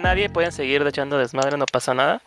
nadie, 0.00 0.28
pueden 0.28 0.52
seguir 0.52 0.82
echando 0.86 1.18
desmadre, 1.18 1.56
no 1.56 1.66
pasa 1.66 1.94
nada. 1.94 2.22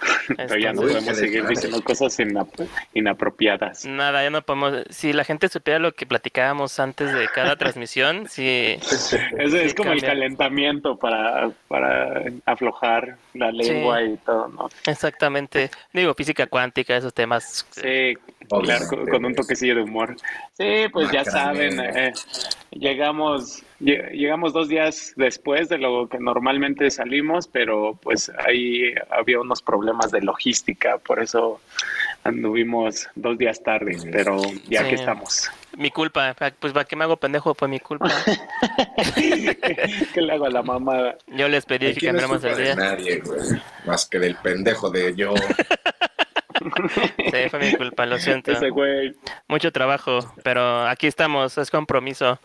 Pero 0.36 0.56
ya 0.56 0.72
no 0.72 0.82
podemos 0.82 1.16
seguir 1.16 1.46
diciendo 1.46 1.82
cosas 1.82 2.18
inap- 2.20 2.68
inapropiadas. 2.94 3.84
Nada, 3.84 4.22
ya 4.22 4.30
no 4.30 4.42
podemos. 4.42 4.84
Si 4.90 5.12
la 5.12 5.24
gente 5.24 5.48
supiera 5.48 5.78
lo 5.78 5.92
que 5.92 6.06
platicábamos 6.06 6.78
antes 6.78 7.12
de 7.12 7.28
cada 7.34 7.56
transmisión, 7.56 8.26
sí. 8.30 8.78
Es, 8.80 9.12
es 9.54 9.74
como 9.74 9.92
el 9.92 10.02
calentamiento 10.02 10.96
para, 10.96 11.50
para 11.68 12.22
aflojar 12.46 13.16
la 13.34 13.50
lengua 13.50 14.02
y 14.02 14.16
todo, 14.18 14.48
¿no? 14.48 14.68
Exactamente. 14.86 15.70
Digo, 15.92 16.14
física 16.14 16.46
cuántica, 16.46 16.96
esos 16.96 17.12
temas. 17.14 17.66
Sí, 17.70 18.16
Obviamente, 18.48 18.86
claro, 18.88 18.88
con, 18.88 19.06
con 19.08 19.24
un 19.26 19.34
toquecillo 19.34 19.74
de 19.76 19.82
humor. 19.82 20.16
Sí, 20.54 20.86
pues 20.92 21.10
ya 21.10 21.24
saben, 21.24 21.78
eh, 21.80 22.12
llegamos, 22.70 23.62
lle- 23.62 23.64
llegamos 23.80 24.52
dos 24.52 24.68
días 24.68 25.12
después 25.16 25.68
de 25.68 25.78
lo 25.78 26.08
que 26.08 26.18
normalmente 26.18 26.90
salimos, 26.90 27.48
pero 27.48 27.98
pues 28.02 28.30
ahí 28.46 28.94
había 29.10 29.40
unos 29.40 29.62
problemas 29.62 30.10
de 30.10 30.20
logística, 30.22 30.98
por 30.98 31.20
eso 31.22 31.60
anduvimos 32.24 33.08
dos 33.14 33.38
días 33.38 33.62
tarde, 33.62 33.96
pero 34.12 34.40
ya 34.68 34.82
Sí. 34.82 34.88
que 34.90 34.94
estamos. 34.96 35.50
Mi 35.76 35.90
culpa. 35.90 36.34
Pues, 36.58 36.72
¿para 36.72 36.84
qué 36.84 36.96
me 36.96 37.04
hago 37.04 37.16
pendejo? 37.16 37.54
Pues 37.54 37.70
mi 37.70 37.78
culpa. 37.80 38.08
¿Qué 39.14 40.20
le 40.20 40.32
hago 40.32 40.46
a 40.46 40.50
la 40.50 40.62
mamada? 40.62 41.16
Yo 41.28 41.48
les 41.48 41.64
pedí 41.64 41.94
que 41.94 42.06
cambiáramos 42.06 42.42
el 42.44 42.56
de 42.56 42.62
día. 42.64 42.74
nadie, 42.74 43.20
güey. 43.20 43.40
Más 43.86 44.04
que 44.06 44.18
del 44.18 44.34
pendejo 44.36 44.90
de 44.90 45.14
yo. 45.14 45.34
Sí, 46.60 47.48
fue 47.48 47.58
mi 47.58 47.74
culpa, 47.74 48.04
lo 48.04 48.18
siento. 48.18 48.52
Ese 48.52 48.68
güey. 48.68 49.14
Mucho 49.48 49.72
trabajo, 49.72 50.18
pero 50.42 50.86
aquí 50.86 51.06
estamos, 51.06 51.56
es 51.56 51.70
compromiso. 51.70 52.38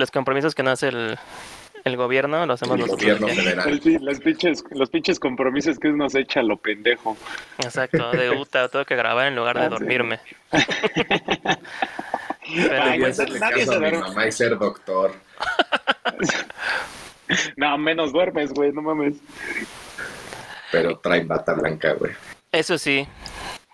Los 0.00 0.10
compromisos 0.10 0.54
que 0.54 0.62
no 0.62 0.70
hace 0.70 0.88
el, 0.88 1.18
el 1.84 1.96
gobierno 1.96 2.44
los 2.46 2.60
hacemos 2.62 2.74
El 2.80 2.86
nosotros. 2.86 3.20
gobierno 3.20 3.28
federal. 3.28 3.68
El 3.84 4.04
Los 4.04 4.18
pinches, 4.20 4.64
los 4.70 4.90
pinches 4.90 5.20
compromisos 5.20 5.78
que 5.78 5.88
nos 5.90 6.14
echa 6.14 6.42
lo 6.42 6.56
pendejo. 6.56 7.16
Exacto, 7.58 8.10
de 8.12 8.30
Uta, 8.36 8.68
tengo 8.68 8.84
que 8.86 8.96
grabar 8.96 9.26
en 9.28 9.36
lugar 9.36 9.56
de 9.58 9.64
Ah, 9.66 9.68
sí. 9.68 9.70
dormirme. 9.70 10.20
Pero 12.52 12.82
Ay, 12.82 12.98
pues, 13.00 13.18
nadie 13.18 13.38
caso 13.38 13.72
se 13.72 13.76
a 13.76 13.90
mi 13.90 13.96
mamá 13.98 14.26
y 14.26 14.32
ser 14.32 14.58
doctor. 14.58 15.12
No, 17.56 17.78
menos 17.78 18.12
duermes, 18.12 18.52
güey, 18.52 18.72
no 18.72 18.82
mames. 18.82 19.14
Pero 20.72 20.98
traen 20.98 21.28
bata 21.28 21.52
blanca, 21.54 21.92
güey. 21.92 22.12
eso 22.50 22.76
sí. 22.76 23.06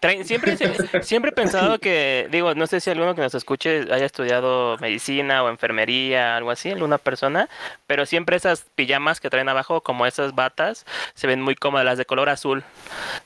Traen- 0.06 0.24
Siempre, 0.24 0.56
siempre 1.02 1.30
he 1.30 1.34
pensado 1.34 1.78
que, 1.80 2.28
digo, 2.30 2.54
no 2.54 2.66
sé 2.66 2.80
si 2.80 2.90
alguno 2.90 3.14
que 3.14 3.20
nos 3.22 3.34
escuche 3.34 3.80
haya 3.92 4.06
estudiado 4.06 4.76
medicina 4.78 5.42
o 5.42 5.48
enfermería, 5.48 6.36
algo 6.36 6.50
así, 6.50 6.70
alguna 6.70 6.98
persona, 6.98 7.48
pero 7.86 8.06
siempre 8.06 8.36
esas 8.36 8.64
pijamas 8.74 9.20
que 9.20 9.30
traen 9.30 9.48
abajo, 9.48 9.82
como 9.82 10.06
esas 10.06 10.34
batas, 10.34 10.86
se 11.14 11.26
ven 11.26 11.40
muy 11.42 11.54
cómodas, 11.54 11.84
las 11.84 11.98
de 11.98 12.04
color 12.06 12.28
azul, 12.28 12.64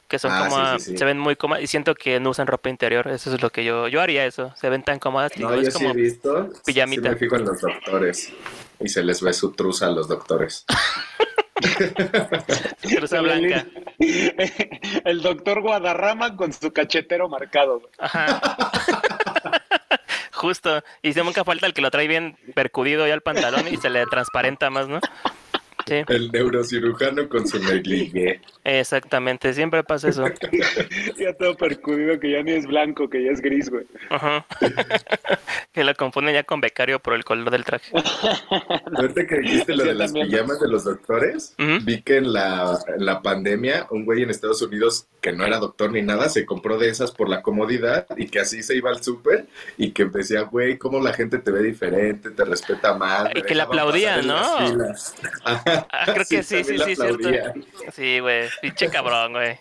que 0.08 0.18
son 0.18 0.30
Ah, 0.32 0.46
como, 0.48 0.78
sí, 0.78 0.84
sí, 0.84 0.90
sí. 0.92 0.98
se 0.98 1.04
ven 1.04 1.18
muy 1.18 1.36
cómodas, 1.36 1.62
y 1.62 1.66
siento 1.66 1.94
que 1.94 2.18
no 2.20 2.30
usan 2.30 2.46
ropa 2.46 2.68
interior, 2.68 3.08
eso 3.08 3.34
es 3.34 3.42
lo 3.42 3.50
que 3.50 3.64
yo, 3.64 3.88
yo 3.88 4.00
haría 4.00 4.24
eso, 4.26 4.54
se 4.56 4.68
ven 4.68 4.82
tan 4.82 4.98
cómodas, 4.98 5.32
No, 5.36 5.50
digo, 5.50 5.62
yo 5.62 5.68
es 5.68 5.74
sí 5.74 5.78
como, 5.84 5.90
he 5.90 5.94
visto. 5.96 6.50
pijamita. 6.64 7.02
Sí 7.02 7.08
me 7.10 7.16
fijo 7.16 7.36
en 7.36 7.44
los 7.44 7.60
doctores. 7.60 8.32
Y 8.82 8.88
se 8.88 9.02
les 9.04 9.20
ve 9.20 9.32
su 9.34 9.52
truza 9.52 9.86
a 9.86 9.90
los 9.90 10.08
doctores. 10.08 10.64
truza 12.82 13.20
blanca. 13.22 13.66
El 15.20 15.36
doctor 15.36 15.60
Guadarrama 15.60 16.34
con 16.34 16.50
su 16.50 16.72
cachetero 16.72 17.28
marcado. 17.28 17.82
Ajá. 17.98 18.40
Justo. 20.32 20.82
Y 21.02 21.12
si 21.12 21.20
nunca 21.20 21.44
falta 21.44 21.66
el 21.66 21.74
que 21.74 21.82
lo 21.82 21.90
trae 21.90 22.08
bien 22.08 22.38
percudido 22.54 23.06
ya 23.06 23.12
el 23.12 23.20
pantalón 23.20 23.68
y 23.68 23.76
se 23.76 23.90
le 23.90 24.06
transparenta 24.06 24.70
más, 24.70 24.88
¿no? 24.88 24.98
Sí, 25.86 25.96
El 26.08 26.30
neurocirujano 26.32 27.28
con 27.28 27.46
su 27.46 27.58
negligé. 27.58 28.40
Exactamente. 28.78 29.52
Siempre 29.52 29.82
pasa 29.82 30.08
eso. 30.08 30.24
Ya 31.18 31.34
todo 31.34 31.54
percudido 31.56 32.18
que 32.18 32.30
ya 32.30 32.42
ni 32.42 32.52
es 32.52 32.66
blanco, 32.66 33.08
que 33.10 33.22
ya 33.24 33.30
es 33.32 33.40
gris, 33.40 33.68
güey. 33.68 33.86
Ajá. 34.10 34.46
que 35.72 35.84
lo 35.84 35.94
confunden 35.94 36.34
ya 36.34 36.44
con 36.44 36.60
becario 36.60 36.98
por 37.00 37.14
el 37.14 37.24
color 37.24 37.50
del 37.50 37.64
traje. 37.64 37.92
Ahorita 38.96 39.26
que 39.26 39.38
dijiste 39.38 39.74
lo 39.74 39.82
Sí, 39.82 39.88
de 39.88 39.94
las 39.94 40.12
también. 40.12 40.28
pijamas 40.28 40.60
de 40.60 40.68
los 40.68 40.84
doctores, 40.84 41.54
vi 41.84 42.02
que 42.02 42.16
en 42.18 42.32
la, 42.32 42.78
en 42.96 43.04
la 43.04 43.22
pandemia 43.22 43.86
un 43.90 44.04
güey 44.04 44.22
en 44.22 44.30
Estados 44.30 44.62
Unidos 44.62 45.06
que 45.20 45.32
no 45.32 45.44
era 45.44 45.58
doctor 45.58 45.92
ni 45.92 46.02
nada 46.02 46.28
se 46.28 46.46
compró 46.46 46.78
de 46.78 46.88
esas 46.88 47.12
por 47.12 47.28
la 47.28 47.42
comodidad 47.42 48.06
y 48.16 48.28
que 48.28 48.40
así 48.40 48.62
se 48.62 48.76
iba 48.76 48.90
al 48.90 49.02
súper 49.02 49.46
y 49.76 49.92
que 49.92 50.06
decía, 50.06 50.42
güey, 50.42 50.78
cómo 50.78 51.00
la 51.00 51.12
gente 51.12 51.38
te 51.38 51.50
ve 51.50 51.62
diferente, 51.62 52.30
te 52.30 52.44
respeta 52.44 52.94
más. 52.94 53.30
Y 53.34 53.42
que 53.42 53.54
le 53.54 53.62
en 53.62 54.26
¿no? 54.26 54.34
las 54.34 54.70
filas". 54.70 55.14
Ajá. 55.44 55.86
Ah, 55.90 56.04
creo 56.12 56.24
que 56.28 56.42
sí, 56.42 56.64
sí, 56.64 56.78
sí, 56.78 56.96
cierto. 56.96 57.28
Sí, 57.92 58.20
güey. 58.20 58.48
Pinche 58.60 58.88
cabrón, 58.90 59.32
güey. 59.32 59.58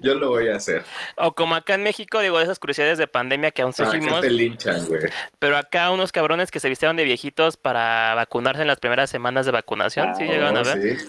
Yo 0.00 0.14
lo 0.14 0.30
voy 0.30 0.48
a 0.48 0.56
hacer. 0.56 0.82
O 1.16 1.32
como 1.32 1.54
acá 1.54 1.74
en 1.74 1.84
México, 1.84 2.18
digo, 2.20 2.38
de 2.38 2.44
esas 2.44 2.58
curiosidades 2.58 2.98
de 2.98 3.06
pandemia 3.06 3.52
que 3.52 3.62
aún 3.62 3.72
Ah, 3.78 3.84
seguimos. 3.90 4.20
te 4.20 4.30
linchan, 4.30 4.84
güey. 4.86 5.02
Pero 5.38 5.56
acá 5.56 5.90
unos 5.92 6.10
cabrones 6.10 6.50
que 6.50 6.58
se 6.58 6.68
vistieron 6.68 6.96
de 6.96 7.04
viejitos 7.04 7.56
para 7.56 8.14
vacunarse 8.16 8.62
en 8.62 8.68
las 8.68 8.78
primeras 8.80 9.08
semanas 9.08 9.46
de 9.46 9.52
vacunación. 9.52 10.16
¿Sí 10.16 10.24
Ah, 10.24 10.26
llegaron 10.32 10.56
a 10.56 10.62
Oh, 10.62 10.64
ver? 10.64 10.98
sí. 10.98 11.06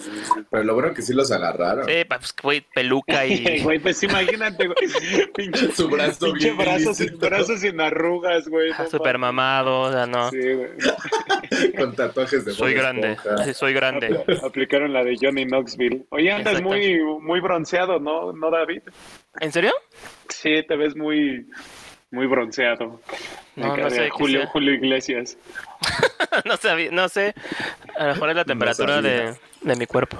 Pero 0.50 0.62
lo 0.64 0.74
bueno 0.74 0.94
que 0.94 1.02
sí 1.02 1.12
los 1.14 1.32
agarraron. 1.32 1.86
Sí, 1.86 2.04
pues, 2.08 2.34
güey, 2.40 2.60
peluca 2.74 3.26
y... 3.26 3.60
Güey, 3.62 3.80
pues 3.80 4.00
imagínate, 4.04 4.66
güey. 4.66 4.76
Pinche, 5.34 5.72
Su 5.72 5.88
brazo 5.88 6.26
pinche 6.26 6.52
bien 6.52 6.56
brazo, 6.58 6.94
sin, 6.94 7.18
brazo 7.18 7.56
sin 7.56 7.80
arrugas, 7.80 8.46
güey. 8.48 8.70
no 8.70 8.86
Super 8.88 9.18
mamado, 9.18 9.80
o 9.80 9.92
sea, 9.92 10.06
no. 10.06 10.30
Sí, 10.30 10.38
güey. 10.52 10.70
Con 11.76 11.94
tatuajes 11.96 12.44
de 12.44 12.52
Soy 12.52 12.74
grande, 12.74 13.16
sí, 13.44 13.54
soy 13.54 13.72
grande. 13.72 14.10
Apl- 14.10 14.44
Aplicaron 14.44 14.92
la 14.92 15.02
de 15.02 15.16
Johnny 15.20 15.44
Knoxville. 15.46 16.04
Oye, 16.10 16.30
andas 16.30 16.54
Exacto. 16.54 16.67
Muy, 16.68 17.00
muy 17.20 17.40
bronceado, 17.40 17.98
¿no, 17.98 18.32
¿no, 18.32 18.50
David? 18.50 18.82
¿En 19.40 19.52
serio? 19.52 19.72
Sí, 20.28 20.62
te 20.66 20.76
ves 20.76 20.96
muy, 20.96 21.46
muy 22.10 22.26
bronceado. 22.26 23.00
No, 23.56 23.90
sé 23.90 24.08
Julio. 24.10 24.46
Julio 24.48 24.72
Iglesias. 24.74 25.36
no 26.44 26.56
sabía, 26.56 26.90
no 26.90 27.08
sé. 27.08 27.34
A 27.96 28.06
lo 28.06 28.14
mejor 28.14 28.30
es 28.30 28.36
la 28.36 28.44
temperatura 28.44 29.02
de, 29.02 29.34
de 29.62 29.76
mi 29.76 29.86
cuerpo. 29.86 30.16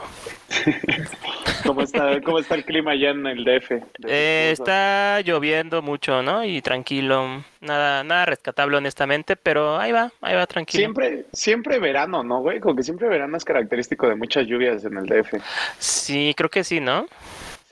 ¿Cómo 1.65 1.83
está, 1.83 2.21
¿Cómo 2.23 2.39
está 2.39 2.55
el 2.55 2.65
clima 2.65 2.93
allá 2.93 3.11
en 3.11 3.27
el 3.27 3.45
DF? 3.45 3.73
Eh, 4.07 4.51
está 4.53 5.21
lloviendo 5.21 5.83
mucho, 5.83 6.23
¿no? 6.23 6.45
Y 6.45 6.63
tranquilo. 6.63 7.45
Nada, 7.61 8.05
nada 8.05 8.27
rescatable, 8.27 8.77
honestamente, 8.77 9.37
pero 9.37 9.79
ahí 9.79 9.93
va, 9.93 10.13
ahí 10.21 10.35
va 10.35 10.47
tranquilo. 10.47 10.81
Siempre, 10.81 11.27
siempre 11.33 11.79
verano, 11.79 12.23
¿no, 12.23 12.41
güey? 12.41 12.61
Como 12.61 12.77
que 12.77 12.83
siempre 12.83 13.09
verano 13.09 13.37
es 13.37 13.45
característico 13.45 14.09
de 14.09 14.15
muchas 14.15 14.47
lluvias 14.47 14.85
en 14.85 14.97
el 14.97 15.07
DF. 15.07 15.35
Sí, 15.79 16.35
creo 16.37 16.49
que 16.51 16.65
sí, 16.65 16.81
¿no? 16.81 17.07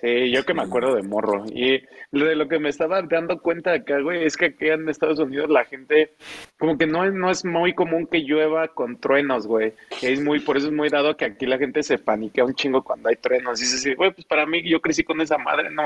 Sí, 0.07 0.31
yo 0.31 0.45
que 0.45 0.55
me 0.55 0.63
acuerdo 0.63 0.95
de 0.95 1.03
morro. 1.03 1.45
Y 1.53 1.83
lo 2.13 2.27
de 2.27 2.37
lo 2.37 2.47
que 2.47 2.61
me 2.61 2.69
estaba 2.69 3.03
dando 3.03 3.41
cuenta 3.41 3.73
acá, 3.73 3.99
güey, 4.01 4.25
es 4.25 4.37
que 4.37 4.47
aquí 4.47 4.69
en 4.69 4.89
Estados 4.89 5.19
Unidos 5.19 5.51
la 5.51 5.65
gente, 5.65 6.13
como 6.59 6.79
que 6.79 6.87
no 6.87 7.05
es, 7.05 7.13
no 7.13 7.29
es 7.29 7.45
muy 7.45 7.75
común 7.75 8.07
que 8.07 8.21
llueva 8.21 8.69
con 8.69 9.01
truenos, 9.01 9.49
güey. 9.49 9.73
Y 10.01 10.07
es 10.07 10.21
muy, 10.23 10.39
por 10.39 10.59
eso 10.59 10.69
es 10.69 10.73
muy 10.73 10.91
dado 10.91 11.17
que 11.17 11.25
aquí 11.25 11.45
la 11.47 11.59
gente 11.59 11.83
se 11.83 11.99
paniquea 11.99 12.45
un 12.45 12.55
chingo 12.55 12.85
cuando 12.85 13.09
hay 13.09 13.17
truenos. 13.17 13.59
Y 13.61 13.65
dices, 13.65 13.83
sí, 13.83 13.95
güey, 13.95 14.13
pues 14.13 14.25
para 14.27 14.47
mí, 14.47 14.63
yo 14.63 14.81
crecí 14.81 15.03
con 15.03 15.21
esa 15.21 15.39
madre, 15.39 15.71
no, 15.71 15.83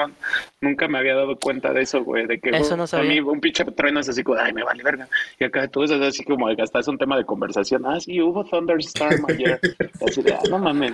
nunca 0.61 0.87
me 0.87 0.99
había 0.99 1.15
dado 1.15 1.39
cuenta 1.39 1.73
de 1.73 1.83
eso, 1.83 2.05
güey. 2.05 2.27
De 2.27 2.39
que 2.39 2.51
Eso 2.51 2.59
güey, 2.59 2.71
no 2.73 2.77
para 2.77 2.87
sabía. 2.89 3.11
mí 3.11 3.21
un 3.21 3.41
pinche 3.41 3.65
trueno 3.65 4.01
es 4.01 4.09
así 4.11 4.23
como, 4.23 4.39
ay, 4.39 4.53
me 4.53 4.63
vale 4.63 4.83
verga. 4.83 5.09
Y 5.39 5.45
acá 5.45 5.67
todo 5.69 5.85
eso 5.85 5.95
es 5.95 6.03
así 6.03 6.25
como, 6.25 6.47
hasta 6.49 6.81
es 6.81 6.89
un 6.89 6.99
tema 6.99 7.17
de 7.17 7.25
conversación. 7.25 7.87
Ah, 7.87 7.99
sí, 7.99 8.21
hubo 8.21 8.45
thunderstorm 8.45 9.25
ayer. 9.29 9.59
Así 10.07 10.23
de, 10.23 10.33
ah, 10.35 10.41
no 10.51 10.59
mames. 10.59 10.93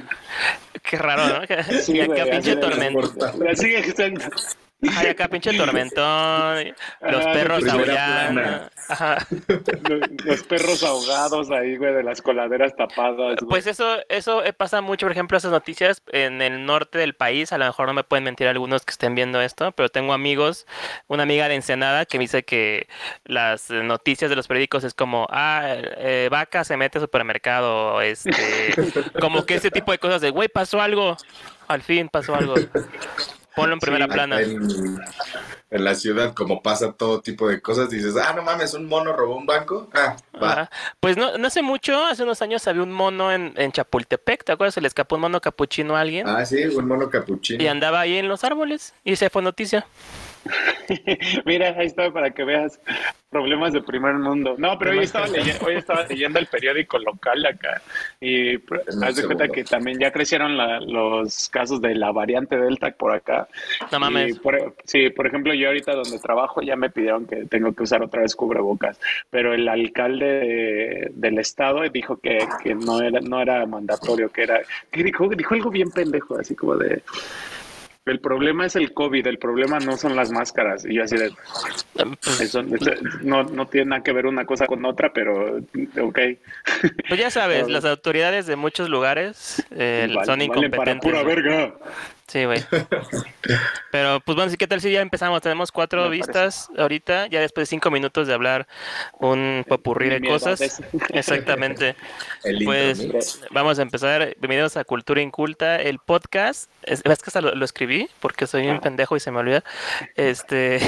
Qué 0.83 0.97
raro, 0.97 1.41
¿no? 1.41 1.47
Sí, 1.81 1.93
y 1.97 2.01
acá 2.01 2.15
güey, 2.15 2.31
pinche 2.31 2.53
así 2.53 2.61
Así 3.51 3.71
que 3.71 3.83
Ay, 4.95 5.07
acá 5.09 5.29
pinche 5.29 5.53
tormentón. 5.57 6.75
Los 7.01 7.27
Ah, 7.27 7.33
perros 7.33 7.67
aullando. 7.67 8.41
Los, 9.89 10.01
los 10.25 10.43
perros 10.45 10.83
ahogados 10.85 11.51
ahí, 11.51 11.77
güey, 11.77 11.93
de 11.95 12.03
las 12.03 12.23
coladeras 12.23 12.77
tapadas. 12.77 13.37
güey. 13.41 13.49
Pues 13.49 13.67
eso, 13.67 13.97
eso 14.09 14.43
pasa 14.57 14.81
mucho, 14.81 15.07
por 15.07 15.13
ejemplo, 15.13 15.37
esas 15.39 15.51
noticias 15.51 16.03
en 16.13 16.41
el 16.43 16.67
norte 16.67 16.99
del 16.99 17.15
país. 17.15 17.53
A 17.53 17.59
lo 17.59 17.65
mejor 17.65 17.87
no 17.89 17.95
me 17.95 18.05
pueden 18.05 18.25
mentir 18.25 18.47
algunos 18.49 18.85
que 18.85 18.93
estén 18.93 19.15
viendo 19.15 19.41
esto, 19.41 19.73
pero 19.73 19.89
tengo 19.89 20.13
amigos, 20.13 20.67
una 21.09 21.23
amiga 21.25 21.49
de 21.49 21.55
Ensenada 21.57 22.05
que 22.05 22.19
me 22.19 22.25
dice 22.25 22.45
que 22.45 22.87
las 23.25 23.71
noticias 23.71 24.29
de 24.31 24.37
los 24.37 24.47
periódicos 24.47 24.85
es 24.85 24.95
como, 24.95 25.27
ah, 25.31 25.65
eh, 25.79 26.29
vaca 26.31 26.65
se 26.65 26.77
mete 26.77 26.99
al 26.99 27.03
supermercado, 27.03 28.01
este, 28.03 28.31
como 29.21 29.47
que 29.47 29.55
ese 29.55 29.71
tipo 29.71 29.91
de 29.93 29.99
cosas 29.99 30.21
de, 30.21 30.31
güey, 30.31 30.49
pasó 30.49 30.81
algo, 30.81 31.17
al 31.67 31.83
fin 31.83 32.09
pasó 32.09 32.35
algo. 32.35 32.55
Ponlo 33.57 33.73
en 33.75 33.81
primera 33.81 34.05
Sí, 34.07 34.13
plana. 34.13 34.41
En, 34.41 34.99
en 35.71 35.85
la 35.85 35.95
ciudad, 35.95 36.35
como 36.35 36.63
pasa 36.63 36.93
todo 36.93 37.21
tipo 37.21 37.49
de 37.49 37.61
cosas, 37.61 37.91
dices, 37.91 38.15
ah, 38.17 38.33
no 38.37 38.43
mames, 38.43 38.75
un 38.75 38.87
mono 38.87 39.13
robó 39.15 39.37
un 39.37 39.47
banco. 39.47 39.89
Ah, 39.95 40.15
va. 40.41 40.71
Pues 41.01 41.17
no, 41.17 41.37
no 41.39 41.47
hace 41.49 41.63
mucho, 41.63 42.05
hace 42.05 42.23
unos 42.23 42.41
años 42.43 42.67
había 42.69 42.83
un 42.83 42.93
mono 42.93 43.33
en, 43.33 43.53
en 43.57 43.73
Chapultepec, 43.73 44.45
¿te 44.45 44.53
acuerdas? 44.53 44.75
Se 44.75 44.81
le 44.81 44.89
escapó 44.89 45.17
un 45.17 45.23
mono 45.23 45.41
capuchino 45.41 45.97
a 45.97 46.01
alguien 46.03 46.29
Ah, 46.29 46.45
sí, 46.45 46.65
un 46.67 46.87
mono 46.87 47.09
capuchino. 47.11 47.63
y 47.63 47.67
andaba 47.67 48.01
ahí 48.01 48.17
en 48.19 48.29
los 48.29 48.45
árboles 48.45 48.95
y 49.05 49.17
se 49.17 49.31
fue 49.31 49.43
noticia. 49.43 49.87
Mira, 51.45 51.75
ahí 51.79 51.87
está 51.87 52.11
para 52.11 52.31
que 52.31 52.45
veas 52.45 52.81
problemas 53.31 53.73
de 53.73 53.83
primer 53.83 54.15
mundo. 54.15 54.55
No, 54.59 54.79
pero 54.79 54.93
hoy 54.93 55.01
estaba 55.01 55.27
leyendo, 55.27 55.67
hoy 55.67 55.75
estaba 55.75 56.05
leyendo 56.05 56.39
el 56.39 56.47
periódico 56.47 56.99
local 56.99 57.45
acá 57.45 57.83
y 58.21 58.59
pues, 58.59 58.83
haz 59.03 59.17
de 59.17 59.25
cuenta 59.25 59.49
que 59.49 59.65
también 59.65 59.99
ya 59.99 60.11
crecieron 60.11 60.57
la, 60.57 60.81
los 60.81 61.49
casos 61.51 61.81
de 61.81 61.95
la 61.95 62.13
variante 62.13 62.57
Delta 62.57 62.91
por 62.93 63.13
acá. 63.13 63.49
No 63.93 64.01
mames. 64.01 64.39
Por, 64.39 64.75
sí, 64.85 65.11
por 65.11 65.27
ejemplo, 65.27 65.53
yo 65.55 65.69
ahorita 65.69 65.95
donde 65.95 66.19
trabajo 66.19 66.63
ya 66.63 66.77
me 66.77 66.91
pidieron 66.91 67.27
que 67.27 67.47
tengo 67.47 67.75
que 67.75 67.83
usar 67.83 68.03
otra 68.03 68.23
vez 68.23 68.35
cubrebocas, 68.35 68.99
pero 69.31 69.53
el 69.53 69.69
alcalde 69.69 71.11
del 71.13 71.39
estado 71.39 71.83
dijo 71.91 72.19
que, 72.19 72.39
que 72.63 72.75
no 72.75 73.01
era 73.03 73.21
no 73.21 73.41
era 73.41 73.67
mandatorio, 73.67 74.31
que 74.31 74.43
era 74.43 74.61
que 74.91 75.03
dijo 75.03 75.29
dijo 75.29 75.55
algo 75.55 75.71
bien 75.71 75.91
pendejo, 75.91 76.39
así 76.39 76.55
como 76.55 76.77
de 76.77 77.03
el 78.07 78.21
problema 78.21 78.67
es 78.67 78.77
el 78.77 78.93
COVID, 78.93 79.27
el 79.27 79.39
problema 79.39 79.81
no 79.81 79.97
son 79.97 80.15
las 80.15 80.31
máscaras. 80.31 80.87
Y 80.87 80.95
yo 80.95 81.03
así 81.03 81.17
de... 81.17 81.33
Eso, 82.41 82.63
no, 83.23 83.43
no 83.43 83.67
tiene 83.67 83.91
nada 83.91 84.03
que 84.03 84.13
ver 84.13 84.27
una 84.27 84.45
cosa 84.45 84.67
con 84.67 84.85
otra, 84.85 85.13
pero 85.13 85.59
ok. 86.01 86.19
Pues 87.09 87.21
ya 87.21 87.31
sabes, 87.31 87.69
las 87.69 87.85
autoridades 87.85 88.47
de 88.47 88.55
muchos 88.55 88.89
lugares 88.89 89.67
eh, 89.73 90.09
son 90.25 90.41
incompetentes. 90.41 90.79
Para 90.79 91.01
pura 91.01 91.23
verga. 91.25 91.75
Sí, 92.29 92.45
güey. 92.45 92.65
Pero, 93.93 94.19
pues 94.21 94.35
bueno, 94.35 94.51
sí, 94.51 94.57
¿qué 94.57 94.67
tal 94.67 94.81
si 94.81 94.91
ya 94.91 95.01
empezamos? 95.01 95.41
Tenemos 95.43 95.71
cuatro 95.71 96.11
vistas 96.11 96.69
ahorita, 96.77 97.29
ya 97.29 97.41
después 97.41 97.69
de 97.69 97.71
cinco 97.71 97.91
minutos 97.91 98.27
de 98.27 98.35
hablar 98.35 98.67
un 99.21 99.65
popurrí 99.69 100.09
de 100.09 100.21
cosas. 100.21 100.61
Exactamente. 101.11 101.95
pues 102.65 103.41
vamos 103.53 103.79
a 103.79 103.83
empezar. 103.83 104.35
Bienvenidos 104.41 104.77
a 104.77 104.83
Cultura 104.83 105.21
Inculta, 105.21 105.77
el 105.77 106.01
podcast. 106.01 106.69
Es, 106.83 107.03
que 107.03 107.11
hasta 107.11 107.41
lo, 107.41 107.65
escribí 107.65 108.11
porque 108.19 108.49
soy 108.49 108.67
un 108.67 108.81
pendejo 108.81 109.17
y 109.17 109.21
se 109.21 109.31
me 109.31 109.39
olvida. 109.39 109.63
Este, 110.17 110.81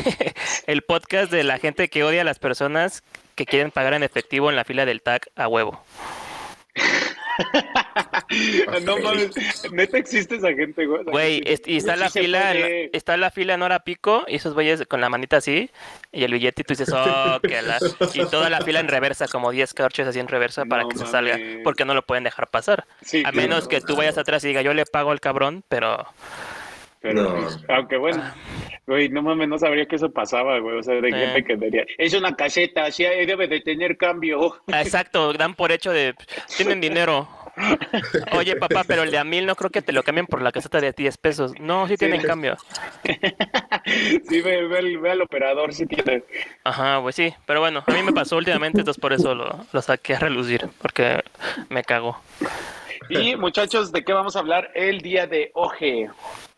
el 0.66 0.82
podcast 0.82 1.30
de 1.30 1.44
la 1.44 1.58
gente 1.58 1.88
que 1.88 2.02
odia 2.02 2.22
a 2.22 2.24
las 2.24 2.40
personas 2.40 3.04
que 3.36 3.46
quieren 3.46 3.70
pagar 3.70 3.94
en 3.94 4.02
efectivo 4.02 4.50
en 4.50 4.56
la 4.56 4.64
fila 4.64 4.84
del 4.84 5.02
TAC 5.02 5.30
a 5.36 5.46
huevo. 5.46 5.84
no 8.84 8.98
mames, 8.98 9.30
neta 9.72 9.98
existe 9.98 10.36
esa 10.36 10.52
gente, 10.52 10.86
güey. 10.86 11.04
Güey, 11.04 11.42
y 11.66 11.76
está 11.76 11.96
la 11.96 12.10
fila, 12.10 12.52
está 12.92 13.16
la 13.16 13.30
fila 13.30 13.54
en 13.54 13.62
hora 13.62 13.80
pico, 13.80 14.24
y 14.28 14.36
esos 14.36 14.54
güeyes 14.54 14.86
con 14.86 15.00
la 15.00 15.08
manita 15.08 15.38
así, 15.38 15.70
y 16.12 16.24
el 16.24 16.32
billete, 16.32 16.62
y 16.62 16.64
tú 16.64 16.72
dices, 16.72 16.92
oh, 16.94 17.40
que 17.40 17.62
la... 17.62 17.78
Y 18.14 18.26
toda 18.26 18.50
la 18.50 18.60
fila 18.60 18.80
en 18.80 18.88
reversa, 18.88 19.28
como 19.28 19.50
10 19.50 19.72
carches 19.74 20.06
así 20.06 20.18
en 20.18 20.28
reversa 20.28 20.64
para 20.66 20.84
que 20.88 20.98
se 20.98 21.06
salga, 21.06 21.38
porque 21.64 21.84
no 21.84 21.94
lo 21.94 22.02
pueden 22.02 22.24
dejar 22.24 22.48
pasar. 22.48 22.84
a 23.24 23.32
menos 23.32 23.68
que 23.68 23.80
tú 23.80 23.96
vayas 23.96 24.18
atrás 24.18 24.44
y 24.44 24.48
diga, 24.48 24.62
yo 24.62 24.74
le 24.74 24.84
pago 24.86 25.10
al 25.10 25.20
cabrón, 25.20 25.64
pero... 25.68 26.06
Pero, 27.00 27.48
aunque 27.68 27.96
bueno, 27.96 28.22
güey, 28.86 29.08
no 29.08 29.22
mames, 29.22 29.48
no 29.48 29.56
sabría 29.56 29.86
que 29.86 29.96
eso 29.96 30.10
pasaba, 30.10 30.58
güey. 30.58 30.78
O 30.78 30.82
sea, 30.82 31.00
de 31.00 31.12
gente 31.12 31.44
que 31.44 31.56
diría, 31.56 31.86
es 31.96 32.12
una 32.12 32.34
caseta, 32.34 32.86
así 32.86 33.04
debe 33.04 33.46
de 33.46 33.60
tener 33.60 33.96
cambio. 33.96 34.56
Exacto, 34.66 35.32
dan 35.32 35.54
por 35.54 35.70
hecho 35.70 35.92
de, 35.92 36.14
tienen 36.56 36.80
dinero. 36.80 37.28
Oye, 38.32 38.56
papá, 38.56 38.84
pero 38.86 39.02
el 39.02 39.10
de 39.10 39.18
a 39.18 39.24
mil 39.24 39.46
no 39.46 39.56
creo 39.56 39.70
que 39.70 39.82
te 39.82 39.92
lo 39.92 40.02
cambien 40.02 40.26
por 40.26 40.42
la 40.42 40.52
caseta 40.52 40.80
de 40.80 40.92
10 40.92 41.16
pesos. 41.18 41.52
No, 41.60 41.88
sí, 41.88 41.96
tienen 41.96 42.22
cambio. 42.22 42.56
sí, 44.28 44.40
ve, 44.40 44.66
ve, 44.66 45.10
al 45.10 45.22
operador, 45.22 45.72
sí 45.72 45.86
tiene. 45.86 46.24
Ajá, 46.64 47.00
pues 47.02 47.14
sí. 47.14 47.34
Pero 47.46 47.60
bueno, 47.60 47.84
a 47.86 47.92
mí 47.92 48.02
me 48.02 48.12
pasó 48.12 48.36
últimamente, 48.36 48.80
entonces 48.80 49.00
por 49.00 49.12
eso 49.12 49.34
lo, 49.34 49.66
lo 49.72 49.82
saqué 49.82 50.14
a 50.14 50.20
relucir, 50.20 50.68
porque 50.80 51.22
me 51.68 51.82
cago. 51.82 52.20
Y 53.08 53.36
muchachos, 53.36 53.90
¿de 53.92 54.04
qué 54.04 54.12
vamos 54.12 54.36
a 54.36 54.40
hablar 54.40 54.70
el 54.74 55.00
día 55.00 55.26
de 55.26 55.50
hoy? 55.54 56.08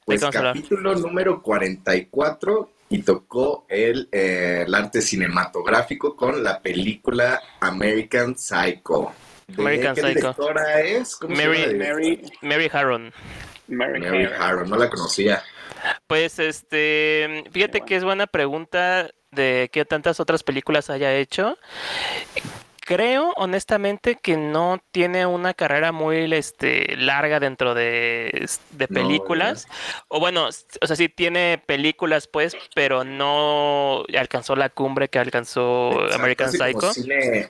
Pues 0.05 0.25
capítulo 0.25 0.94
número 0.96 1.41
44 1.41 2.70
y 2.88 3.03
tocó 3.03 3.67
el, 3.69 4.08
eh, 4.11 4.64
el 4.67 4.75
arte 4.75 5.00
cinematográfico 5.00 6.17
con 6.17 6.43
la 6.43 6.61
película 6.61 7.41
American 7.61 8.37
Psycho. 8.37 9.12
American 9.58 9.94
¿Qué 9.94 10.02
directora 10.02 10.81
es? 10.81 11.19
Mary, 11.23 11.75
Mary, 11.76 12.32
Mary 12.43 12.70
Harron. 12.73 13.12
Mary, 13.69 14.00
Mary 14.00 14.29
Harron, 14.38 14.69
no 14.69 14.76
la 14.76 14.91
conocía. 14.91 15.43
Pues 16.06 16.38
este, 16.38 17.44
fíjate 17.52 17.82
que 17.82 17.97
es 17.97 18.05
buena 18.05 18.26
pregunta 18.26 19.11
de 19.31 19.70
qué 19.73 19.85
tantas 19.85 20.20
otras 20.20 20.43
películas 20.43 20.91
haya 20.91 21.14
hecho 21.14 21.56
creo 22.90 23.32
honestamente 23.37 24.16
que 24.16 24.37
no 24.37 24.81
tiene 24.90 25.25
una 25.25 25.54
carrera 25.54 25.92
muy 25.92 26.34
este, 26.34 26.96
larga 26.96 27.38
dentro 27.38 27.72
de, 27.72 28.48
películas. 28.92 29.69
o 30.08 30.19
bueno, 30.19 30.48
o 30.48 30.87
sea, 30.87 30.96
sí 30.96 31.08
tiene 31.08 31.62
películas 31.64 32.26
pues, 32.26 32.56
pero 32.75 33.04
no 33.04 34.02
alcanzó 34.19 34.56
la 34.56 34.70
cumbre 34.70 35.08
que 35.08 35.20
alcanzó 35.20 36.00
American 36.12 36.50
Psycho. 36.50 36.90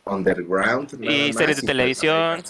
underground. 0.05 1.03
Y 1.03 1.33
series 1.33 1.63
de 1.63 1.67
televisión. 1.67 2.45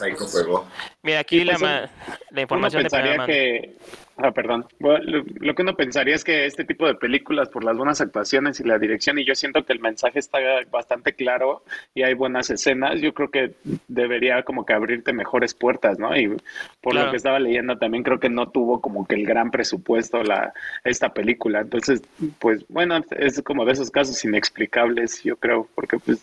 Mira, 1.02 1.20
aquí 1.20 1.44
la, 1.44 1.56
pues, 1.56 1.90
la, 2.30 2.42
información 2.42 2.82
de 2.82 3.24
que 3.26 3.76
Ah, 4.22 4.32
perdón. 4.32 4.66
lo, 4.78 5.54
que 5.54 5.62
uno 5.62 5.74
pensaría 5.76 6.14
es 6.14 6.24
que 6.24 6.44
este 6.44 6.64
tipo 6.64 6.86
de 6.86 6.94
películas, 6.94 7.48
por 7.48 7.64
las 7.64 7.76
buenas 7.76 8.02
actuaciones 8.02 8.60
y 8.60 8.64
la 8.64 8.78
dirección, 8.78 9.18
y 9.18 9.24
yo 9.24 9.34
siento 9.34 9.64
que 9.64 9.72
el 9.72 9.80
mensaje 9.80 10.18
está 10.18 10.38
bastante 10.70 11.14
claro 11.14 11.62
y 11.94 12.02
hay 12.02 12.12
buenas 12.12 12.50
escenas, 12.50 13.00
yo 13.00 13.14
creo 13.14 13.30
que 13.30 13.54
debería 13.88 14.42
como 14.42 14.66
que 14.66 14.74
abrirte 14.74 15.14
mejores 15.14 15.54
puertas, 15.54 15.98
¿no? 15.98 16.14
Y 16.14 16.36
por 16.82 16.94
lo 16.94 17.10
que 17.10 17.16
estaba 17.16 17.38
leyendo 17.38 17.78
también 17.78 18.04
creo 18.04 18.20
que 18.20 18.28
no 18.28 18.50
tuvo 18.50 18.82
como 18.82 19.06
que 19.06 19.14
el 19.14 19.24
gran 19.24 19.50
presupuesto 19.50 20.22
la 20.22 20.52
esta 20.84 21.14
película. 21.14 21.60
Entonces, 21.60 22.02
pues 22.38 22.66
bueno, 22.68 23.02
es 23.16 23.40
como 23.42 23.64
de 23.64 23.72
esos 23.72 23.90
casos 23.90 24.22
inexplicables, 24.24 25.22
yo 25.22 25.36
creo, 25.36 25.66
porque 25.74 25.98
pues 25.98 26.22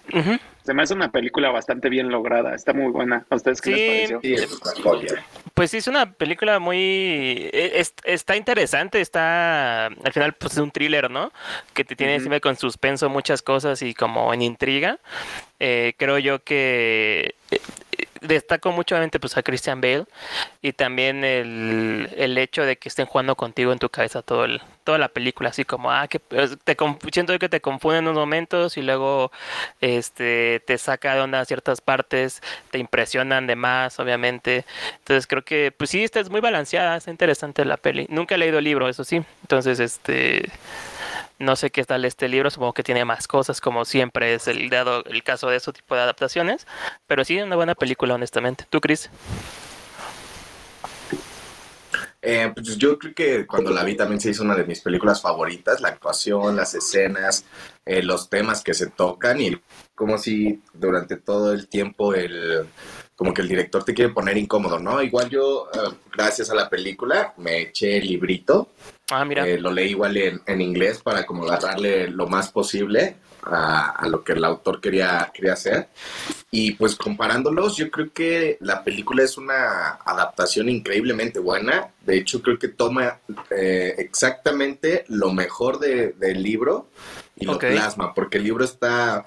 se 0.68 0.74
me 0.74 0.84
hace 0.84 0.94
una 0.94 1.14
película 1.14 1.50
bastante 1.50 1.88
bien 1.88 2.10
lograda, 2.10 2.54
está 2.54 2.74
muy 2.74 2.92
buena. 2.92 3.26
¿A 3.30 3.36
ustedes 3.38 3.62
qué 3.62 3.72
les 3.72 4.12
pareció? 4.12 4.20
Sí, 4.22 4.36
pues 5.54 5.72
sí, 5.72 5.78
es 5.78 5.88
una 5.88 6.12
película 6.12 6.60
muy... 6.60 7.50
E, 7.54 7.82
está 8.04 8.36
interesante, 8.36 9.00
está... 9.00 9.86
Al 9.86 10.12
final 10.12 10.34
pues 10.34 10.52
es 10.52 10.60
un 10.60 10.72
thriller, 10.72 11.10
¿no? 11.10 11.32
Que 11.74 11.86
te 11.86 11.96
tiene 11.96 12.16
encima 12.16 12.42
con 12.42 12.58
suspenso 12.58 13.10
muchas 13.10 13.42
cosas 13.42 13.82
y 13.82 13.94
como 13.94 14.34
en 14.34 14.42
intriga. 14.42 15.00
Eh, 15.62 15.94
creo 15.98 16.18
yo 16.18 16.44
que 16.44 17.36
eh, 17.52 17.62
destaco 18.22 18.72
mucho 18.72 18.96
pues 19.20 19.38
a 19.38 19.44
Christian 19.44 19.82
Bale 19.82 20.06
y 20.62 20.74
también 20.74 21.24
el, 21.24 22.10
el, 22.18 22.38
hecho 22.38 22.64
de 22.64 22.78
que 22.78 22.90
estén 22.90 23.06
jugando 23.06 23.36
contigo 23.36 23.72
en 23.72 23.80
tu 23.80 23.90
cabeza 23.90 24.22
todo 24.22 24.46
el, 24.46 24.62
toda 24.84 24.98
la 24.98 25.10
película 25.10 25.50
así 25.50 25.66
como 25.66 25.92
ah 25.92 26.08
que 26.08 26.20
te 26.20 26.78
siento 27.12 27.38
que 27.40 27.50
te 27.50 27.62
confunden 27.62 28.04
unos 28.04 28.16
momentos 28.16 28.78
y 28.78 28.82
luego 28.82 29.32
este 29.82 30.62
te 30.66 30.78
saca 30.78 31.16
de 31.16 31.22
onda 31.22 31.46
ciertas 31.46 31.82
partes 31.82 32.42
te 32.72 32.80
impresionan 32.80 33.48
de 33.48 33.56
más 33.56 34.00
obviamente 34.00 34.66
entonces 35.00 35.28
creo 35.28 35.44
que 35.44 35.72
pues 35.72 35.90
sí 35.90 36.04
esta 36.04 36.20
es 36.20 36.30
muy 36.30 36.42
balanceada 36.42 36.98
es 36.98 37.08
interesante 37.08 37.66
la 37.66 37.78
peli. 37.78 38.08
Nunca 38.10 38.36
he 38.36 38.38
leído 38.38 38.60
el 38.60 38.64
libro 38.64 38.90
eso 38.90 39.04
sí. 39.04 39.22
Entonces 39.42 39.80
este 39.80 40.50
no 41.40 41.56
sé 41.56 41.70
qué 41.70 41.84
tal 41.84 42.06
este 42.06 42.28
libro, 42.28 42.50
supongo 42.50 42.74
que 42.74 42.84
tiene 42.84 43.06
más 43.06 43.28
cosas, 43.28 43.62
como 43.62 43.86
siempre 43.86 44.34
es 44.34 44.48
el 44.48 44.70
dado 44.70 45.04
el 45.06 45.24
caso 45.24 45.50
de 45.50 45.58
ese 45.58 45.72
tipo 45.74 45.96
de 45.96 46.02
adaptaciones, 46.02 46.68
pero 47.08 47.24
sí 47.24 47.40
una 47.40 47.56
buena 47.56 47.76
película, 47.76 48.16
honestamente. 48.16 48.66
¿Tú, 48.70 48.82
Chris? 48.82 49.10
Eh, 52.22 52.52
pues 52.54 52.78
yo 52.78 52.98
creo 52.98 53.14
que 53.14 53.48
cuando 53.48 53.72
la 53.72 53.84
vi 53.84 53.96
también 53.96 54.20
se 54.20 54.32
hizo 54.32 54.44
una 54.44 54.56
de 54.56 54.66
mis 54.66 54.82
películas 54.82 55.22
favoritas, 55.22 55.80
la 55.80 55.90
actuación, 55.90 56.56
las 56.56 56.74
escenas, 56.74 57.46
eh, 57.86 58.04
los 58.04 58.30
temas 58.30 58.64
que 58.64 58.74
se 58.74 58.88
tocan 58.88 59.40
y 59.40 59.62
como 59.96 60.18
si 60.18 60.62
durante 60.74 61.16
todo 61.16 61.54
el 61.54 61.68
tiempo 61.68 62.14
el 62.14 62.68
como 63.18 63.34
que 63.34 63.42
el 63.42 63.50
director 63.50 63.84
te 63.84 63.94
quiere 63.94 64.14
poner 64.14 64.38
incómodo, 64.38 64.80
¿no? 64.80 65.02
Igual 65.02 65.30
yo, 65.30 65.70
eh, 65.74 65.96
gracias 66.16 66.50
a 66.50 66.56
la 66.56 66.70
película, 66.70 67.34
me 67.38 67.64
eché 67.64 67.98
el 67.98 68.08
librito 68.08 68.70
Ah, 69.10 69.24
mira. 69.24 69.48
Eh, 69.48 69.58
lo 69.58 69.72
leí 69.72 69.92
igual 69.92 70.18
en, 70.18 70.62
inglés 70.62 71.00
para 71.02 71.26
como 71.26 71.46
agarrarle 71.46 72.10
lo 72.10 72.28
más 72.28 72.52
posible 72.52 73.16
a, 73.44 74.06
lo 74.10 74.22
que 74.22 74.34
el 74.34 74.44
autor 74.44 74.82
quería, 74.82 75.32
quería 75.34 75.54
hacer. 75.54 75.88
Y 76.52 76.74
pues 76.74 76.96
comparándolos, 76.96 77.78
yo 77.78 77.90
creo 77.90 78.12
que 78.12 78.58
la 78.60 78.84
película 78.84 79.24
es 79.24 79.38
una 79.38 80.00
adaptación 80.04 80.68
increíblemente 80.68 81.40
buena. 81.40 81.94
De 82.06 82.18
hecho, 82.18 82.42
creo 82.42 82.60
que 82.60 82.68
toma 82.68 83.20
eh, 83.50 83.96
exactamente 83.98 85.06
lo 85.08 85.32
mejor 85.32 85.80
del 85.80 86.44
libro 86.44 86.90
y 87.38 87.46
lo 87.46 87.58
plasma, 87.58 88.14
porque 88.14 88.40
el 88.40 88.44
libro 88.44 88.66
está, 88.66 89.24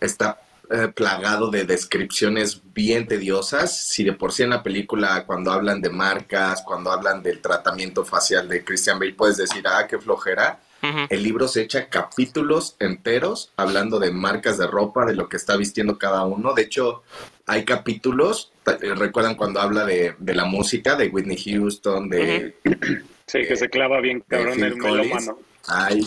está 0.00 0.40
eh, 0.70 0.88
plagado 0.88 1.50
de 1.50 1.64
descripciones 1.64 2.60
bien 2.74 3.06
tediosas. 3.06 3.88
Si 3.88 4.04
de 4.04 4.12
por 4.12 4.32
sí 4.32 4.42
en 4.42 4.50
la 4.50 4.62
película, 4.62 5.24
cuando 5.26 5.50
hablan 5.50 5.80
de 5.80 5.90
marcas, 5.90 6.62
cuando 6.62 6.92
hablan 6.92 7.22
del 7.22 7.40
tratamiento 7.40 8.04
facial 8.04 8.48
de 8.48 8.62
Christian 8.64 8.98
Bale, 8.98 9.14
puedes 9.14 9.38
decir, 9.38 9.64
ah, 9.66 9.86
qué 9.88 9.98
flojera. 9.98 10.60
El 11.08 11.24
libro 11.24 11.48
se 11.48 11.62
echa 11.62 11.88
capítulos 11.88 12.76
enteros 12.78 13.52
hablando 13.56 13.98
de 13.98 14.12
marcas 14.12 14.58
de 14.58 14.66
ropa, 14.66 15.04
de 15.04 15.14
lo 15.14 15.28
que 15.28 15.36
está 15.36 15.56
vistiendo 15.56 15.98
cada 15.98 16.24
uno. 16.24 16.54
De 16.54 16.62
hecho, 16.62 17.02
hay 17.46 17.64
capítulos, 17.64 18.52
eh, 18.66 18.94
recuerdan 18.94 19.34
cuando 19.34 19.60
habla 19.60 19.84
de, 19.84 20.14
la 20.20 20.44
música, 20.44 20.94
de 20.94 21.08
Whitney 21.08 21.36
Houston, 21.36 22.08
de... 22.08 22.56
Sí, 23.26 23.40
que 23.46 23.56
se 23.56 23.68
clava 23.68 24.00
bien 24.00 24.22
cabrón 24.26 24.62
el 24.62 24.76
melómano. 24.76 25.38
Hay 25.66 26.06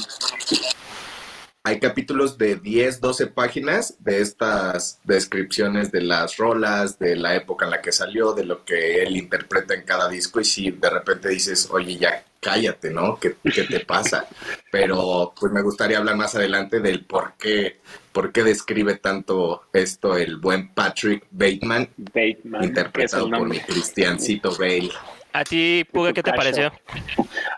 hay 1.64 1.80
capítulos 1.80 2.38
de 2.38 2.56
10, 2.56 3.02
12 3.02 3.28
páginas 3.28 3.96
de 4.00 4.22
estas 4.22 5.00
descripciones 5.04 5.92
de 5.92 6.02
las 6.02 6.38
rolas, 6.38 6.98
de 6.98 7.16
la 7.16 7.36
época 7.36 7.66
en 7.66 7.72
la 7.72 7.82
que 7.82 7.92
salió, 7.92 8.34
de 8.34 8.46
lo 8.46 8.66
que 8.66 9.04
él 9.04 9.16
interpreta 9.16 9.76
en 9.76 9.84
cada 9.84 10.10
disco 10.10 10.42
y 10.42 10.46
si 10.46 10.72
de 10.72 10.90
repente 10.90 11.30
dices, 11.30 11.70
oye, 11.72 11.98
ya 11.98 12.24
cállate, 12.40 12.90
¿no? 12.90 13.20
¿Qué, 13.20 13.36
qué 13.54 13.64
te 13.64 13.82
pasa? 13.82 14.28
Pero 14.72 15.34
pues 15.40 15.52
me 15.52 15.62
gustaría 15.62 16.00
hablar 16.00 16.16
más 16.16 16.34
adelante 16.34 16.80
del 16.80 17.06
por 17.06 17.34
qué, 17.38 17.80
por 18.12 18.32
qué 18.32 18.44
describe 18.44 18.96
tanto 18.96 19.66
esto 19.72 20.18
el 20.18 20.38
buen 20.38 20.74
Patrick 20.74 21.28
Bateman, 21.30 21.88
Bateman 21.98 22.64
interpretado 22.64 23.30
por 23.30 23.48
mi 23.48 23.60
Cristiancito 23.60 24.56
Bale. 24.58 24.90
¿A 25.34 25.44
ti, 25.44 25.86
Puga, 25.90 26.12
qué 26.12 26.24
te 26.24 26.34
pareció? 26.34 26.74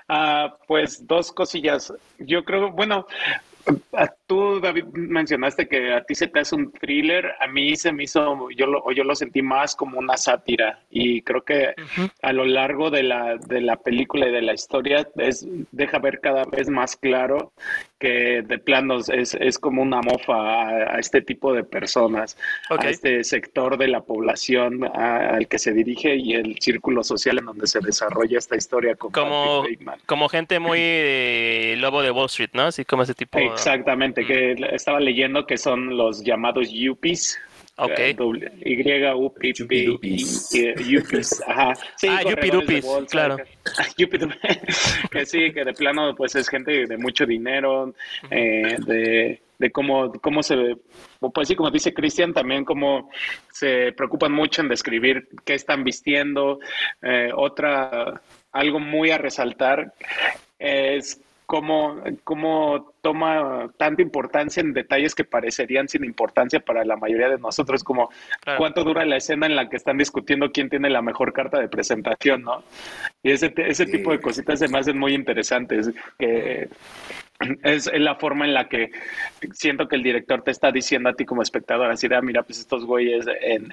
Ah, 0.07 0.57
pues 0.67 1.07
dos 1.07 1.31
cosillas. 1.31 1.91
Yo 2.19 2.43
creo, 2.43 2.71
bueno, 2.71 3.07
Tú, 4.25 4.59
David, 4.59 4.85
mencionaste 4.93 5.67
que 5.67 5.93
a 5.93 6.03
ti 6.03 6.15
se 6.15 6.27
te 6.27 6.39
hace 6.39 6.55
un 6.55 6.71
thriller. 6.71 7.31
A 7.39 7.47
mí 7.47 7.75
se 7.75 7.91
me 7.91 8.03
hizo, 8.03 8.49
yo 8.51 8.65
lo, 8.65 8.91
yo 8.91 9.03
lo 9.03 9.15
sentí 9.15 9.41
más 9.41 9.75
como 9.75 9.99
una 9.99 10.17
sátira. 10.17 10.79
Y 10.89 11.21
creo 11.21 11.43
que 11.43 11.73
a 12.21 12.33
lo 12.33 12.45
largo 12.45 12.89
de 12.89 13.03
la, 13.03 13.37
de 13.37 13.61
la 13.61 13.77
película 13.77 14.27
y 14.27 14.31
de 14.31 14.41
la 14.41 14.53
historia 14.53 15.07
es, 15.15 15.47
deja 15.71 15.99
ver 15.99 16.19
cada 16.19 16.45
vez 16.45 16.69
más 16.69 16.95
claro 16.95 17.53
que 18.03 18.41
de 18.41 18.59
planos 18.59 19.07
es, 19.07 19.33
es 19.33 19.57
como 19.57 19.81
una 19.81 20.01
mofa 20.01 20.67
a, 20.67 20.99
este 20.99 21.21
tipo 21.21 21.53
de 21.53 21.63
personas, 21.63 22.37
a 22.69 22.89
este 22.89 23.23
sector 23.23 23.77
de 23.77 23.87
la 23.87 24.01
población 24.01 24.83
al 24.93 25.47
que 25.47 25.57
se 25.57 25.71
dirige 25.71 26.17
y 26.17 26.33
el 26.33 26.59
círculo 26.59 27.01
social 27.01 27.37
en 27.39 27.45
donde 27.45 27.65
se 27.65 27.79
desarrolla 27.79 28.37
esta 28.37 28.57
historia. 28.57 28.95
como, 28.95 29.63
como 30.05 30.27
gente 30.27 30.59
muy 30.59 31.77
lobo 31.77 32.01
de 32.01 32.11
Wall 32.11 32.25
Street, 32.25 32.49
¿no? 32.51 32.63
Así 32.63 32.83
como 32.83 33.03
ese 33.03 33.13
tipo. 33.13 33.39
Exactamente, 33.39 34.25
que 34.25 34.57
estaba 34.73 34.99
leyendo 34.99 35.47
que 35.47 35.57
son 35.57 35.95
los 35.95 36.25
llamados 36.25 36.69
yuppies. 36.71 37.39
Ok. 37.75 37.91
Eh, 37.97 38.15
y 38.65 39.15
U 39.15 39.33
P 39.33 39.51
P 39.67 39.83
Yuppies. 40.83 41.41
Ajá. 41.47 41.73
Sí, 41.97 42.07
ah, 42.07 42.21
Yuppie 42.21 42.81
claro. 43.09 43.37
que 45.11 45.25
sí, 45.25 45.51
que 45.51 45.65
de 45.65 45.73
plano 45.73 46.13
pues 46.15 46.35
es 46.35 46.47
gente 46.47 46.85
de 46.85 46.97
mucho 46.97 47.25
dinero, 47.25 47.93
eh, 48.29 48.77
de, 48.85 49.41
de 49.57 49.71
cómo, 49.71 50.11
cómo 50.21 50.43
se, 50.43 50.77
pues 51.33 51.47
sí, 51.47 51.55
como 51.55 51.71
dice 51.71 51.93
Cristian, 51.93 52.33
también 52.33 52.63
cómo 52.63 53.09
se 53.51 53.91
preocupan 53.93 54.31
mucho 54.31 54.61
en 54.61 54.69
describir 54.69 55.27
qué 55.43 55.55
están 55.55 55.83
vistiendo. 55.83 56.59
Eh, 57.01 57.31
otra, 57.35 58.21
algo 58.51 58.79
muy 58.79 59.09
a 59.09 59.17
resaltar 59.17 59.93
es 60.59 61.19
cómo, 61.45 62.01
cómo 62.23 62.93
toma 63.01 63.69
tanta 63.77 64.01
importancia 64.01 64.61
en 64.61 64.73
detalles 64.73 65.15
que 65.15 65.23
parecerían 65.23 65.87
sin 65.87 66.03
importancia 66.03 66.59
para 66.59 66.85
la 66.85 66.95
mayoría 66.95 67.29
de 67.29 67.37
nosotros, 67.37 67.83
como 67.83 68.09
cuánto 68.57 68.83
dura 68.83 69.05
la 69.05 69.17
escena 69.17 69.45
en 69.45 69.55
la 69.55 69.69
que 69.69 69.77
están 69.77 69.97
discutiendo 69.97 70.51
quién 70.51 70.69
tiene 70.69 70.89
la 70.89 71.01
mejor 71.01 71.33
carta 71.33 71.59
de 71.59 71.67
presentación, 71.67 72.43
¿no? 72.43 72.63
Y 73.21 73.31
ese, 73.31 73.53
ese 73.57 73.85
tipo 73.85 74.11
de 74.11 74.19
cositas 74.19 74.59
se 74.59 74.67
me 74.67 74.79
hacen 74.79 74.97
muy 74.97 75.13
interesantes, 75.13 75.91
que 76.17 76.69
es 77.63 77.91
la 77.93 78.15
forma 78.15 78.45
en 78.45 78.53
la 78.53 78.69
que 78.69 78.91
siento 79.51 79.87
que 79.87 79.95
el 79.95 80.03
director 80.03 80.41
te 80.43 80.51
está 80.51 80.71
diciendo 80.71 81.09
a 81.09 81.13
ti 81.13 81.25
como 81.25 81.41
espectador, 81.41 81.89
así 81.89 82.07
de, 82.07 82.15
ah, 82.15 82.21
mira, 82.21 82.43
pues 82.43 82.59
estos 82.59 82.85
güeyes 82.85 83.25
en, 83.41 83.69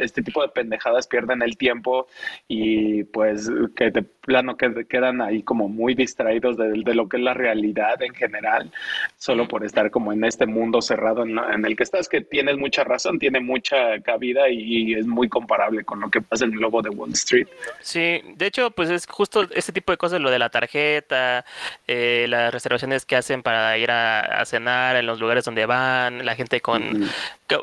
este 0.00 0.22
tipo 0.22 0.42
de 0.42 0.48
pendejadas 0.48 1.06
pierden 1.06 1.42
el 1.42 1.56
tiempo 1.56 2.06
y 2.48 3.04
pues 3.04 3.50
que 3.76 3.90
de 3.90 4.04
plano 4.22 4.56
que 4.56 4.86
quedan 4.88 5.20
ahí 5.20 5.42
como 5.42 5.68
muy 5.68 5.94
distraídos 5.94 6.56
de, 6.56 6.94
lo 6.94 7.08
que 7.08 7.16
es 7.16 7.22
la 7.22 7.34
realidad 7.34 8.00
en 8.02 8.14
general, 8.14 8.70
solo 9.16 9.48
por 9.48 9.64
estar 9.64 9.90
como 9.90 10.12
en 10.12 10.24
este 10.24 10.46
mundo 10.46 10.80
cerrado 10.80 11.24
en, 11.24 11.64
el 11.64 11.76
que 11.76 11.82
estás, 11.82 12.08
que 12.08 12.20
tienes 12.20 12.56
mucha 12.56 12.84
razón, 12.84 13.18
tiene 13.18 13.40
mucha 13.40 14.00
cabida 14.00 14.48
y, 14.48 14.94
es 14.94 15.06
muy 15.06 15.28
comparable 15.28 15.84
con 15.84 16.00
lo 16.00 16.10
que 16.10 16.20
pasa 16.20 16.44
en 16.44 16.52
el 16.52 16.60
lobo 16.60 16.82
de 16.82 16.90
Wall 16.90 17.12
Street. 17.12 17.48
Sí, 17.80 18.20
de 18.36 18.46
hecho, 18.46 18.70
pues 18.70 18.90
es 18.90 19.06
justo 19.06 19.42
este 19.54 19.72
tipo 19.72 19.92
de 19.92 19.98
cosas, 19.98 20.20
lo 20.20 20.30
de 20.30 20.38
la 20.38 20.50
tarjeta, 20.50 21.44
eh, 21.86 22.26
la 22.28 22.50
reservación 22.50 22.92
que 23.06 23.16
hacen 23.16 23.42
para 23.42 23.76
ir 23.78 23.90
a, 23.90 24.44
cenar 24.44 24.96
en 24.96 25.06
los 25.06 25.20
lugares 25.20 25.44
donde 25.44 25.66
van, 25.66 26.24
la 26.24 26.34
gente 26.34 26.60
con 26.60 27.08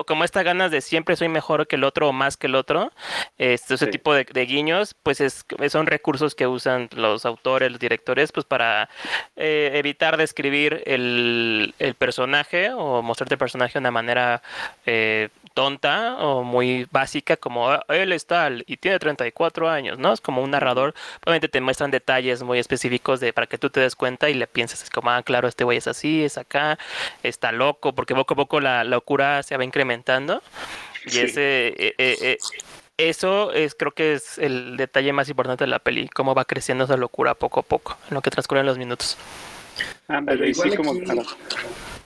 como 0.06 0.24
esta 0.24 0.44
ganas 0.44 0.72
de 0.72 0.82
siempre 0.82 1.16
soy 1.16 1.30
mejor 1.30 1.68
que 1.68 1.76
el 1.76 1.84
otro 1.84 2.10
o 2.10 2.14
más 2.14 2.38
que 2.38 2.48
el 2.48 2.56
otro, 2.56 2.92
este, 3.38 3.76
ese 3.76 3.88
tipo 3.88 4.14
de, 4.14 4.26
guiños, 4.46 4.96
pues 5.04 5.22
es, 5.22 5.46
son 5.70 5.88
recursos 5.88 6.36
que 6.36 6.48
usan 6.48 6.90
los 6.96 7.26
autores, 7.26 7.72
los 7.72 7.80
directores, 7.80 8.32
pues 8.32 8.46
para 8.46 8.90
eh, 9.36 9.72
evitar 9.76 10.18
describir 10.18 10.84
el, 10.86 11.74
el, 11.80 11.96
personaje 11.96 12.72
o 12.72 13.02
mostrarte 13.02 13.36
el 13.36 13.40
personaje 13.40 13.74
de 13.74 13.80
una 13.80 13.92
manera 13.92 14.42
eh, 14.86 15.30
tonta 15.54 16.18
o 16.18 16.44
muy 16.44 16.88
básica, 16.92 17.38
como 17.38 17.70
ah, 17.70 17.86
él 17.90 18.12
es 18.12 18.26
tal 18.26 18.64
y 18.68 18.78
tiene 18.78 19.00
34 19.00 19.70
años, 19.70 20.00
¿no? 20.00 20.14
Es 20.14 20.22
como 20.22 20.42
un 20.42 20.52
narrador, 20.52 20.94
obviamente 21.26 21.48
te 21.50 21.62
muestran 21.62 21.92
detalles 21.92 22.44
muy 22.44 22.60
específicos 22.60 23.20
de 23.20 23.34
para 23.34 23.48
que 23.48 23.58
tú 23.58 23.70
te 23.70 23.80
des 23.80 23.96
cuenta 23.96 24.30
y 24.30 24.34
le 24.34 24.48
pienses, 24.48 24.84
es 24.84 24.90
como, 24.90 25.10
ah, 25.12 25.22
claro, 25.24 25.48
este 25.48 25.64
güey 25.64 25.78
es 25.78 25.88
así, 25.88 26.24
es 26.24 26.38
acá, 26.38 26.78
está 27.24 27.52
loco, 27.52 27.94
porque 27.94 28.16
poco 28.16 28.34
a 28.34 28.38
poco 28.38 28.60
la 28.60 28.84
locura 28.84 29.44
se 29.44 29.58
va 29.58 29.64
incrementando 29.64 30.42
y 31.06 31.20
ese... 31.20 31.68
Eh, 31.68 31.96
eh, 31.98 32.18
eh, 32.22 32.38
eso 32.98 33.54
es, 33.54 33.76
creo 33.76 33.94
que 33.94 34.12
es 34.12 34.38
el 34.38 34.76
detalle 34.76 35.14
más 35.14 35.30
importante 35.30 35.64
de 35.64 35.70
la 35.70 35.80
peli, 35.80 36.10
cómo 36.10 36.36
va 36.36 36.44
creciendo 36.44 36.84
esa 36.84 36.98
locura 36.98 37.34
poco 37.34 37.62
a 37.62 37.64
poco, 37.64 37.98
en 38.10 38.16
lo 38.16 38.22
que 38.22 38.30
transcurren 38.30 38.66
los 38.66 38.78
minutos. 38.78 39.18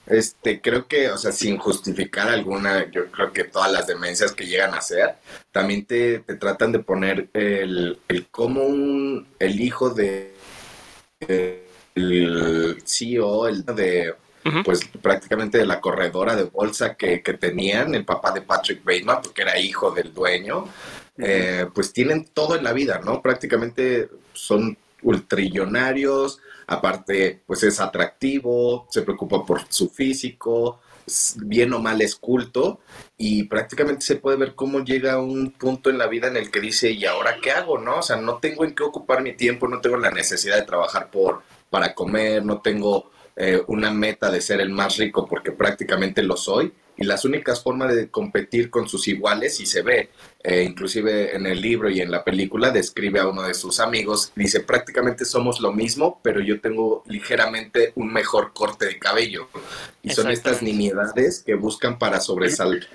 Este, 0.05 0.59
creo 0.61 0.87
que, 0.87 1.09
o 1.09 1.17
sea, 1.17 1.31
sin 1.31 1.57
justificar 1.57 2.27
alguna, 2.27 2.91
yo 2.91 3.09
creo 3.11 3.31
que 3.31 3.45
todas 3.45 3.71
las 3.71 3.87
demencias 3.87 4.33
que 4.33 4.45
llegan 4.45 4.73
a 4.73 4.81
ser, 4.81 5.15
también 5.51 5.85
te, 5.85 6.19
tratan 6.19 6.71
de 6.73 6.79
poner 6.79 7.29
el, 7.33 7.99
el 8.07 8.27
cómo 8.27 8.63
un, 8.63 9.27
el 9.39 9.61
hijo 9.61 9.89
de 9.89 10.33
el 11.95 12.81
CEO, 12.85 13.47
el 13.47 13.63
de 13.65 14.13
pues 14.65 14.81
prácticamente 15.01 15.57
de 15.57 15.65
la 15.65 15.79
corredora 15.79 16.35
de 16.35 16.43
bolsa 16.43 16.95
que, 16.95 17.19
tenían, 17.19 17.95
el 17.95 18.03
papá 18.03 18.31
de 18.31 18.41
Patrick 18.41 18.83
Bateman, 18.83 19.21
porque 19.23 19.43
era 19.43 19.57
hijo 19.57 19.91
del 19.91 20.13
dueño, 20.13 20.65
eh, 21.17 21.65
pues 21.73 21.93
tienen 21.93 22.25
todo 22.25 22.57
en 22.57 22.63
la 22.63 22.73
vida, 22.73 22.99
¿no? 23.05 23.21
Prácticamente 23.21 24.09
son 24.33 24.77
ultrillonarios, 25.03 26.39
aparte 26.67 27.43
pues 27.45 27.63
es 27.63 27.79
atractivo, 27.79 28.87
se 28.89 29.01
preocupa 29.01 29.45
por 29.45 29.61
su 29.69 29.89
físico, 29.89 30.79
bien 31.37 31.73
o 31.73 31.79
mal 31.79 32.01
es 32.01 32.15
culto 32.15 32.79
y 33.17 33.43
prácticamente 33.43 34.05
se 34.05 34.15
puede 34.15 34.37
ver 34.37 34.55
cómo 34.55 34.83
llega 34.83 35.13
a 35.13 35.21
un 35.21 35.51
punto 35.51 35.89
en 35.89 35.97
la 35.97 36.07
vida 36.07 36.27
en 36.27 36.37
el 36.37 36.49
que 36.49 36.61
dice, 36.61 36.91
¿y 36.91 37.05
ahora 37.05 37.37
qué 37.41 37.51
hago? 37.51 37.77
¿No? 37.77 37.99
O 37.99 38.01
sea, 38.01 38.17
no 38.17 38.37
tengo 38.37 38.63
en 38.63 38.73
qué 38.73 38.83
ocupar 38.83 39.21
mi 39.21 39.33
tiempo, 39.33 39.67
no 39.67 39.81
tengo 39.81 39.97
la 39.97 40.11
necesidad 40.11 40.55
de 40.55 40.63
trabajar 40.63 41.11
por, 41.11 41.41
para 41.69 41.93
comer, 41.93 42.45
no 42.45 42.61
tengo 42.61 43.11
eh, 43.35 43.61
una 43.67 43.91
meta 43.91 44.31
de 44.31 44.41
ser 44.41 44.61
el 44.61 44.69
más 44.69 44.97
rico 44.97 45.25
porque 45.27 45.51
prácticamente 45.51 46.23
lo 46.23 46.37
soy 46.37 46.73
y 46.97 47.03
las 47.05 47.25
únicas 47.25 47.61
formas 47.61 47.95
de 47.95 48.09
competir 48.09 48.69
con 48.69 48.87
sus 48.87 49.07
iguales 49.07 49.59
y 49.59 49.65
se 49.65 49.81
ve, 49.81 50.09
eh, 50.43 50.63
inclusive 50.63 51.35
en 51.35 51.45
el 51.45 51.61
libro 51.61 51.89
y 51.89 52.01
en 52.01 52.11
la 52.11 52.23
película 52.23 52.71
describe 52.71 53.19
a 53.19 53.27
uno 53.27 53.43
de 53.43 53.53
sus 53.53 53.79
amigos, 53.79 54.31
dice 54.35 54.59
prácticamente 54.59 55.25
somos 55.25 55.59
lo 55.59 55.71
mismo, 55.71 56.19
pero 56.23 56.41
yo 56.41 56.61
tengo 56.61 57.03
ligeramente 57.07 57.93
un 57.95 58.11
mejor 58.11 58.53
corte 58.53 58.85
de 58.85 58.99
cabello. 58.99 59.47
Y 60.01 60.09
son 60.09 60.29
estas 60.29 60.61
nimiedades 60.61 61.41
que 61.43 61.55
buscan 61.55 61.97
para 61.97 62.19
sobresalir 62.19 62.87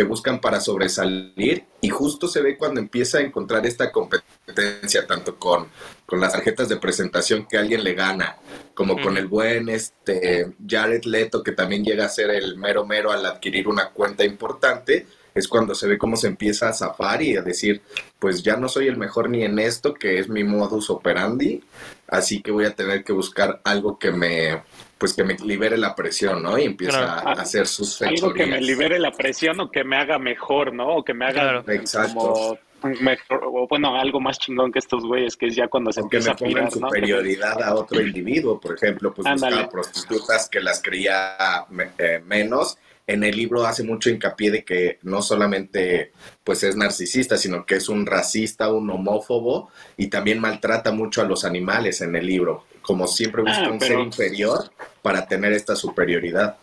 que 0.00 0.04
buscan 0.04 0.40
para 0.40 0.62
sobresalir 0.62 1.66
y 1.82 1.90
justo 1.90 2.26
se 2.26 2.40
ve 2.40 2.56
cuando 2.56 2.80
empieza 2.80 3.18
a 3.18 3.20
encontrar 3.20 3.66
esta 3.66 3.92
competencia 3.92 5.06
tanto 5.06 5.36
con, 5.36 5.68
con 6.06 6.18
las 6.18 6.32
tarjetas 6.32 6.70
de 6.70 6.78
presentación 6.78 7.44
que 7.46 7.58
alguien 7.58 7.84
le 7.84 7.92
gana 7.92 8.38
como 8.72 8.98
con 8.98 9.18
el 9.18 9.26
buen 9.26 9.68
este 9.68 10.54
Jared 10.66 11.04
Leto 11.04 11.42
que 11.42 11.52
también 11.52 11.84
llega 11.84 12.06
a 12.06 12.08
ser 12.08 12.30
el 12.30 12.56
mero 12.56 12.86
mero 12.86 13.12
al 13.12 13.26
adquirir 13.26 13.68
una 13.68 13.90
cuenta 13.90 14.24
importante 14.24 15.06
es 15.34 15.46
cuando 15.46 15.74
se 15.74 15.86
ve 15.86 15.98
cómo 15.98 16.16
se 16.16 16.28
empieza 16.28 16.70
a 16.70 16.72
zafar 16.72 17.20
y 17.22 17.36
a 17.36 17.42
decir, 17.42 17.82
pues 18.18 18.42
ya 18.42 18.56
no 18.56 18.68
soy 18.68 18.88
el 18.88 18.96
mejor 18.96 19.30
ni 19.30 19.44
en 19.44 19.60
esto, 19.60 19.94
que 19.94 20.18
es 20.18 20.28
mi 20.28 20.42
modus 20.42 20.90
operandi, 20.90 21.62
así 22.08 22.42
que 22.42 22.50
voy 22.50 22.64
a 22.64 22.74
tener 22.74 23.04
que 23.04 23.12
buscar 23.12 23.60
algo 23.62 23.96
que 23.96 24.10
me, 24.10 24.62
pues 25.00 25.14
que 25.14 25.24
me 25.24 25.34
libere 25.38 25.78
la 25.78 25.94
presión, 25.94 26.42
¿no? 26.42 26.58
Y 26.58 26.64
empieza 26.64 27.20
a, 27.20 27.32
hacer 27.32 27.66
sus 27.66 27.96
fechorías. 27.96 28.22
Algo 28.22 28.34
que 28.34 28.44
me 28.44 28.60
libere 28.60 28.98
la 28.98 29.10
presión 29.10 29.58
o 29.58 29.70
que 29.70 29.82
me 29.82 29.96
haga 29.96 30.18
mejor, 30.18 30.74
¿no? 30.74 30.96
O 30.96 31.02
que 31.02 31.14
me 31.14 31.24
haga 31.24 31.64
como 32.12 32.58
mejor, 33.00 33.44
o 33.44 33.66
bueno, 33.66 33.98
algo 33.98 34.20
más 34.20 34.38
chingón 34.38 34.70
que 34.70 34.78
estos 34.78 35.02
güeyes, 35.02 35.36
que 35.36 35.46
es 35.46 35.56
ya 35.56 35.68
cuando 35.68 35.90
se 35.90 36.00
empieza 36.00 36.34
que 36.34 36.44
me 36.44 36.52
pongan 36.52 36.70
superioridad 36.70 37.62
a 37.62 37.74
otro 37.74 37.98
individuo, 37.98 38.60
por 38.60 38.74
ejemplo, 38.74 39.14
pues 39.14 39.26
buscaba 39.26 39.70
prostitutas 39.70 40.50
que 40.50 40.60
las 40.60 40.82
creía 40.82 41.64
eh, 41.96 42.22
menos. 42.26 42.76
En 43.06 43.24
el 43.24 43.34
libro 43.34 43.64
hace 43.64 43.82
mucho 43.82 44.10
hincapié 44.10 44.50
de 44.50 44.64
que 44.64 44.98
no 45.02 45.22
solamente 45.22 46.12
pues 46.44 46.62
es 46.62 46.76
narcisista, 46.76 47.38
sino 47.38 47.64
que 47.64 47.76
es 47.76 47.88
un 47.88 48.04
racista, 48.04 48.70
un 48.70 48.90
homófobo 48.90 49.70
y 49.96 50.08
también 50.08 50.40
maltrata 50.40 50.92
mucho 50.92 51.22
a 51.22 51.24
los 51.24 51.46
animales 51.46 52.02
en 52.02 52.14
el 52.14 52.26
libro 52.26 52.66
como 52.90 53.06
siempre 53.06 53.42
busca 53.42 53.66
Ah, 53.66 53.70
un 53.70 53.78
pero- 53.78 53.98
ser 53.98 54.04
inferior 54.04 54.68
para 55.00 55.24
tener 55.28 55.52
esta 55.52 55.76
superioridad. 55.76 56.56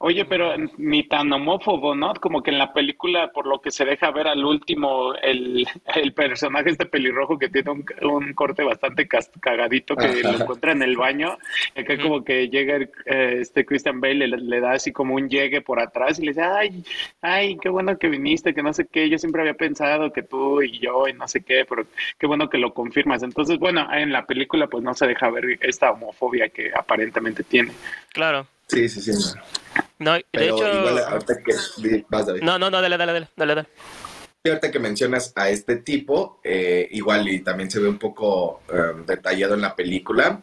Oye, 0.00 0.24
pero 0.26 0.54
ni 0.76 1.02
tan 1.08 1.32
homófobo, 1.32 1.92
¿no? 1.92 2.14
Como 2.14 2.40
que 2.40 2.52
en 2.52 2.58
la 2.58 2.72
película, 2.72 3.32
por 3.32 3.48
lo 3.48 3.60
que 3.60 3.72
se 3.72 3.84
deja 3.84 4.12
ver 4.12 4.28
al 4.28 4.44
último, 4.44 5.12
el, 5.14 5.66
el 5.96 6.12
personaje 6.12 6.70
este 6.70 6.86
pelirrojo 6.86 7.36
que 7.36 7.48
tiene 7.48 7.72
un, 7.72 7.84
un 8.02 8.32
corte 8.32 8.62
bastante 8.62 9.08
cagadito 9.08 9.96
que 9.96 10.06
Ajá. 10.06 10.22
lo 10.22 10.38
encuentra 10.38 10.70
en 10.70 10.82
el 10.82 10.96
baño, 10.96 11.36
acá 11.74 11.98
como 12.00 12.24
que 12.24 12.48
llega 12.48 12.76
el, 12.76 12.90
eh, 13.06 13.38
este 13.40 13.66
Christian 13.66 14.00
Bale, 14.00 14.28
le, 14.28 14.36
le 14.36 14.60
da 14.60 14.72
así 14.72 14.92
como 14.92 15.16
un 15.16 15.28
llegue 15.28 15.62
por 15.62 15.80
atrás 15.80 16.20
y 16.20 16.22
le 16.22 16.30
dice, 16.30 16.42
ay, 16.42 16.84
ay, 17.20 17.56
qué 17.60 17.68
bueno 17.68 17.98
que 17.98 18.08
viniste, 18.08 18.54
que 18.54 18.62
no 18.62 18.72
sé 18.72 18.86
qué, 18.86 19.08
yo 19.08 19.18
siempre 19.18 19.42
había 19.42 19.54
pensado 19.54 20.12
que 20.12 20.22
tú 20.22 20.62
y 20.62 20.78
yo 20.78 21.08
y 21.08 21.12
no 21.12 21.26
sé 21.26 21.42
qué, 21.42 21.64
pero 21.68 21.84
qué 22.18 22.28
bueno 22.28 22.48
que 22.48 22.58
lo 22.58 22.72
confirmas. 22.72 23.24
Entonces, 23.24 23.58
bueno, 23.58 23.92
en 23.92 24.12
la 24.12 24.26
película 24.26 24.68
pues 24.68 24.84
no 24.84 24.94
se 24.94 25.08
deja 25.08 25.28
ver 25.28 25.58
esta 25.60 25.90
homofobia 25.90 26.50
que 26.50 26.70
aparentemente 26.72 27.42
tiene. 27.42 27.72
Claro. 28.12 28.46
Sí, 28.68 28.88
sí, 28.88 29.00
sí. 29.00 29.12
no. 29.12 29.42
No, 30.00 30.12
de 30.12 30.22
hecho. 30.44 30.56
igual 30.56 30.98
ahorita 30.98 31.34
que 31.42 31.54
di- 31.88 32.06
vas 32.08 32.26
David. 32.26 32.42
No, 32.42 32.58
no, 32.58 32.70
no, 32.70 32.80
dale, 32.80 32.96
dale, 32.96 33.12
dale, 33.12 33.28
dale, 33.36 33.54
dale. 33.54 33.68
Y 34.44 34.48
ahorita 34.50 34.70
que 34.70 34.78
mencionas 34.78 35.32
a 35.34 35.50
este 35.50 35.76
tipo, 35.76 36.40
eh, 36.44 36.88
igual 36.92 37.28
y 37.28 37.40
también 37.40 37.70
se 37.70 37.80
ve 37.80 37.88
un 37.88 37.98
poco 37.98 38.62
eh, 38.72 39.02
detallado 39.06 39.54
en 39.54 39.62
la 39.62 39.74
película, 39.74 40.40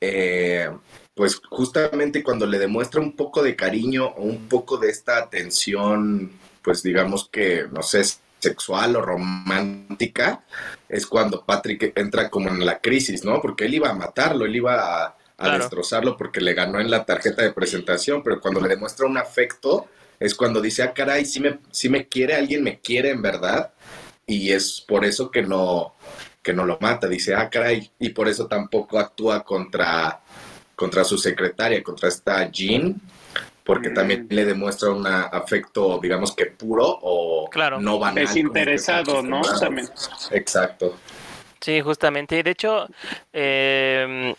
eh, 0.00 0.70
pues 1.14 1.40
justamente 1.50 2.22
cuando 2.22 2.46
le 2.46 2.58
demuestra 2.58 3.00
un 3.00 3.16
poco 3.16 3.42
de 3.42 3.56
cariño 3.56 4.06
o 4.06 4.22
un 4.22 4.48
poco 4.48 4.76
de 4.78 4.90
esta 4.90 5.18
atención, 5.18 6.30
pues 6.62 6.82
digamos 6.84 7.28
que, 7.30 7.66
no 7.72 7.82
sé, 7.82 8.02
sexual 8.38 8.94
o 8.96 9.02
romántica, 9.02 10.44
es 10.88 11.06
cuando 11.06 11.44
Patrick 11.44 11.92
entra 11.96 12.30
como 12.30 12.48
en 12.48 12.64
la 12.64 12.80
crisis, 12.80 13.24
¿no? 13.24 13.40
Porque 13.40 13.64
él 13.66 13.74
iba 13.74 13.90
a 13.90 13.94
matarlo, 13.94 14.44
él 14.46 14.56
iba 14.56 15.04
a, 15.06 15.16
a 15.42 15.46
Claro. 15.46 15.58
destrozarlo 15.64 16.16
porque 16.16 16.40
le 16.40 16.54
ganó 16.54 16.80
en 16.80 16.90
la 16.90 17.04
tarjeta 17.04 17.42
de 17.42 17.52
presentación, 17.52 18.22
pero 18.22 18.40
cuando 18.40 18.60
le 18.60 18.68
demuestra 18.68 19.06
un 19.06 19.18
afecto, 19.18 19.86
es 20.20 20.34
cuando 20.34 20.60
dice, 20.60 20.82
ah, 20.82 20.92
caray, 20.92 21.24
sí 21.24 21.40
me, 21.40 21.58
sí 21.70 21.88
me 21.88 22.06
quiere, 22.06 22.34
alguien 22.34 22.62
me 22.62 22.78
quiere 22.80 23.10
en 23.10 23.22
verdad, 23.22 23.72
y 24.26 24.52
es 24.52 24.80
por 24.80 25.04
eso 25.04 25.30
que 25.30 25.42
no, 25.42 25.94
que 26.42 26.52
no 26.52 26.64
lo 26.64 26.78
mata, 26.80 27.08
dice, 27.08 27.34
ah, 27.34 27.50
caray, 27.50 27.90
y 27.98 28.10
por 28.10 28.28
eso 28.28 28.46
tampoco 28.46 28.98
actúa 29.00 29.42
contra, 29.42 30.20
contra 30.76 31.02
su 31.04 31.18
secretaria, 31.18 31.82
contra 31.82 32.08
esta 32.08 32.48
Jean, 32.50 33.00
porque 33.64 33.90
Mm. 33.90 33.94
también 33.94 34.26
le 34.30 34.44
demuestra 34.44 34.90
un 34.90 35.06
afecto, 35.06 35.98
digamos 36.00 36.34
que 36.34 36.46
puro 36.46 36.98
o 37.02 37.48
Claro. 37.50 37.80
no 37.80 37.98
banal. 37.98 38.24
Desinteresado, 38.26 39.22
¿no? 39.22 39.40
También. 39.42 39.88
Exacto. 40.30 40.96
Sí, 41.60 41.80
justamente. 41.80 42.38
Y 42.38 42.42
de 42.42 42.50
hecho, 42.50 42.88
eh, 43.32 44.34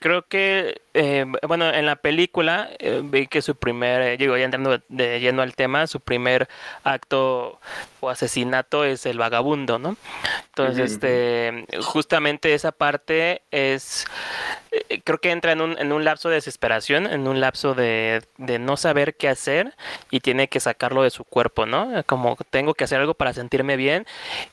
creo 0.00 0.26
que, 0.28 0.81
eh, 0.94 1.24
bueno, 1.46 1.72
en 1.72 1.86
la 1.86 1.96
película 1.96 2.68
eh, 2.78 3.00
vi 3.02 3.26
que 3.26 3.40
su 3.42 3.56
primer, 3.56 4.02
eh, 4.02 4.16
digo, 4.16 4.36
ya 4.36 4.44
entrando 4.44 4.80
de 4.88 5.20
lleno 5.20 5.42
al 5.42 5.54
tema, 5.54 5.86
su 5.86 6.00
primer 6.00 6.48
acto 6.84 7.60
o 8.00 8.10
asesinato 8.10 8.84
es 8.84 9.06
el 9.06 9.16
vagabundo, 9.16 9.78
¿no? 9.78 9.96
Entonces, 10.48 10.92
este, 10.92 11.66
justamente 11.82 12.52
esa 12.52 12.72
parte 12.72 13.42
es, 13.50 14.06
eh, 14.70 15.00
creo 15.02 15.18
que 15.18 15.30
entra 15.30 15.52
en 15.52 15.60
un, 15.60 15.78
en 15.78 15.92
un 15.92 16.04
lapso 16.04 16.28
de 16.28 16.34
desesperación, 16.34 17.06
en 17.06 17.26
un 17.28 17.40
lapso 17.40 17.74
de, 17.74 18.22
de 18.36 18.58
no 18.58 18.76
saber 18.76 19.14
qué 19.14 19.28
hacer 19.28 19.74
y 20.10 20.20
tiene 20.20 20.48
que 20.48 20.60
sacarlo 20.60 21.04
de 21.04 21.10
su 21.10 21.24
cuerpo, 21.24 21.64
¿no? 21.64 22.02
Como 22.06 22.36
tengo 22.50 22.74
que 22.74 22.84
hacer 22.84 23.00
algo 23.00 23.14
para 23.14 23.32
sentirme 23.32 23.76
bien 23.76 24.04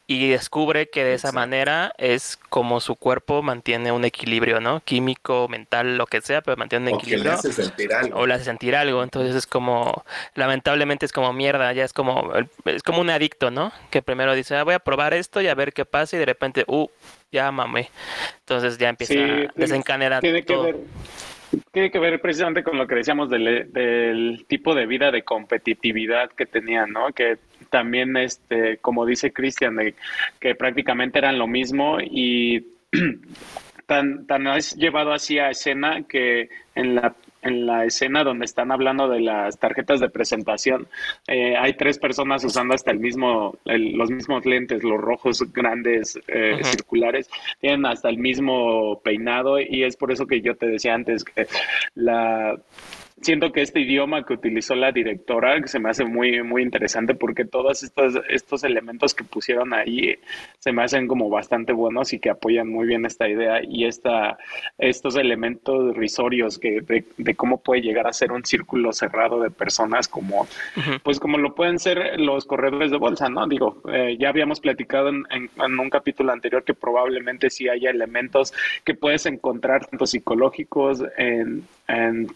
y 0.07 0.29
descubre 0.29 0.89
que 0.89 1.03
de 1.03 1.15
esa 1.15 1.29
Exacto. 1.29 1.39
manera 1.39 1.93
es 1.97 2.37
como 2.49 2.79
su 2.79 2.95
cuerpo 2.95 3.41
mantiene 3.41 3.91
un 3.91 4.05
equilibrio, 4.05 4.61
¿no? 4.61 4.81
Químico, 4.81 5.47
mental, 5.49 5.97
lo 5.97 6.05
que 6.05 6.21
sea, 6.21 6.28
pero 6.43 6.55
mantiene 6.57 6.89
un 6.91 6.95
O 6.95 6.97
que 6.99 7.05
le 7.05 7.11
equilibrio 7.11 7.33
hace 7.33 7.51
sentir 7.51 7.93
algo. 7.93 8.17
o 8.19 8.25
le 8.27 8.33
hace 8.35 8.45
sentir 8.45 8.75
algo. 8.75 9.03
Entonces 9.03 9.35
es 9.35 9.45
como, 9.47 10.03
lamentablemente 10.35 11.05
es 11.05 11.11
como 11.11 11.33
mierda, 11.33 11.71
ya 11.73 11.83
es 11.83 11.93
como, 11.93 12.31
es 12.65 12.83
como 12.83 13.01
un 13.01 13.09
adicto, 13.09 13.51
¿no? 13.51 13.71
Que 13.89 14.01
primero 14.01 14.33
dice, 14.35 14.55
ah, 14.55 14.63
voy 14.63 14.73
a 14.75 14.79
probar 14.79 15.13
esto 15.13 15.41
y 15.41 15.47
a 15.47 15.55
ver 15.55 15.73
qué 15.73 15.85
pasa 15.85 16.15
y 16.15 16.19
de 16.19 16.25
repente, 16.25 16.63
uh, 16.67 16.87
ya 17.31 17.51
mamé. 17.51 17.89
Entonces 18.39 18.77
ya 18.77 18.89
empieza 18.89 19.13
Sí, 19.13 19.19
a 19.19 19.25
tiene- 19.25 19.47
desencadenar 19.55 20.21
Tiene 20.21 20.43
que 20.43 20.53
todo. 20.53 20.63
ver. 20.63 20.75
Tiene 21.71 21.89
que 21.89 21.97
ver 21.97 22.21
precisamente 22.21 22.61
con 22.63 22.77
lo 22.77 22.85
que 22.85 22.93
decíamos 22.93 23.27
del, 23.31 23.71
del 23.73 24.45
tipo 24.47 24.75
de 24.75 24.85
vida 24.85 25.09
de 25.11 25.23
competitividad 25.23 26.29
que 26.29 26.45
tenían, 26.45 26.91
¿no? 26.91 27.11
Que 27.11 27.39
también, 27.71 28.15
este, 28.17 28.77
como 28.77 29.03
dice 29.03 29.33
Cristian, 29.33 29.75
que 30.39 30.53
prácticamente 30.53 31.17
eran 31.17 31.39
lo 31.39 31.47
mismo 31.47 31.97
y 32.01 32.67
tan, 33.89 34.25
tan 34.27 34.47
es 34.47 34.75
llevado 34.77 35.11
así 35.11 35.39
a 35.39 35.49
escena 35.49 36.03
que 36.07 36.47
en 36.75 36.95
la 36.95 37.13
en 37.41 37.65
la 37.65 37.85
escena 37.85 38.25
donde 38.25 38.43
están 38.43 38.69
hablando 38.69 39.07
de 39.07 39.21
las 39.21 39.57
tarjetas 39.57 40.01
de 40.01 40.09
presentación, 40.09 40.89
eh, 41.25 41.55
hay 41.55 41.71
tres 41.75 41.97
personas 41.97 42.43
usando 42.43 42.73
hasta 42.73 42.91
el 42.91 42.99
mismo, 42.99 43.57
el- 43.63 43.93
los 43.93 44.11
mismos 44.11 44.45
lentes, 44.45 44.83
los 44.83 44.99
rojos 44.99 45.41
grandes 45.53 46.19
eh, 46.27 46.59
circulares, 46.65 47.29
tienen 47.61 47.85
hasta 47.85 48.09
el 48.09 48.17
mismo 48.17 48.99
peinado 49.05 49.57
y 49.57 49.85
es 49.85 49.95
por 49.95 50.11
eso 50.11 50.27
que 50.27 50.41
yo 50.41 50.55
te 50.57 50.67
decía 50.67 50.93
antes 50.93 51.23
que 51.23 51.47
la 51.95 52.57
siento 53.21 53.51
que 53.51 53.61
este 53.61 53.81
idioma 53.81 54.23
que 54.25 54.33
utilizó 54.33 54.75
la 54.75 54.91
directora 54.91 55.59
que 55.61 55.67
se 55.67 55.79
me 55.79 55.89
hace 55.89 56.05
muy 56.05 56.41
muy 56.43 56.61
interesante 56.61 57.15
porque 57.15 57.45
todos 57.45 57.83
estos 57.83 58.19
estos 58.29 58.63
elementos 58.63 59.13
que 59.13 59.23
pusieron 59.23 59.73
ahí 59.73 60.15
se 60.59 60.71
me 60.71 60.83
hacen 60.83 61.07
como 61.07 61.29
bastante 61.29 61.73
buenos 61.73 62.13
y 62.13 62.19
que 62.19 62.29
apoyan 62.29 62.69
muy 62.69 62.87
bien 62.87 63.05
esta 63.05 63.27
idea 63.27 63.61
y 63.63 63.85
esta 63.85 64.37
estos 64.77 65.15
elementos 65.17 65.95
risorios 65.95 66.57
que 66.59 66.81
de, 66.81 67.03
de 67.17 67.35
cómo 67.35 67.61
puede 67.61 67.81
llegar 67.81 68.07
a 68.07 68.13
ser 68.13 68.31
un 68.31 68.45
círculo 68.45 68.91
cerrado 68.93 69.41
de 69.41 69.49
personas 69.51 70.07
como 70.07 70.47
pues 71.03 71.19
como 71.19 71.37
lo 71.37 71.55
pueden 71.55 71.79
ser 71.79 72.19
los 72.19 72.45
corredores 72.45 72.91
de 72.91 72.97
bolsa, 72.97 73.29
¿no? 73.29 73.47
Digo, 73.47 73.81
eh, 73.91 74.15
ya 74.19 74.29
habíamos 74.29 74.59
platicado 74.59 75.09
en, 75.09 75.25
en- 75.29 75.49
en 75.63 75.79
un 75.79 75.89
capítulo 75.89 76.31
anterior 76.31 76.63
que 76.63 76.73
probablemente 76.73 77.49
sí 77.49 77.67
haya 77.69 77.89
elementos 77.89 78.53
que 78.83 78.93
puedes 78.95 79.25
encontrar 79.25 79.85
tanto 79.87 80.05
psicológicos 80.05 81.03
en, 81.17 81.63
en 81.87 82.27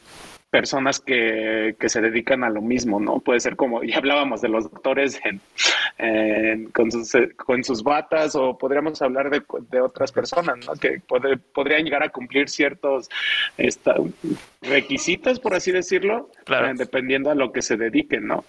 personas 0.54 1.00
que, 1.00 1.76
que 1.80 1.90
se 1.90 2.00
dedican 2.00 2.44
a 2.44 2.50
lo 2.52 2.62
mismo, 2.62 3.00
¿no? 3.00 3.20
Puede 3.20 3.40
ser 3.40 3.56
como, 3.56 3.82
ya 3.84 3.98
hablábamos 3.98 4.40
de 4.40 4.50
los 4.50 4.70
doctores 4.70 5.20
en, 5.26 5.42
en- 5.98 6.66
con, 6.70 6.92
sus, 6.92 7.12
con 7.36 7.64
sus 7.64 7.82
batas 7.82 8.36
o 8.36 8.56
podríamos 8.56 9.02
hablar 9.02 9.32
de, 9.32 9.42
de 9.72 9.82
otras 9.82 10.12
personas, 10.12 10.58
¿no? 10.68 10.74
Que 10.76 11.02
podrían 11.54 11.84
llegar 11.84 12.04
a 12.04 12.10
cumplir 12.10 12.50
ciertos 12.50 13.10
esta- 13.58 13.96
requisitos, 14.62 15.40
por 15.40 15.56
así 15.56 15.72
decirlo, 15.72 16.30
Claro. 16.46 16.68
eh, 16.68 16.74
dependiendo 16.76 17.32
a 17.32 17.36
lo 17.36 17.52
que 17.52 17.64
se 17.64 17.76
dediquen, 17.76 18.28
¿no? 18.28 18.46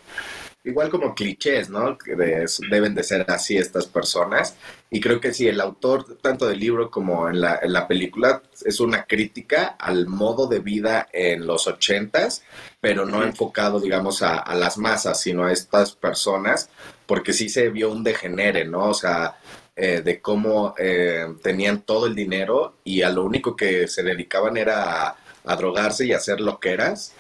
Igual 0.67 0.89
como 0.89 1.15
clichés, 1.15 1.69
¿no? 1.69 1.99
Que 1.99 2.17
de- 2.17 2.47
deben 2.71 2.95
de 2.95 3.03
ser 3.03 3.27
así 3.31 3.59
estas 3.59 3.85
personas. 3.87 4.57
Y 4.91 4.99
creo 4.99 5.21
que 5.21 5.35
sí, 5.35 5.47
el 5.47 5.61
autor, 5.61 6.17
tanto 6.23 6.47
del 6.47 6.59
libro 6.59 6.91
como 6.91 7.29
en 7.29 7.43
la, 7.43 7.59
en 7.63 7.73
la 7.75 7.87
película, 7.87 8.43
es 8.65 8.81
una 8.81 9.05
crítica 9.05 9.77
al 9.79 10.07
modo 10.07 10.47
de 10.47 10.61
vida 10.61 11.07
en 11.13 11.47
los 11.47 11.67
ochentas, 11.67 12.43
pero 12.81 13.05
no 13.05 13.23
enfocado, 13.23 13.79
digamos, 13.79 14.23
a, 14.23 14.39
a 14.39 14.55
las 14.55 14.79
masas, 14.79 15.21
sino 15.21 15.45
a 15.45 15.53
estas 15.53 15.93
personas, 15.93 16.71
porque 17.07 17.35
sí 17.35 17.51
se 17.51 17.69
vio 17.69 17.91
un 17.93 18.03
degenere, 18.03 18.65
¿no? 18.65 18.89
O 18.89 18.95
sea, 18.95 19.37
eh, 19.77 20.01
de 20.03 20.21
cómo 20.23 20.75
eh, 20.79 21.27
tenían 21.43 21.83
todo 21.83 22.07
el 22.07 22.15
dinero 22.15 22.77
y 22.85 23.03
a 23.03 23.11
lo 23.11 23.23
único 23.25 23.55
que 23.55 23.87
se 23.87 24.03
dedicaban 24.03 24.57
era 24.57 25.09
a, 25.09 25.17
a 25.45 25.57
drogarse 25.57 26.07
y 26.07 26.13
hacer 26.13 26.41
loqueras 26.41 27.13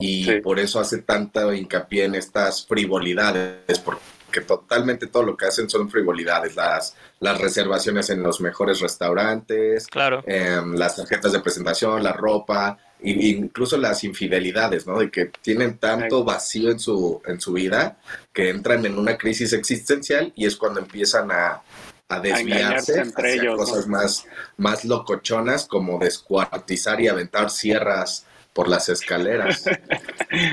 y 0.00 0.24
Sí. 0.24 0.40
por 0.40 0.58
eso 0.58 0.80
hace 0.80 0.98
tanto 1.02 1.52
hincapié 1.54 2.04
en 2.06 2.14
estas 2.16 2.66
frivolidades, 2.66 3.78
porque 3.78 4.40
totalmente 4.46 5.06
todo 5.06 5.22
lo 5.24 5.36
que 5.36 5.46
hacen 5.46 5.68
son 5.68 5.90
frivolidades, 5.90 6.56
las, 6.56 6.94
las 7.20 7.40
reservaciones 7.40 8.10
en 8.10 8.22
los 8.22 8.40
mejores 8.40 8.80
restaurantes, 8.80 9.86
Claro. 9.86 10.22
em, 10.26 10.74
las 10.74 10.96
tarjetas 10.96 11.32
de 11.32 11.40
presentación, 11.40 12.02
la 12.02 12.12
ropa, 12.12 12.78
incluso 13.02 13.76
las 13.78 14.04
infidelidades, 14.04 14.86
¿no? 14.86 14.98
De 14.98 15.10
que 15.10 15.26
tienen 15.42 15.78
tanto 15.78 16.22
vacío 16.22 16.70
en 16.70 16.78
su, 16.78 17.22
en 17.26 17.40
su 17.40 17.52
vida 17.54 17.96
que 18.32 18.50
entran 18.50 18.84
en 18.86 18.98
una 18.98 19.16
crisis 19.16 19.52
existencial 19.54 20.32
y 20.36 20.46
es 20.46 20.56
cuando 20.56 20.80
empiezan 20.80 21.30
a, 21.32 21.62
a 22.08 22.20
desviarse 22.20 22.42
engañarse 22.42 23.00
entre 23.00 23.28
hacia 23.30 23.42
ellos, 23.42 23.58
¿no? 23.58 23.64
cosas 23.64 23.86
más, 23.86 24.24
más 24.58 24.84
locochonas 24.84 25.64
como 25.66 25.98
descuartizar 25.98 27.00
y 27.00 27.08
aventar 27.08 27.50
sierras 27.50 28.26
por 28.60 28.68
las 28.68 28.90
escaleras. 28.90 29.64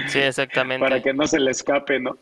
Sí, 0.07 0.17
exactamente. 0.17 0.83
Para 0.83 1.03
que 1.03 1.13
no 1.13 1.27
se 1.27 1.39
le 1.39 1.51
escape, 1.51 1.99
¿no? 1.99 2.17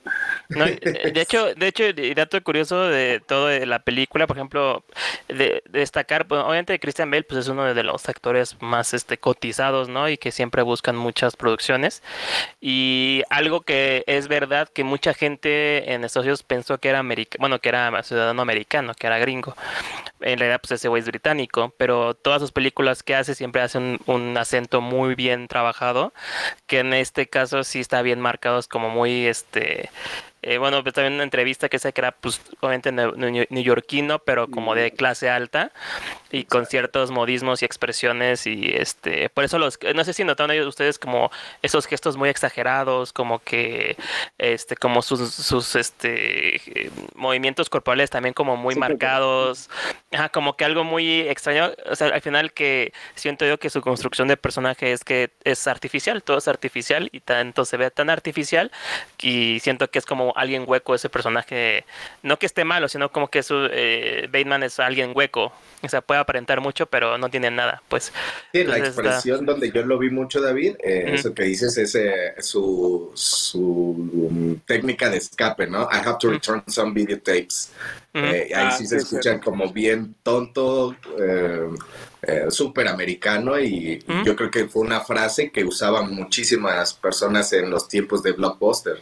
No, 0.50 0.66
eh, 0.66 1.12
de 1.14 1.22
hecho, 1.22 1.56
de 1.56 1.68
hecho, 1.68 1.86
y 1.86 2.14
dato 2.14 2.44
curioso 2.44 2.90
de 2.90 3.22
todo 3.26 3.48
de 3.48 3.66
la 3.66 3.80
película, 3.80 4.28
por 4.28 4.36
ejemplo, 4.36 4.84
de, 5.30 5.64
de 5.70 5.80
destacar, 5.80 6.28
pues, 6.28 6.42
obviamente 6.42 6.78
Christian 6.82 7.10
Bale 7.10 7.24
pues 7.24 7.40
es 7.40 7.48
uno 7.48 7.74
de 7.74 7.84
los 7.84 8.10
actores 8.10 8.58
más 8.62 8.94
este 8.94 9.18
cotizados, 9.18 9.88
¿no? 9.88 10.10
Y 10.10 10.18
que 10.18 10.34
siempre 10.34 10.64
buscan 10.64 10.98
muchas 10.98 11.38
producciones. 11.38 12.04
Y 12.60 13.24
algo 13.30 13.62
que 13.62 14.04
es 14.06 14.28
verdad 14.28 14.68
que 14.68 14.84
mucha 14.84 15.14
gente 15.14 15.94
en 15.94 16.04
Estados 16.04 16.26
Unidos 16.26 16.44
pensó 16.44 16.78
que 16.78 16.90
era 16.90 17.00
americano, 17.00 17.40
bueno, 17.40 17.60
que 17.60 17.70
era 17.70 18.04
ciudadano 18.04 18.42
americano, 18.42 18.94
que 19.00 19.08
era 19.08 19.18
gringo. 19.18 19.56
En 20.20 20.40
realidad, 20.40 20.60
pues 20.62 20.72
ese 20.72 20.90
güey 20.90 21.00
es 21.00 21.08
británico, 21.08 21.74
pero 21.78 22.16
todas 22.16 22.42
sus 22.42 22.52
películas 22.52 23.02
que 23.02 23.16
hace 23.16 23.34
siempre 23.34 23.62
hace 23.62 23.78
un, 23.78 23.98
un 24.08 24.38
acento 24.38 24.82
muy 24.82 25.16
bien 25.16 25.48
trabajado, 25.48 25.75
que 26.68 26.80
en 26.80 26.94
este 26.94 27.28
caso 27.28 27.64
sí 27.64 27.80
está 27.80 28.02
bien 28.02 28.20
marcado, 28.20 28.60
es 28.60 28.68
como 28.68 28.90
muy 28.90 29.26
este 29.26 29.90
eh, 30.48 30.60
bueno, 30.60 30.84
pues 30.84 30.94
también 30.94 31.14
una 31.14 31.24
entrevista 31.24 31.70
que 31.70 31.80
sé 31.80 31.92
que 31.92 32.02
era, 32.02 32.12
pues, 32.12 32.40
obviamente 32.60 32.92
neoyorquino, 32.92 34.20
pero 34.20 34.48
como 34.48 34.76
de 34.76 34.92
clase 34.92 35.28
alta 35.28 35.72
y 36.36 36.44
con 36.44 36.66
ciertos 36.66 37.12
modismos 37.12 37.62
y 37.62 37.66
expresiones 37.66 38.46
y 38.46 38.72
este, 38.74 39.30
por 39.30 39.46
eso 39.46 39.58
los, 39.58 39.80
no 39.96 40.04
sé 40.04 40.12
si 40.12 40.26
notaron 40.26 40.52
ellos 40.52 40.68
ustedes 40.68 41.00
como 41.00 41.32
esos 41.62 41.86
gestos 41.86 42.18
muy 42.18 42.28
exagerados, 42.28 43.14
como 43.14 43.40
que, 43.40 43.96
este, 44.38 44.76
como 44.76 45.02
sus, 45.02 45.34
sus, 45.34 45.76
este, 45.76 46.60
movimientos 47.16 47.70
corporales 47.70 48.10
también 48.10 48.34
como 48.34 48.58
muy 48.58 48.74
Sí, 48.74 48.80
marcados, 48.82 49.70
Ajá, 50.12 50.28
como 50.28 50.58
que 50.58 50.66
algo 50.66 50.84
muy 50.84 51.22
extraño, 51.22 51.72
o 51.90 51.96
sea, 51.96 52.08
al 52.08 52.22
final 52.22 52.52
que 52.52 52.92
siento 53.16 53.46
yo 53.46 53.58
que 53.58 53.70
su 53.70 53.80
construcción 53.80 54.28
de 54.28 54.36
personaje 54.36 54.92
es 54.92 55.06
que 55.06 55.32
es 55.46 55.68
artificial, 55.68 56.22
todo 56.22 56.38
es 56.38 56.50
artificial 56.50 57.08
y 57.14 57.22
tanto 57.22 57.64
se 57.64 57.78
ve 57.78 57.92
tan 57.92 58.10
artificial 58.10 58.72
y 59.22 59.60
siento 59.62 59.90
que 59.90 60.00
es 60.00 60.06
como 60.06 60.34
alguien 60.36 60.66
hueco 60.68 60.96
ese 60.96 61.10
personaje, 61.10 61.86
no 62.24 62.38
que 62.38 62.46
esté 62.46 62.66
malo, 62.66 62.90
sino 62.90 63.10
como 63.12 63.30
que 63.30 63.42
su 63.42 63.70
eh, 63.72 64.28
Bateman 64.32 64.64
es 64.64 64.80
alguien 64.82 65.14
hueco, 65.16 65.54
o 65.82 65.90
sea, 65.90 66.02
puede 66.02 66.20
aparentar 66.26 66.60
mucho, 66.60 66.88
pero 66.88 67.18
no 67.18 67.30
tiene 67.30 67.50
nada, 67.50 67.82
pues. 67.88 68.12
Sí, 68.52 68.64
la 68.64 68.78
Entonces, 68.78 68.90
está- 68.90 69.02
expresión 69.02 69.46
donde 69.46 69.72
yo 69.72 69.86
lo 69.86 69.98
vi 69.98 70.10
mucho, 70.10 70.42
David, 70.42 70.76
eh, 70.84 71.04
Ujú. 71.06 71.16
eso 71.16 71.34
que 71.34 71.44
dices 71.44 71.78
es 71.78 71.96
eh, 71.96 72.34
su, 72.40 73.12
su 73.14 73.60
um, 73.62 74.60
técnica 74.66 75.10
de 75.10 75.18
escape, 75.18 75.68
¿no? 75.68 75.84
I 75.92 75.98
have 76.06 76.18
to 76.20 76.30
return 76.32 76.64
some 76.68 76.94
videotapes. 76.94 77.72
Ujú. 78.14 78.26
Eh, 78.26 78.52
ahí 78.56 78.68
Ah, 78.68 78.72
sí 78.72 78.84
sí, 78.84 78.88
se 78.90 78.98
es 78.98 79.04
escucha 79.04 79.22
cierto. 79.32 79.52
como 79.52 79.72
bien 79.72 80.16
tonto, 80.24 80.96
eh, 81.20 81.70
eh, 82.24 82.46
súper 82.50 82.88
americano 82.88 83.60
y 83.60 84.04
Ujú. 84.08 84.24
yo 84.24 84.36
creo 84.36 84.50
que 84.52 84.66
fue 84.68 84.82
una 84.82 85.02
frase 85.02 85.52
que 85.52 85.64
usaban 85.64 86.14
muchísimas 86.14 86.94
personas 86.94 87.54
en 87.54 87.70
los 87.70 87.88
tiempos 87.88 88.24
de 88.24 88.32
Blockbuster. 88.32 89.00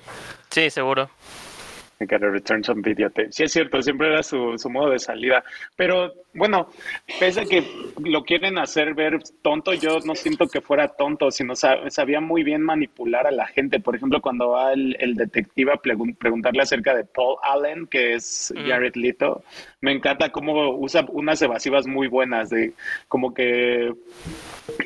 Sí, 0.49 0.69
seguro. 0.69 1.09
I 2.01 2.05
gotta 2.05 2.27
return 2.29 2.63
some 2.63 2.81
videotape. 2.81 3.31
Sí, 3.31 3.43
es 3.43 3.51
cierto, 3.53 3.81
siempre 3.81 4.07
era 4.07 4.21
su, 4.23 4.57
su 4.57 4.69
modo 4.69 4.89
de 4.89 4.99
salida. 4.99 5.41
Pero 5.77 6.11
bueno, 6.33 6.67
pese 7.19 7.41
a 7.41 7.45
que 7.45 7.63
lo 8.03 8.23
quieren 8.23 8.57
hacer 8.57 8.93
ver 8.93 9.19
tonto, 9.41 9.73
yo 9.73 9.99
no 10.05 10.15
siento 10.15 10.47
que 10.47 10.61
fuera 10.61 10.87
tonto, 10.87 11.29
sino 11.31 11.55
sa- 11.55 11.89
sabía 11.89 12.19
muy 12.21 12.43
bien 12.43 12.61
manipular 12.63 13.27
a 13.27 13.31
la 13.31 13.45
gente. 13.47 13.79
Por 13.79 13.95
ejemplo, 13.95 14.21
cuando 14.21 14.49
va 14.49 14.73
el, 14.73 14.95
el 14.99 15.15
detective 15.15 15.71
a 15.73 15.81
pregun- 15.81 16.15
preguntarle 16.17 16.61
acerca 16.63 16.95
de 16.95 17.03
Paul 17.05 17.37
Allen, 17.43 17.87
que 17.87 18.13
es. 18.15 18.51
Jared 18.67 18.95
Leto, 18.95 19.43
me 19.81 19.91
encanta 19.91 20.31
cómo 20.31 20.71
usa 20.77 21.05
unas 21.09 21.41
evasivas 21.41 21.85
muy 21.85 22.07
buenas, 22.07 22.49
de 22.49 22.73
como 23.07 23.33
que 23.33 23.93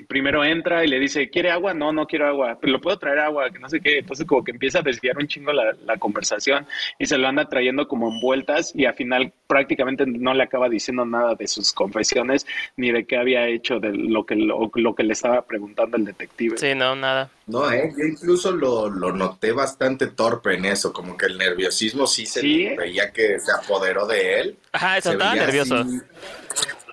primero 0.08 0.44
entra 0.44 0.84
y 0.84 0.88
le 0.88 1.00
dice, 1.00 1.30
¿quiere 1.30 1.52
agua? 1.52 1.74
No, 1.74 1.92
no 1.94 2.08
quiero 2.08 2.28
agua, 2.28 2.58
pero 2.60 2.74
lo 2.74 2.82
puedo 2.82 2.98
traer 2.98 3.20
agua, 3.20 3.50
que 3.52 3.60
no 3.60 3.70
sé 3.70 3.80
qué. 3.80 4.00
Entonces 4.00 4.26
como 4.26 4.44
que 4.44 4.52
empieza 4.52 4.80
a 4.80 4.82
desviar 4.82 5.18
un 5.18 5.28
chingo 5.28 5.54
la, 5.54 5.76
la 5.86 5.98
conversación 5.98 6.66
y 6.98 7.06
se 7.06 7.18
lo 7.18 7.28
anda 7.28 7.48
trayendo 7.48 7.88
como 7.88 8.10
en 8.12 8.20
vueltas 8.20 8.74
y 8.76 8.86
al 8.86 8.96
final 8.96 9.32
prácticamente 9.48 10.06
no 10.06 10.34
le 10.34 10.44
acaba 10.44 10.68
diciendo 10.70 11.06
nada 11.06 11.36
de 11.38 11.48
sus 11.48 11.72
confesiones 11.74 12.46
ni 12.76 12.92
de 12.92 13.06
qué 13.06 13.18
había 13.18 13.48
hecho 13.48 13.80
de 13.80 13.94
lo 13.94 14.26
que, 14.26 14.36
lo, 14.36 14.70
lo 14.74 14.96
que 14.96 15.04
le 15.04 15.14
estaba 15.14 15.42
preguntando 15.44 15.98
el 15.98 16.06
detective. 16.06 16.58
Sí, 16.58 16.74
no, 16.76 16.96
nada. 16.96 17.30
No, 17.46 17.72
eh, 17.72 17.94
yo 17.98 18.04
incluso 18.06 18.52
lo, 18.52 18.90
lo 18.90 19.12
noté 19.14 19.52
bastante 19.54 20.08
torpe 20.08 20.56
en 20.56 20.66
eso, 20.66 20.92
como 20.92 21.16
que 21.16 21.28
el 21.28 21.38
nerviosismo 21.38 22.06
sí 22.08 22.26
se 22.26 22.42
Sí. 22.42 22.68
veía 22.78 23.12
que 23.12 23.40
se 23.40 23.52
apoderó 23.52 24.06
de 24.06 24.40
él. 24.42 24.58
Ajá, 24.74 24.98
eso 24.98 25.12
estaba 25.14 25.36
nervioso. 25.36 25.76
así, 25.76 26.00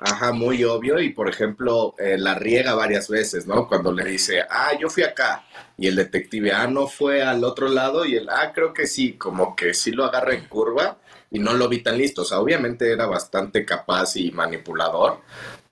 ajá, 0.00 0.32
muy 0.32 0.62
obvio. 0.64 0.98
Y 1.00 1.10
por 1.10 1.28
ejemplo, 1.28 1.94
eh, 1.98 2.16
la 2.18 2.34
riega 2.34 2.74
varias 2.74 3.08
veces, 3.08 3.46
¿no? 3.46 3.66
Cuando 3.68 3.92
le 3.92 4.04
dice, 4.04 4.42
ah, 4.48 4.72
yo 4.78 4.88
fui 4.88 5.02
acá. 5.02 5.44
Y 5.76 5.88
el 5.88 5.96
detective, 5.96 6.52
ah, 6.52 6.66
no 6.68 6.86
fue 6.86 7.22
al 7.22 7.42
otro 7.42 7.68
lado. 7.68 8.04
Y 8.04 8.16
él, 8.16 8.28
ah, 8.30 8.52
creo 8.54 8.72
que 8.72 8.86
sí, 8.86 9.14
como 9.14 9.56
que 9.56 9.74
sí 9.74 9.90
lo 9.90 10.04
agarra 10.04 10.34
en 10.34 10.44
curva. 10.46 10.98
Y 11.34 11.40
no 11.40 11.52
lo 11.52 11.68
vi 11.68 11.82
tan 11.82 11.98
listo. 11.98 12.22
O 12.22 12.24
sea, 12.24 12.38
obviamente 12.38 12.92
era 12.92 13.06
bastante 13.06 13.64
capaz 13.64 14.14
y 14.16 14.30
manipulador. 14.30 15.18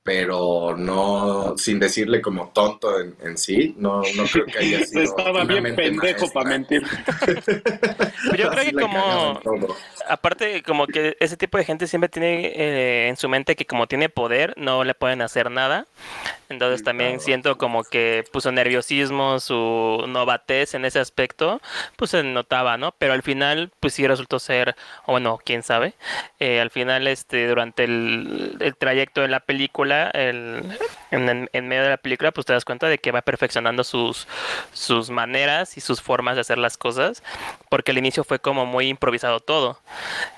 Pero 0.05 0.77
no, 0.77 1.55
sin 1.57 1.79
decirle 1.79 2.21
como 2.21 2.51
tonto 2.53 2.99
en, 3.01 3.17
en 3.23 3.39
sí, 3.39 3.75
no, 3.79 4.03
no 4.15 4.29
creo 4.29 4.49
que 4.51 4.59
haya 4.59 4.81
sido. 4.87 5.03
Estaba 5.03 5.45
bien 5.45 5.71
pendejo 5.75 6.31
para 6.33 6.47
mentir. 6.47 6.83
Pero 8.29 8.43
yo 8.43 8.51
creo 8.51 8.65
que 8.65 8.75
como, 8.75 9.41
aparte, 10.09 10.63
como 10.63 10.89
que 10.89 11.17
ese 11.21 11.37
tipo 11.37 11.59
de 11.59 11.65
gente 11.65 11.87
siempre 11.87 12.09
tiene 12.09 12.47
eh, 12.47 13.09
en 13.09 13.17
su 13.17 13.29
mente 13.29 13.57
que 13.57 13.67
como 13.67 13.87
tiene 13.87 14.09
poder, 14.09 14.55
no 14.57 14.85
le 14.85 14.95
pueden 14.95 15.23
hacer 15.23 15.51
nada. 15.51 15.87
Entonces 16.49 16.83
Sí, 16.83 16.85
también 16.85 17.19
claro. 17.19 17.21
siento 17.21 17.57
como 17.59 17.85
que 17.85 18.25
puso 18.33 18.53
nerviosismo, 18.53 19.41
su 19.41 20.05
novatez 20.09 20.75
en 20.75 20.85
ese 20.85 20.99
aspecto, 21.01 21.61
pues 21.97 22.11
se 22.11 22.23
notaba, 22.23 22.77
¿no? 22.79 22.93
Pero 22.99 23.15
al 23.15 23.23
final, 23.23 23.73
pues 23.81 23.95
sí 23.95 24.07
resultó 24.07 24.39
ser, 24.39 24.77
o 25.07 25.13
bueno, 25.13 25.39
quién 25.45 25.63
sabe. 25.63 25.95
Eh, 26.41 26.61
al 26.61 26.71
final, 26.71 27.07
este, 27.09 27.49
durante 27.49 27.85
el, 27.85 28.57
el 28.61 28.77
trayecto 28.77 29.23
de 29.23 29.29
la 29.29 29.41
película, 29.41 29.92
el, 30.11 30.79
en, 31.11 31.69
medio 31.69 31.83
de 31.83 31.91
la 31.91 31.97
película, 31.97 32.33
pues 32.33 32.47
te 32.47 32.53
das 32.53 32.65
cuenta 32.65 32.89
de 32.89 32.99
que 32.99 33.13
va 33.13 33.23
perfeccionando 33.23 33.85
sus, 33.85 34.27
sus 34.73 35.11
maneras 35.11 35.77
y 35.77 35.81
sus 35.81 36.01
formas 36.03 36.35
de 36.35 36.43
hacer 36.43 36.59
las 36.59 36.77
cosas, 36.77 37.23
porque 37.69 37.93
al 37.93 37.99
inicio 37.99 38.25
fue 38.25 38.39
como 38.39 38.67
muy 38.67 38.89
improvisado 38.89 39.41
todo. 39.41 39.79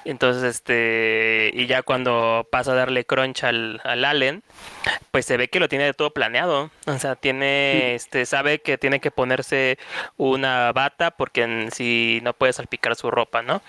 Entonces, 0.05 0.43
este, 0.43 1.51
y 1.55 1.67
ya 1.67 1.83
cuando 1.83 2.47
pasa 2.51 2.73
a 2.73 2.75
darle 2.75 3.05
crunch 3.05 3.45
al, 3.45 3.81
al 3.85 4.05
Allen, 4.05 4.43
pues 5.11 5.27
se 5.27 5.37
ve 5.37 5.49
que 5.49 5.61
lo 5.61 5.69
tiene 5.69 5.93
todo 5.95 6.11
planeado. 6.11 6.71
O 6.87 6.99
sea, 6.99 7.17
tiene, 7.17 7.95
este, 7.95 8.27
sabe 8.27 8.61
que 8.61 8.79
tiene 8.79 9.01
que 9.01 9.11
ponerse 9.11 9.79
una 10.17 10.73
bata 10.73 11.13
porque 11.13 11.69
si 11.73 12.21
no 12.23 12.35
puede 12.35 12.53
salpicar 12.53 12.97
su 12.97 13.11
ropa, 13.11 13.43
¿no? 13.43 13.63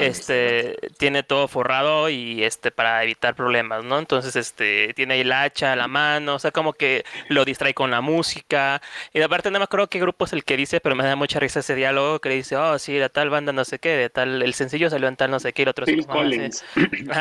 Este, 0.00 0.76
tiene 0.98 1.22
todo 1.22 1.48
forrado 1.48 2.08
y 2.08 2.44
este, 2.44 2.70
para 2.70 3.02
evitar 3.02 3.34
problemas, 3.34 3.84
¿no? 3.84 3.98
Entonces, 3.98 4.36
este, 4.36 4.92
tiene 4.94 5.14
ahí 5.14 5.24
el 5.30 5.32
hacha 5.32 5.72
a 5.72 5.76
la 5.76 5.86
mano, 5.88 6.34
o 6.34 6.38
sea, 6.38 6.50
como 6.50 6.72
que 6.72 7.04
lo 7.28 7.44
distrae 7.44 7.72
con 7.74 7.90
la 7.90 8.00
música. 8.00 8.82
Y 9.14 9.20
aparte 9.20 9.50
no 9.50 9.58
me 9.58 9.64
acuerdo 9.64 9.86
qué 9.88 10.00
grupo 10.00 10.24
es 10.24 10.32
el 10.32 10.44
que 10.44 10.56
dice, 10.56 10.80
pero 10.80 10.94
me 10.96 11.04
da 11.04 11.16
mucha 11.16 11.38
risa 11.38 11.60
ese 11.60 11.74
diálogo 11.74 12.18
que 12.20 12.28
le 12.30 12.34
dice, 12.36 12.56
oh, 12.56 12.78
sí, 12.78 12.94
de 12.94 13.08
tal 13.08 13.30
banda 13.30 13.52
no 13.52 13.64
sé 13.64 13.78
qué, 13.78 13.90
de 13.90 14.10
tal, 14.10 14.42
el 14.42 14.54
sencillo 14.54 14.90
salió 14.90 15.08
en 15.08 15.16
tal 15.16 15.30
no 15.30 15.38
sé 15.40 15.52
qué, 15.52 15.62
y 15.62 15.64
el 15.64 15.68
otro 15.68 15.86
Phil 15.86 16.00
"Ah, 16.00 16.02
sí". 16.02 16.08
Collins. 16.08 16.64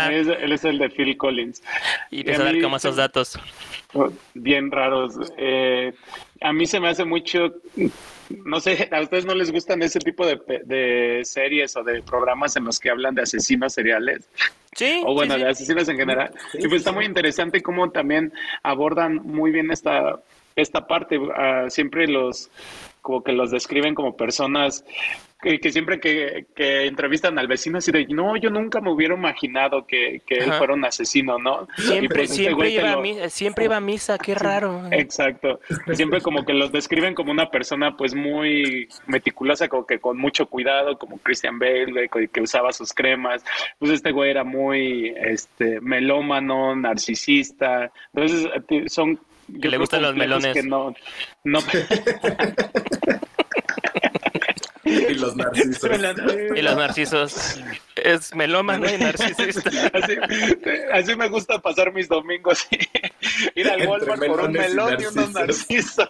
Es- 0.09 0.27
él 0.27 0.51
es 0.51 0.65
el 0.65 0.77
de 0.79 0.89
Phil 0.89 1.17
Collins. 1.17 1.61
Y 2.11 2.19
empieza 2.21 2.41
a 2.41 2.45
dar 2.45 2.61
como 2.61 2.77
esos 2.77 2.95
datos. 2.95 3.39
bien 4.33 4.71
raros. 4.71 5.15
Eh, 5.37 5.93
a 6.41 6.51
mí 6.53 6.65
se 6.65 6.79
me 6.79 6.89
hace 6.89 7.05
mucho, 7.05 7.53
no 8.45 8.59
sé, 8.59 8.89
a 8.91 9.01
ustedes 9.01 9.25
no 9.25 9.33
les 9.35 9.51
gustan 9.51 9.81
ese 9.81 9.99
tipo 9.99 10.25
de, 10.25 10.37
pe- 10.37 10.61
de 10.65 11.21
series 11.23 11.75
o 11.75 11.83
de 11.83 12.01
programas 12.03 12.55
en 12.55 12.65
los 12.65 12.79
que 12.79 12.89
hablan 12.89 13.15
de 13.15 13.23
asesinos 13.23 13.73
seriales, 13.73 14.27
Sí, 14.75 15.01
o 15.05 15.13
bueno, 15.13 15.33
sí, 15.33 15.39
sí. 15.39 15.43
de 15.45 15.49
asesinos 15.51 15.89
en 15.89 15.97
general. 15.97 16.31
Sí, 16.51 16.59
y 16.61 16.67
pues 16.67 16.81
está 16.81 16.91
sí. 16.91 16.95
muy 16.95 17.05
interesante 17.05 17.61
cómo 17.61 17.89
también 17.91 18.31
abordan 18.63 19.15
muy 19.15 19.51
bien 19.51 19.71
esta, 19.71 20.19
esta 20.55 20.85
parte. 20.87 21.19
Ah, 21.35 21.65
siempre 21.69 22.07
los, 22.07 22.49
como 23.01 23.23
que 23.23 23.31
los 23.31 23.49
describen 23.51 23.95
como 23.95 24.15
personas 24.15 24.85
que, 25.41 25.59
que 25.59 25.71
siempre 25.71 25.99
que, 25.99 26.47
que 26.55 26.85
entrevistan 26.85 27.39
al 27.39 27.47
vecino 27.47 27.77
así 27.77 27.91
de, 27.91 28.05
no, 28.07 28.35
yo 28.35 28.49
nunca 28.49 28.81
me 28.81 28.91
hubiera 28.91 29.13
imaginado 29.15 29.85
que, 29.87 30.21
que 30.27 30.35
él 30.35 30.51
fuera 30.53 30.73
un 30.73 30.83
asesino, 30.83 31.37
¿no? 31.39 31.67
Siempre, 31.77 32.09
pues 32.19 32.31
este 32.31 32.43
siempre, 32.43 32.69
iba 32.71 32.91
a 32.91 32.97
misa, 32.97 33.29
siempre 33.29 33.65
iba 33.65 33.77
a 33.77 33.79
misa, 33.79 34.17
qué 34.17 34.35
raro. 34.35 34.83
Exacto. 34.91 35.61
Siempre 35.93 36.19
como 36.21 36.45
que 36.45 36.53
los 36.53 36.71
describen 36.71 37.13
como 37.15 37.31
una 37.31 37.49
persona 37.49 37.95
pues 37.95 38.13
muy 38.13 38.89
meticulosa, 39.07 39.69
como 39.69 39.85
que 39.85 39.99
con 39.99 40.17
mucho 40.17 40.47
cuidado, 40.47 40.97
como 40.97 41.17
Christian 41.19 41.57
Bale, 41.57 42.09
que- 42.11 42.27
que 42.27 42.41
usaba 42.41 42.73
sus 42.73 42.93
cremas. 42.93 43.43
Pues 43.77 43.91
este 43.91 44.11
güey 44.11 44.31
era 44.31 44.43
muy 44.43 45.13
este 45.15 45.79
melómano, 45.79 46.75
narcisista. 46.75 47.91
Entonces 48.13 48.49
eh, 48.69 48.89
son 48.89 49.19
yo 49.47 49.69
le 49.71 49.77
gustan 49.77 50.01
los 50.01 50.15
melones. 50.15 50.53
que 50.53 50.63
no 50.63 50.93
no 51.43 51.59
Y 54.89 55.13
los 55.15 55.35
narcisos. 55.35 55.89
Y 56.55 56.61
los 56.61 56.75
narcisos. 56.75 57.59
Es 57.95 58.35
melómano 58.35 58.89
y 58.89 58.97
narcisista. 58.97 59.69
Así, 59.93 60.17
así 60.93 61.15
me 61.15 61.27
gusta 61.29 61.59
pasar 61.59 61.93
mis 61.93 62.07
domingos. 62.07 62.67
Ir 63.55 63.67
al 63.67 63.81
Entre 63.81 63.87
Walmart 63.87 64.25
por 64.25 64.41
un 64.41 64.55
y 64.55 64.59
melón 64.59 64.97
y 64.99 65.05
unos 65.05 65.31
narcisos. 65.31 66.09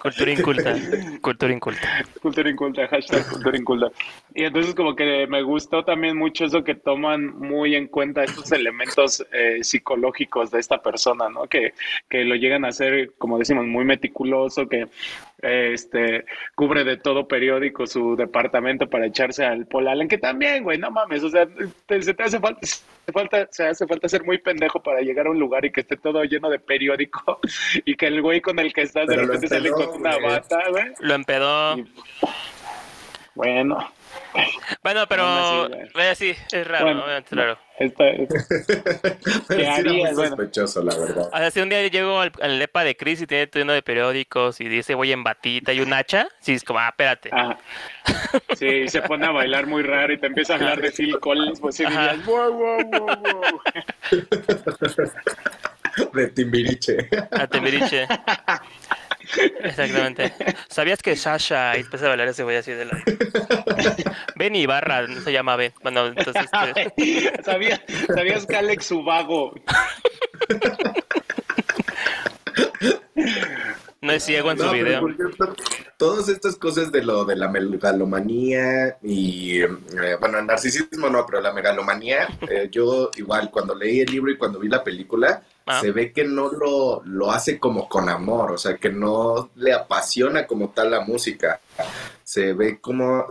Cultura 0.00 0.32
inculta. 0.32 0.74
Cultura 1.20 1.52
inculta. 1.52 2.04
Cultura 2.22 2.50
inculta, 2.50 2.88
hashtag 2.88 3.28
cultura 3.28 3.58
inculta. 3.58 3.88
Y 4.34 4.44
entonces 4.44 4.74
como 4.74 4.96
que 4.96 5.26
me 5.26 5.42
gustó 5.42 5.84
también 5.84 6.16
mucho 6.16 6.46
eso 6.46 6.64
que 6.64 6.74
toman 6.74 7.38
muy 7.38 7.74
en 7.74 7.86
cuenta 7.86 8.24
estos 8.24 8.50
elementos 8.52 9.24
eh, 9.30 9.58
psicológicos 9.62 10.50
de 10.50 10.60
esta 10.60 10.78
persona, 10.82 11.28
¿no? 11.28 11.46
Que, 11.46 11.74
que 12.08 12.24
lo 12.24 12.34
llegan 12.34 12.64
a 12.64 12.68
hacer, 12.68 13.12
como 13.18 13.38
decimos, 13.38 13.66
muy 13.66 13.84
meticuloso, 13.84 14.66
que 14.68 14.86
eh, 15.42 15.72
este 15.74 16.24
cubre 16.54 16.84
de 16.84 16.96
todo 16.96 17.28
periódico 17.28 17.86
su 17.86 18.16
departamento 18.16 18.88
para 18.88 19.06
echarse 19.06 19.44
al 19.44 19.66
Paul 19.66 19.88
Allen, 19.88 20.08
que 20.08 20.18
también, 20.18 20.64
güey, 20.64 20.78
no 20.78 20.90
mames, 20.90 21.22
o 21.24 21.30
sea, 21.30 21.46
se 21.88 22.14
te 22.14 22.22
hace 22.22 22.40
falta, 22.40 22.60
se 23.10 23.12
falta, 23.12 23.48
se 23.50 23.66
hace 23.66 23.86
falta 23.86 24.08
ser 24.08 24.24
muy 24.24 24.38
pendejo 24.38 24.80
para 24.82 25.00
llegar 25.00 25.26
a 25.26 25.30
un 25.30 25.38
lugar 25.38 25.64
y 25.64 25.72
que 25.72 25.80
esté 25.80 25.96
todo 25.96 26.22
lleno 26.24 26.48
de 26.48 26.58
periódico 26.60 27.40
y 27.84 27.96
que 27.96 28.06
el 28.06 28.22
güey 28.22 28.40
con 28.40 28.58
el 28.58 28.72
que 28.72 28.82
estás 28.82 29.06
de 29.08 29.14
Pero 29.16 29.26
repente 29.26 29.48
sale 29.48 29.68
empedó, 29.68 29.90
con 29.90 30.00
una 30.00 30.18
bata, 30.18 30.62
güey. 30.70 30.84
Lo 31.00 31.14
empedó. 31.14 31.78
Y- 31.78 31.84
Bueno, 33.34 33.92
Bueno, 34.82 35.06
pero 35.08 35.66
eh, 35.68 36.14
sí, 36.14 36.34
es 36.52 36.66
raro, 36.66 36.84
Bueno, 36.86 37.04
obviamente 37.04 37.34
es 37.34 37.38
raro. 37.38 37.58
esta, 37.78 38.04
Pero 39.48 39.48
sí 39.48 39.54
era 39.54 39.64
muy 39.64 39.74
harías? 40.02 40.14
Bueno. 40.14 40.36
sospechoso, 40.36 40.82
la 40.84 40.96
verdad. 40.96 41.28
O 41.32 41.36
sea, 41.36 41.50
si 41.50 41.60
un 41.60 41.68
día 41.68 41.86
llego 41.88 42.20
al, 42.20 42.30
al 42.40 42.58
depa 42.58 42.84
de 42.84 42.96
Chris 42.96 43.20
y 43.22 43.26
tiene 43.26 43.46
todo 43.48 43.60
lleno 43.60 43.72
de 43.72 43.82
periódicos 43.82 44.60
y 44.60 44.68
dice 44.68 44.94
voy 44.94 45.10
en 45.12 45.24
batita 45.24 45.72
y 45.72 45.80
un 45.80 45.92
hacha, 45.92 46.28
sí 46.40 46.52
es 46.54 46.62
como, 46.64 46.78
ah, 46.78 46.88
espérate. 46.88 47.30
ah, 47.32 47.58
sí, 48.56 48.88
se 48.88 49.02
pone 49.02 49.26
a 49.26 49.30
bailar 49.30 49.66
muy 49.66 49.82
raro 49.82 50.12
y 50.12 50.18
te 50.18 50.26
empieza 50.28 50.52
a 50.54 50.56
hablar 50.56 50.80
de 50.80 50.90
Phil 50.92 51.18
Collins, 51.18 51.60
pues 51.60 51.76
sí 51.76 51.84
Ajá. 51.84 52.10
dirías, 52.12 52.24
wow, 52.26 52.52
wow, 52.52 52.84
wow, 52.84 53.16
wow. 53.22 53.60
De 56.14 56.28
Timbiriche. 56.28 57.08
A 57.32 57.46
Timbiriche. 57.48 58.06
Exactamente. 59.62 60.32
¿Sabías 60.68 61.02
que 61.02 61.16
Sasha 61.16 61.76
y 61.76 61.80
empieza 61.80 62.06
a 62.06 62.08
bailar 62.08 62.28
ese 62.28 62.42
güey 62.42 62.56
así 62.56 62.72
de 62.72 62.84
la... 62.86 63.02
Ben 64.36 64.54
Ibarra, 64.56 65.06
no 65.06 65.20
se 65.20 65.32
llama 65.32 65.56
Ben. 65.56 65.72
Bueno, 65.82 66.06
entonces... 66.06 66.46
este, 66.76 67.42
¿Sabías, 67.42 67.80
¿Sabías 68.14 68.46
que 68.46 68.56
Alex 68.56 68.90
Ubago 68.92 69.52
no 74.02 74.12
es 74.12 74.24
ciego 74.24 74.50
en 74.50 74.58
su 74.58 74.64
No, 74.64 74.72
pero, 74.72 74.84
video. 74.84 75.00
por 75.02 75.10
ejemplo, 75.12 75.54
todas 75.98 76.28
estas 76.28 76.56
cosas 76.56 76.90
de 76.90 77.02
lo 77.02 77.24
de 77.24 77.36
la 77.36 77.48
megalomanía 77.48 78.96
y, 79.02 79.60
eh, 79.60 79.68
bueno, 80.18 80.38
el 80.38 80.46
narcisismo 80.46 81.10
no, 81.10 81.26
pero 81.26 81.40
la 81.42 81.52
megalomanía, 81.52 82.28
eh, 82.48 82.68
yo 82.72 83.10
igual 83.16 83.50
cuando 83.50 83.74
leí 83.74 84.00
el 84.00 84.10
libro 84.10 84.30
y 84.30 84.38
cuando 84.38 84.58
vi 84.58 84.68
la 84.68 84.82
película, 84.82 85.42
Se 85.80 85.92
ve 85.92 86.12
que 86.12 86.24
no 86.24 86.50
lo, 86.50 87.02
lo 87.04 87.30
hace 87.30 87.58
como 87.58 87.88
con 87.88 88.08
amor, 88.08 88.52
o 88.52 88.58
sea, 88.58 88.76
que 88.76 88.90
no 88.90 89.50
le 89.56 89.72
apasiona 89.72 90.46
como 90.46 90.70
tal 90.70 90.90
la 90.90 91.00
música. 91.00 91.60
Se 92.24 92.52
ve 92.52 92.80
como 92.80 93.26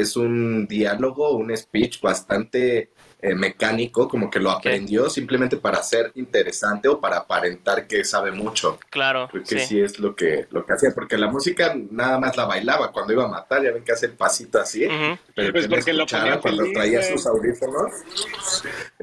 es 0.00 0.16
un 0.16 0.66
diálogo, 0.66 1.30
un 1.36 1.56
speech 1.56 2.00
bastante 2.00 2.90
eh, 3.20 3.34
mecánico, 3.34 4.06
como 4.08 4.30
que 4.30 4.38
lo 4.38 4.50
aprendió 4.52 5.10
simplemente 5.10 5.56
para 5.56 5.82
ser 5.82 6.12
interesante 6.14 6.86
o 6.86 7.00
para 7.00 7.16
aparentar 7.16 7.88
que 7.88 8.04
sabe 8.04 8.30
mucho. 8.30 8.78
Claro, 8.90 9.26
Creo 9.28 9.42
que 9.42 9.58
sí. 9.58 9.66
sí. 9.66 9.80
es 9.80 9.98
lo 9.98 10.14
que, 10.14 10.46
lo 10.52 10.64
que 10.64 10.72
hacía, 10.74 10.90
porque 10.94 11.18
la 11.18 11.26
música 11.26 11.74
nada 11.90 12.20
más 12.20 12.36
la 12.36 12.44
bailaba 12.44 12.92
cuando 12.92 13.12
iba 13.12 13.24
a 13.24 13.28
matar, 13.28 13.64
ya 13.64 13.72
ven 13.72 13.82
que 13.82 13.90
hace 13.90 14.06
el 14.06 14.12
pasito 14.12 14.60
así, 14.60 14.86
Ujú. 14.86 15.18
pero 15.34 15.52
Pues 15.52 15.66
porque 15.66 15.92
lo 15.92 16.06
ponía 16.06 16.38
cuando 16.38 16.62
feliz, 16.62 16.74
traía 16.78 16.98
güey. 17.00 17.12
sus 17.12 17.26
audífonos. 17.26 17.90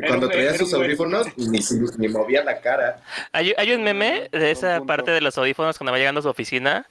Cuando 0.07 0.27
un- 0.27 0.31
traía 0.31 0.57
sus 0.57 0.71
un 0.71 0.83
audífonos 0.83 1.27
ni, 1.37 1.59
ni 1.97 2.07
movía 2.07 2.41
la 2.43 2.61
cara. 2.61 3.01
Hay, 3.33 3.53
hay 3.57 3.71
un 3.73 3.83
meme 3.83 4.29
de 4.31 4.51
esa 4.51 4.77
punto. 4.77 4.85
parte 4.87 5.11
de 5.11 5.19
los 5.19 5.37
audífonos 5.37 5.77
cuando 5.77 5.91
va 5.91 5.97
llegando 5.97 6.19
a 6.19 6.23
su 6.23 6.29
oficina 6.29 6.87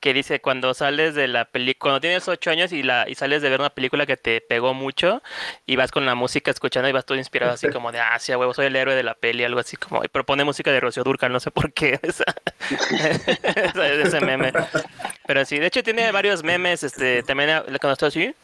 que 0.00 0.14
dice 0.14 0.40
cuando 0.40 0.72
sales 0.74 1.14
de 1.14 1.28
la 1.28 1.44
película, 1.44 1.90
cuando 1.92 2.00
tienes 2.00 2.26
ocho 2.28 2.50
años 2.50 2.72
y, 2.72 2.82
la, 2.82 3.08
y 3.08 3.14
sales 3.14 3.41
de 3.42 3.50
ver 3.50 3.60
una 3.60 3.70
película 3.70 4.06
que 4.06 4.16
te 4.16 4.40
pegó 4.40 4.72
mucho 4.74 5.22
y 5.66 5.76
vas 5.76 5.90
con 5.90 6.06
la 6.06 6.14
música 6.14 6.50
escuchando 6.50 6.88
y 6.88 6.92
vas 6.92 7.04
todo 7.04 7.18
inspirado 7.18 7.52
así 7.52 7.68
como 7.68 7.92
de, 7.92 8.00
ah, 8.00 8.18
sí, 8.18 8.32
huevo, 8.34 8.54
soy 8.54 8.66
el 8.66 8.76
héroe 8.76 8.94
de 8.94 9.02
la 9.02 9.14
peli, 9.14 9.44
algo 9.44 9.60
así 9.60 9.76
como, 9.76 10.04
y 10.04 10.08
propone 10.08 10.44
música 10.44 10.70
de 10.72 10.80
Rocío 10.80 11.04
Durcal, 11.04 11.32
no 11.32 11.40
sé 11.40 11.50
por 11.50 11.72
qué, 11.72 11.98
esa, 12.02 12.24
esa- 13.54 13.86
ese 13.92 14.20
meme. 14.20 14.52
Pero 15.26 15.44
sí, 15.44 15.58
de 15.58 15.66
hecho 15.66 15.82
tiene 15.82 16.10
varios 16.12 16.42
memes, 16.42 16.82
este, 16.82 17.22
también 17.22 17.60
cuando 17.80 17.92
está 17.92 18.06
así, 18.06 18.34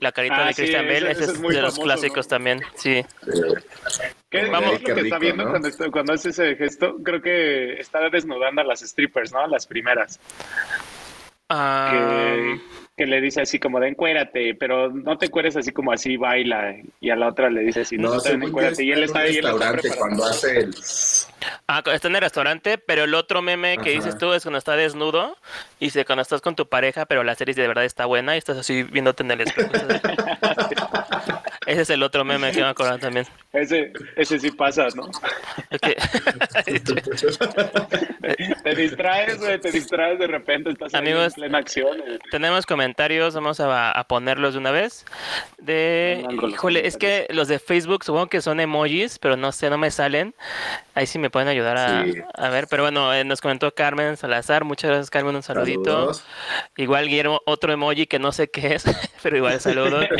la 0.00 0.10
carita 0.12 0.42
Ah, 0.42 0.46
de 0.46 0.52
sí, 0.54 0.62
Christian 0.62 0.86
Bale, 0.86 1.10
ese 1.12 1.24
ese 1.24 1.24
es 1.24 1.30
es 1.30 1.40
de 1.40 1.62
los 1.62 1.74
famoso, 1.74 1.82
clásicos 1.82 2.26
¿no? 2.26 2.30
también, 2.30 2.60
sí. 2.74 3.04
¿Qué, 4.30 4.46
Vamos. 4.46 4.80
qué 4.80 4.88
lo 4.88 4.94
que 4.94 5.00
está 5.02 5.02
rico, 5.02 5.18
viendo 5.20 5.44
¿no? 5.44 5.50
cuando, 5.50 5.68
está- 5.68 5.90
cuando 5.90 6.12
hace 6.14 6.30
ese 6.30 6.56
gesto? 6.56 6.96
Creo 7.04 7.20
que 7.20 7.74
está 7.74 8.08
desnudando 8.10 8.62
a 8.62 8.64
las 8.64 8.80
strippers, 8.80 9.30
¿no? 9.32 9.46
Las 9.46 9.66
primeras. 9.66 10.18
Ah, 11.54 11.90
Que, 11.92 12.60
que 12.96 13.06
le 13.06 13.20
dice 13.20 13.42
así 13.42 13.58
como 13.58 13.78
de 13.78 13.88
encuérate, 13.88 14.54
pero 14.54 14.90
no 14.90 15.18
te 15.18 15.26
encueres 15.26 15.54
así 15.56 15.70
como 15.70 15.92
así 15.92 16.16
baila. 16.16 16.76
Y 17.00 17.10
a 17.10 17.16
la 17.16 17.28
otra 17.28 17.50
le 17.50 17.60
dice 17.60 17.82
así, 17.82 17.98
no, 17.98 18.14
no, 18.14 18.20
te 18.20 18.32
encuérate. 18.32 18.82
Y 18.84 18.92
él 18.92 19.02
está 19.02 19.20
en 19.20 19.26
ahí, 19.26 19.36
él 19.36 19.44
está 19.46 19.72
restaurante 19.72 19.90
cuando 19.98 20.24
hace 20.24 20.60
el... 20.60 20.74
Ah, 21.66 21.82
está 21.92 22.08
en 22.08 22.16
el 22.16 22.22
restaurante, 22.22 22.78
pero 22.78 23.04
el 23.04 23.14
otro 23.14 23.42
meme 23.42 23.76
que 23.76 23.90
Ajá. 23.90 23.98
dices 23.98 24.18
tú 24.18 24.32
es 24.32 24.42
cuando 24.42 24.58
está 24.58 24.76
desnudo 24.76 25.36
y 25.78 25.86
dice 25.86 26.04
cuando 26.04 26.22
estás 26.22 26.40
con 26.40 26.54
tu 26.56 26.68
pareja, 26.68 27.04
pero 27.04 27.22
la 27.24 27.34
serie 27.34 27.54
de 27.54 27.68
verdad 27.68 27.84
está 27.84 28.06
buena 28.06 28.34
y 28.34 28.38
estás 28.38 28.56
así 28.56 28.82
viéndote 28.82 29.22
en 29.22 29.30
el 29.32 29.40
espejo. 29.42 29.70
Ese 31.66 31.82
es 31.82 31.90
el 31.90 32.02
otro 32.02 32.24
meme 32.24 32.52
que 32.52 32.60
me 32.60 32.68
acuerdo 32.68 32.98
también. 32.98 33.26
Ese, 33.52 33.92
ese 34.16 34.38
sí 34.38 34.50
pasa, 34.50 34.86
¿no? 34.94 35.10
Que- 35.80 35.96
Te 38.62 38.74
distraes, 38.76 39.38
güey, 39.38 39.60
te 39.60 39.70
distraes 39.72 40.18
de 40.18 40.26
repente, 40.26 40.70
estás 40.70 40.94
ahí 40.94 41.00
Amigos, 41.00 41.26
en 41.28 41.32
plena 41.34 41.58
acción. 41.58 41.98
eh. 42.06 42.18
Tenemos 42.30 42.66
comentarios, 42.66 43.34
vamos 43.34 43.60
a, 43.60 43.90
a 43.90 44.04
ponerlos 44.04 44.54
de 44.54 44.60
una 44.60 44.70
vez. 44.70 45.04
De, 45.58 46.24
híjole, 46.48 46.86
es 46.86 46.96
que 46.96 47.26
los 47.30 47.48
de 47.48 47.58
Facebook 47.58 48.04
supongo 48.04 48.28
que 48.28 48.40
son 48.40 48.60
emojis, 48.60 49.18
pero 49.18 49.36
no 49.36 49.52
sé, 49.52 49.70
no 49.70 49.78
me 49.78 49.90
salen. 49.90 50.34
Ahí 50.94 51.06
sí 51.06 51.18
me 51.18 51.30
pueden 51.30 51.48
ayudar 51.48 51.76
a, 51.76 52.04
Sí. 52.04 52.14
a 52.34 52.48
ver. 52.48 52.66
Pero 52.68 52.84
bueno, 52.84 53.12
eh, 53.12 53.24
nos 53.24 53.40
comentó 53.40 53.72
Carmen 53.74 54.16
Salazar, 54.16 54.64
muchas 54.64 54.90
gracias 54.90 55.10
Carmen, 55.10 55.36
un 55.36 55.42
saludito. 55.42 55.84
Saludos. 55.92 56.24
Igual 56.76 57.08
Guillermo, 57.08 57.40
otro 57.44 57.72
emoji 57.72 58.06
que 58.06 58.18
no 58.18 58.32
sé 58.32 58.50
qué 58.50 58.74
es, 58.76 58.84
pero 59.22 59.36
igual 59.36 59.60
saludos. 59.60 60.06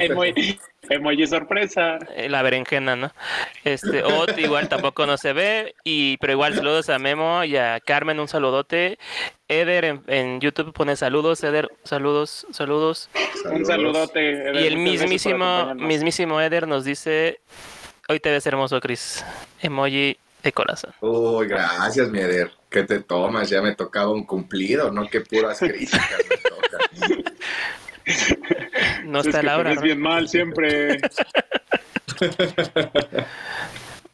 Emoji, 0.95 1.27
sorpresa. 1.27 1.99
Eh, 2.15 2.29
La 2.29 2.43
berenjena, 2.43 2.97
¿no? 2.97 3.13
Este, 3.65 4.03
Ot 4.03 4.37
igual 4.39 4.69
tampoco 4.69 5.07
no 5.07 5.17
se 5.17 5.33
ve, 5.33 5.75
y 5.85 6.17
pero 6.19 6.33
igual 6.33 6.55
saludos 6.55 6.89
a 6.89 6.99
Memo 6.99 7.45
y 7.45 7.57
a 7.57 7.81
Carmen, 7.81 8.21
un 8.21 8.29
saludote. 8.29 8.99
Eder 9.49 9.85
en, 9.85 10.03
en 10.07 10.41
YouTube 10.41 10.73
pone 10.73 10.97
saludos, 10.97 11.43
Eder, 11.45 11.69
saludos, 11.85 12.47
saludos. 12.51 13.11
Un 13.45 13.65
saludote. 13.67 14.31
Eder, 14.31 14.57
Y 14.57 14.67
el 14.67 14.77
mismísimo, 14.79 15.75
mismísimo 15.75 16.41
Eder 16.41 16.67
nos 16.67 16.85
dice, 16.85 17.41
hoy 18.09 18.21
te 18.21 18.31
ves 18.31 18.47
hermoso, 18.47 18.81
Chris. 18.81 19.25
Emoji 19.61 20.17
de 20.43 20.53
corazón. 20.53 20.93
Uy, 21.01 21.47
gracias, 21.47 22.09
Mieder. 22.09 22.51
¿Qué 22.69 22.83
te 22.83 23.01
tomas? 23.01 23.49
Ya 23.51 23.61
me 23.63 23.75
tocaba 23.75 24.11
un 24.11 24.25
cumplido, 24.25 24.91
¿no? 24.91 25.07
Qué 25.09 25.21
puras 25.21 25.59
críticas 25.59 26.09
me 26.29 26.37
tocan. 26.39 27.25
No 29.05 29.21
Es 29.21 29.27
está 29.27 29.39
que 29.39 29.43
te 29.43 29.47
Laura, 29.47 29.71
ves 29.71 29.77
¿no? 29.77 29.83
bien 29.83 30.01
mal 30.01 30.29
siempre. 30.29 31.01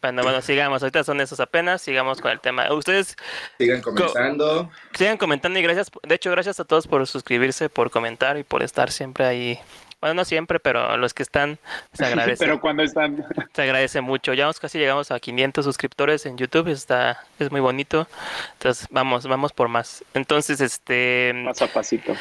Bueno, 0.00 0.22
bueno, 0.22 0.40
sigamos. 0.42 0.80
Ahorita 0.80 1.02
son 1.02 1.20
esos 1.20 1.40
apenas. 1.40 1.82
Sigamos 1.82 2.20
con 2.20 2.30
el 2.30 2.38
tema. 2.38 2.72
Ustedes 2.72 3.16
Sigan 3.58 3.82
comentando. 3.82 4.70
sigan 4.94 5.16
comentando 5.16 5.58
y 5.58 5.62
gracias. 5.62 5.90
De 6.04 6.14
hecho, 6.14 6.30
gracias 6.30 6.60
a 6.60 6.64
todos 6.64 6.86
por 6.86 7.04
suscribirse, 7.08 7.68
por 7.68 7.90
comentar 7.90 8.38
y 8.38 8.44
por 8.44 8.62
estar 8.62 8.92
siempre 8.92 9.26
ahí. 9.26 9.58
Bueno, 10.00 10.14
no 10.14 10.24
siempre, 10.24 10.60
pero 10.60 10.96
los 10.96 11.14
que 11.14 11.24
están 11.24 11.58
se 11.92 12.04
agradece. 12.06 12.44
Pero 12.44 12.60
cuando 12.60 12.84
están. 12.84 13.26
Se 13.52 13.62
agradece 13.62 14.00
mucho. 14.00 14.32
Ya 14.34 14.44
vamos- 14.44 14.60
casi 14.60 14.78
llegamos 14.78 15.10
a 15.10 15.18
500 15.18 15.64
suscriptores 15.64 16.24
en 16.26 16.38
YouTube. 16.38 16.68
Está 16.68 17.24
es 17.40 17.50
muy 17.50 17.60
bonito. 17.60 18.06
Entonces, 18.52 18.86
vamos, 18.92 19.26
vamos 19.26 19.52
por 19.52 19.66
más. 19.66 20.04
Entonces, 20.14 20.60
este 20.60 21.34
Paso 21.44 21.64
a 21.64 21.68
pasito. 21.68 22.14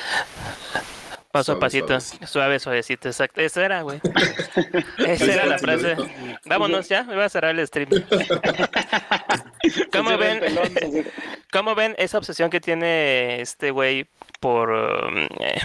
Paso 1.38 1.52
a 1.52 1.56
Suave, 1.56 1.60
pasito, 1.60 1.88
suavecito. 1.88 2.28
suave, 2.28 2.60
suavecito, 2.60 3.08
exacto. 3.10 3.41
Eso 3.41 3.62
era, 3.62 3.82
güey. 3.82 4.00
Esa 4.97 5.34
era 5.34 5.45
la 5.45 5.60
frase. 5.60 5.95
Vámonos 6.45 6.89
ya, 6.89 7.04
me 7.04 7.15
voy 7.15 7.23
a 7.23 7.30
cerrar 7.30 7.58
el 7.58 7.67
stream. 7.67 7.89
¿Cómo 9.91 10.17
ven? 10.17 10.41
¿Cómo 11.52 11.76
ven 11.76 11.95
esa 11.97 12.17
obsesión 12.17 12.50
que 12.50 12.60
tiene 12.60 13.41
este 13.41 13.71
güey 13.71 14.08
por 14.39 14.71
um, 14.71 15.28
eh, 15.39 15.62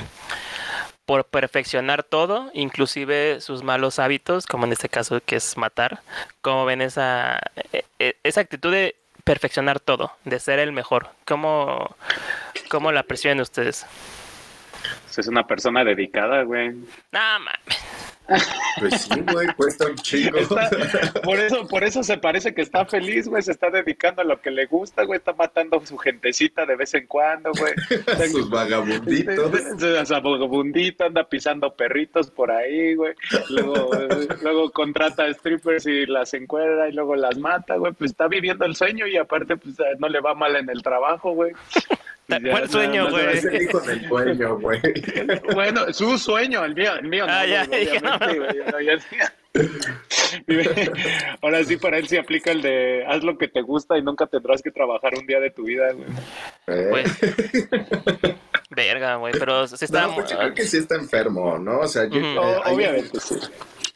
por 1.07 1.25
perfeccionar 1.25 2.05
todo, 2.05 2.51
inclusive 2.55 3.41
sus 3.41 3.63
malos 3.63 3.99
hábitos, 3.99 4.47
como 4.47 4.67
en 4.67 4.73
este 4.73 4.89
caso 4.89 5.21
que 5.25 5.37
es 5.37 5.57
matar? 5.57 6.01
¿Cómo 6.41 6.65
ven 6.65 6.83
esa 6.83 7.39
eh, 7.73 7.85
eh, 7.99 8.15
esa 8.23 8.43
actitud 8.43 8.73
de 8.73 8.97
perfeccionar 9.25 9.81
todo, 9.81 10.13
de 10.25 10.39
ser 10.39 10.59
el 10.59 10.73
mejor? 10.73 11.09
¿Cómo 11.25 11.97
cómo 12.69 12.93
la 12.93 13.03
perciben 13.03 13.41
ustedes? 13.41 13.87
Es 15.17 15.27
una 15.29 15.47
persona 15.47 15.85
dedicada, 15.85 16.43
güey. 16.43 16.71
No 16.71 16.87
mames. 17.13 17.55
Pues 18.79 19.03
sí, 19.03 19.21
güey, 19.31 19.49
cuesta 19.57 19.87
un 19.87 19.97
chingo. 19.97 20.39
Está- 20.39 20.71
por 21.25 21.39
eso, 21.39 21.69
por 21.69 21.85
eso 21.85 22.03
se 22.03 22.17
parece 22.17 22.55
que 22.55 22.63
está 22.63 22.87
feliz, 22.87 23.29
güey, 23.29 23.43
se 23.43 23.53
está 23.53 23.69
dedicando 23.69 24.23
a 24.23 24.25
lo 24.25 24.41
que 24.41 24.51
le 24.51 24.67
gusta, 24.67 25.03
güey, 25.05 25.19
está 25.19 25.33
matando 25.35 25.79
a 25.79 25.87
su 25.87 25.99
gentecita 25.99 26.65
de 26.65 26.77
vez 26.77 26.95
en 26.95 27.07
cuando, 27.07 27.51
güey. 27.53 27.75
Sus 28.31 28.49
vagabunditos. 28.49 29.53
O 30.03 30.07
sea, 30.07 30.21
vagabundito, 30.21 31.05
anda 31.05 31.25
pisando 31.29 31.75
perritos 31.75 32.31
por 32.31 32.51
ahí, 32.51 32.95
güey. 32.95 33.15
Luego, 33.51 33.91
luego 34.43 34.71
contrata 34.71 35.25
a 35.25 35.35
strippers 35.35 35.87
y 35.87 36.07
las 36.07 36.33
encuentra 36.35 36.89
y 36.89 36.93
luego 36.93 37.17
las 37.17 37.37
mata, 37.39 37.77
güey. 37.77 37.93
Pues 37.93 38.13
está 38.13 38.29
viviendo 38.29 38.65
el 38.65 38.75
sueño 38.77 39.07
y 39.07 39.17
aparte, 39.17 39.57
pues 39.57 39.75
no 39.99 40.09
le 40.09 40.21
va 40.21 40.35
mal 40.35 40.57
en 40.57 40.71
el 40.71 40.83
trabajo, 40.83 41.33
güey. 41.33 41.53
Ya 42.41 42.51
¿Cuál 42.51 42.63
nada 42.63 42.69
sueño, 42.69 43.11
güey? 43.11 43.27
Es 43.39 43.45
el 43.45 43.63
hijo 43.63 43.81
del 43.81 44.09
dueño, 44.09 44.59
güey. 44.59 44.81
Bueno, 45.55 45.93
su 45.93 46.17
sueño, 46.19 46.65
el 46.65 46.75
mío, 46.75 46.95
el 46.97 47.09
mío 47.09 47.27
no, 47.27 47.33
Ah, 47.33 47.47
ya, 47.47 47.67
no. 47.67 47.73
Ahora 51.43 51.65
sí, 51.65 51.77
para 51.77 51.99
él 51.99 52.09
sí 52.09 52.17
aplica 52.17 52.51
el 52.53 52.63
de 52.63 53.05
haz 53.07 53.23
lo 53.23 53.37
que 53.37 53.49
te 53.49 53.61
gusta 53.63 53.99
y 53.99 54.03
nunca 54.03 54.27
tendrás 54.27 54.63
que 54.63 54.71
trabajar 54.71 55.13
un 55.19 55.27
día 55.27 55.41
de 55.41 55.51
tu 55.51 55.65
vida, 55.65 55.93
güey. 55.93 56.09
Eh. 56.69 56.89
Pues, 56.91 58.35
verga, 58.71 59.17
güey, 59.17 59.35
pero 59.39 59.67
se 59.67 59.85
está... 59.85 60.07
No, 60.07 60.15
pues 60.15 60.31
yo 60.31 60.39
creo 60.39 60.55
que 60.55 60.65
sí 60.65 60.79
está 60.79 60.95
enfermo, 60.97 61.59
¿no? 61.59 61.81
O 61.81 61.87
sea, 61.87 62.05
yo- 62.09 62.19
eh, 62.21 62.61
hay- 62.65 62.75
obviamente, 62.75 63.21
sí. 63.21 63.35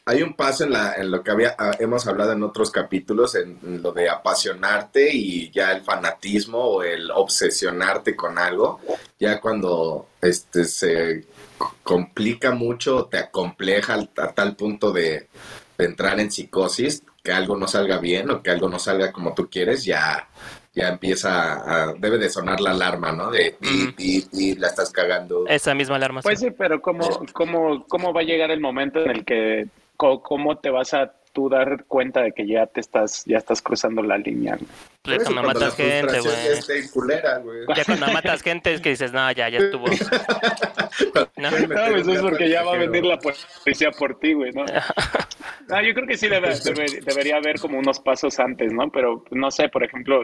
Hay 0.09 0.23
un 0.23 0.33
paso 0.35 0.63
en, 0.63 0.71
la, 0.71 0.93
en 0.95 1.11
lo 1.11 1.21
que 1.21 1.31
había, 1.31 1.53
ah, 1.59 1.71
hemos 1.79 2.07
hablado 2.07 2.31
en 2.31 2.41
otros 2.41 2.71
capítulos, 2.71 3.35
en, 3.35 3.59
en 3.61 3.81
lo 3.83 3.91
de 3.91 4.09
apasionarte 4.09 5.13
y 5.13 5.51
ya 5.51 5.73
el 5.73 5.81
fanatismo 5.81 6.59
o 6.59 6.81
el 6.83 7.11
obsesionarte 7.11 8.15
con 8.15 8.37
algo, 8.37 8.79
ya 9.19 9.41
cuando 9.41 10.07
este 10.21 10.63
se 10.63 11.25
complica 11.83 12.51
mucho, 12.51 13.05
te 13.11 13.17
acompleja 13.17 13.95
al- 13.95 14.09
a, 14.17 14.31
tal 14.31 14.55
punto 14.55 14.93
de, 14.93 15.27
de 15.77 15.85
entrar 15.85 16.17
en 16.21 16.31
psicosis, 16.31 17.03
que 17.21 17.33
algo 17.33 17.57
no 17.57 17.67
salga 17.67 17.97
bien 17.97 18.29
o 18.31 18.41
que 18.41 18.51
algo 18.51 18.69
no 18.69 18.79
salga 18.79 19.11
como 19.11 19.33
tú 19.33 19.49
quieres, 19.49 19.83
ya, 19.83 20.29
ya 20.73 20.87
empieza 20.87 21.89
a, 21.89 21.93
debe 21.97 22.17
de 22.17 22.29
sonar 22.29 22.61
la 22.61 22.71
alarma, 22.71 23.11
¿no? 23.11 23.29
De, 23.29 23.57
y, 23.61 23.83
Ujú. 23.87 23.93
y, 23.97 24.27
y 24.31 24.55
la 24.55 24.67
estás 24.67 24.89
cagando. 24.91 25.45
Esa 25.47 25.75
misma 25.75 25.97
alarma. 25.97 26.21
Pues 26.21 26.39
sí, 26.39 26.51
pero 26.57 26.79
¿cómo, 26.81 27.25
cómo, 27.33 27.85
¿cómo 27.89 28.13
va 28.13 28.21
a 28.21 28.23
llegar 28.23 28.51
el 28.51 28.61
momento 28.61 29.03
en 29.03 29.11
el 29.11 29.25
que, 29.25 29.67
cómo 29.97 30.57
te 30.57 30.69
vas 30.69 30.93
a 30.93 31.11
tú 31.33 31.49
dar 31.49 31.85
cuenta 31.85 32.21
de 32.21 32.31
que 32.31 32.47
ya 32.47 32.65
te 32.67 32.79
estás, 32.79 33.25
ya 33.25 33.37
estás 33.37 33.61
cruzando 33.61 34.01
la 34.01 34.17
línea? 34.17 34.57
Pues 35.15 35.23
cuando 35.23 35.41
cuando 35.41 35.59
matas 35.59 35.75
gente, 35.75 36.19
güey. 36.19 37.67
Ya 37.75 37.85
cuando 37.85 38.07
matas 38.07 38.41
gente 38.41 38.73
es 38.73 38.81
que 38.81 38.89
dices, 38.89 39.11
no, 39.13 39.31
ya, 39.31 39.49
ya 39.49 39.59
estuvo. 39.59 39.85
No. 41.37 41.51
No, 41.51 41.67
pues 41.91 42.07
es 42.07 42.21
porque 42.21 42.49
ya 42.49 42.63
va 42.63 42.73
a 42.73 42.77
venir 42.77 43.05
la 43.05 43.19
policía 43.19 43.91
por 43.91 44.17
ti, 44.19 44.33
güey, 44.33 44.51
¿no? 44.53 44.65
Ah, 45.69 45.81
yo 45.83 45.93
creo 45.93 46.07
que 46.07 46.15
sí 46.17 46.29
debe, 46.29 46.49
debe- 46.63 47.01
debería 47.03 47.35
haber 47.37 47.59
como 47.59 47.77
unos 47.77 47.99
pasos 47.99 48.39
antes, 48.39 48.71
¿no? 48.71 48.89
Pero 48.89 49.25
no 49.31 49.51
sé, 49.51 49.67
por 49.67 49.83
ejemplo, 49.83 50.23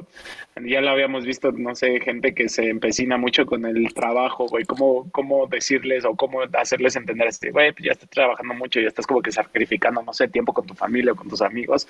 ya 0.64 0.80
lo 0.80 0.90
habíamos 0.90 1.26
visto, 1.26 1.52
no 1.52 1.76
sé, 1.76 2.00
gente 2.00 2.34
que 2.34 2.48
se 2.48 2.70
empecina 2.70 3.18
mucho 3.18 3.46
con 3.46 3.66
el 3.66 3.94
trabajo, 3.94 4.48
güey, 4.48 4.64
cómo, 4.64 5.10
cómo 5.12 5.46
decirles 5.48 6.06
o 6.06 6.16
cómo 6.16 6.40
hacerles 6.54 6.96
entender 6.96 7.28
este, 7.28 7.52
güey, 7.52 7.74
pues 7.74 7.86
ya 7.86 7.92
estás 7.92 8.10
trabajando 8.10 8.54
mucho, 8.54 8.80
ya 8.80 8.88
estás 8.88 9.06
como 9.06 9.22
que 9.22 9.34
sacrificando, 9.34 10.02
no 10.02 10.14
sé, 10.14 10.30
tiempo 10.30 10.54
con 10.54 10.66
tu 10.66 10.74
familia 10.76 11.12
o 11.12 11.16
con 11.16 11.28
tus 11.28 11.42
amigos. 11.42 11.88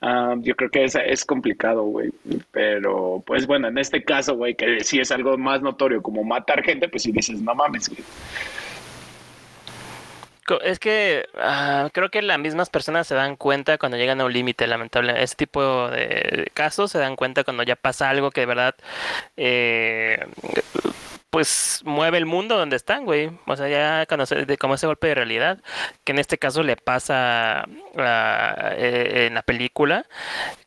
Ah, 0.00 0.36
yo 0.38 0.54
creo 0.54 0.70
que 0.70 0.84
es, 0.84 0.94
es 0.94 1.24
complicado, 1.24 1.82
güey. 1.82 2.10
Pero, 2.50 3.22
pues 3.26 3.46
bueno, 3.46 3.68
en 3.68 3.78
este 3.78 4.02
caso, 4.02 4.34
güey, 4.36 4.54
que 4.54 4.84
sí 4.84 5.00
es 5.00 5.10
algo 5.10 5.36
más 5.38 5.62
notorio 5.62 6.02
como 6.02 6.24
matar 6.24 6.62
gente, 6.62 6.88
pues 6.88 7.04
si 7.04 7.12
dices, 7.12 7.40
no 7.40 7.54
mames, 7.54 7.88
güey. 7.88 8.02
Es 10.64 10.78
que 10.78 11.26
ah, 11.36 11.88
creo 11.92 12.10
que 12.10 12.20
las 12.20 12.38
mismas 12.38 12.68
personas 12.68 13.06
se 13.06 13.14
dan 13.14 13.36
cuenta 13.36 13.78
cuando 13.78 13.96
llegan 13.96 14.20
a 14.20 14.24
un 14.24 14.32
límite, 14.32 14.66
lamentable. 14.66 15.22
Ese 15.22 15.36
tipo 15.36 15.88
de 15.88 16.50
casos 16.52 16.90
se 16.90 16.98
dan 16.98 17.16
cuenta 17.16 17.44
cuando 17.44 17.62
ya 17.62 17.76
pasa 17.76 18.10
algo 18.10 18.30
que 18.30 18.40
de 18.42 18.46
verdad, 18.46 18.74
eh, 19.36 20.18
pues 21.32 21.80
mueve 21.86 22.18
el 22.18 22.26
mundo 22.26 22.58
donde 22.58 22.76
están, 22.76 23.06
güey. 23.06 23.30
O 23.46 23.56
sea, 23.56 23.66
ya 23.66 24.04
cuando 24.06 24.26
se- 24.26 24.44
de- 24.44 24.58
como 24.58 24.74
ese 24.74 24.86
golpe 24.86 25.06
de 25.06 25.14
realidad, 25.14 25.58
que 26.04 26.12
en 26.12 26.18
este 26.18 26.36
caso 26.36 26.62
le 26.62 26.76
pasa 26.76 27.64
ah, 27.96 28.72
eh, 28.76 29.24
en 29.28 29.34
la 29.34 29.40
película, 29.40 30.04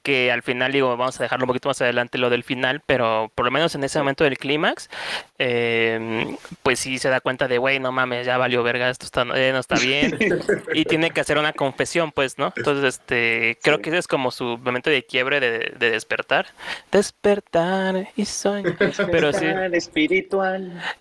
que 0.01 0.31
al 0.31 0.41
final 0.41 0.71
digo, 0.71 0.97
vamos 0.97 1.19
a 1.19 1.23
dejarlo 1.23 1.43
un 1.43 1.49
poquito 1.49 1.69
más 1.69 1.79
adelante 1.83 2.17
lo 2.17 2.31
del 2.31 2.43
final, 2.43 2.81
pero 2.83 3.31
por 3.35 3.45
lo 3.45 3.51
menos 3.51 3.75
en 3.75 3.83
ese 3.83 3.99
momento 3.99 4.23
del 4.23 4.39
clímax, 4.39 4.89
eh, 5.37 6.35
pues 6.63 6.79
sí 6.79 6.97
se 6.97 7.09
da 7.09 7.19
cuenta 7.21 7.47
de, 7.47 7.59
güey, 7.59 7.79
no 7.79 7.91
mames, 7.91 8.25
ya 8.25 8.37
valió 8.39 8.63
verga, 8.63 8.89
esto 8.89 9.05
está, 9.05 9.21
eh, 9.35 9.51
no 9.53 9.59
está 9.59 9.75
bien, 9.75 10.17
y 10.73 10.85
tiene 10.85 11.11
que 11.11 11.21
hacer 11.21 11.37
una 11.37 11.53
confesión, 11.53 12.11
pues, 12.11 12.39
¿no? 12.39 12.51
Entonces, 12.57 12.85
este, 12.95 13.59
creo 13.61 13.77
Sí. 13.77 13.81
que 13.83 13.89
ese 13.91 13.99
es 13.99 14.07
como 14.07 14.31
su 14.31 14.57
momento 14.57 14.89
de 14.89 15.03
quiebre 15.05 15.39
de, 15.39 15.73
de 15.77 15.91
despertar, 15.91 16.47
despertar 16.91 18.07
y 18.15 18.25
soñar, 18.25 18.75
pero 19.11 19.31
sí, 19.31 19.45
espiritual. 19.73 20.54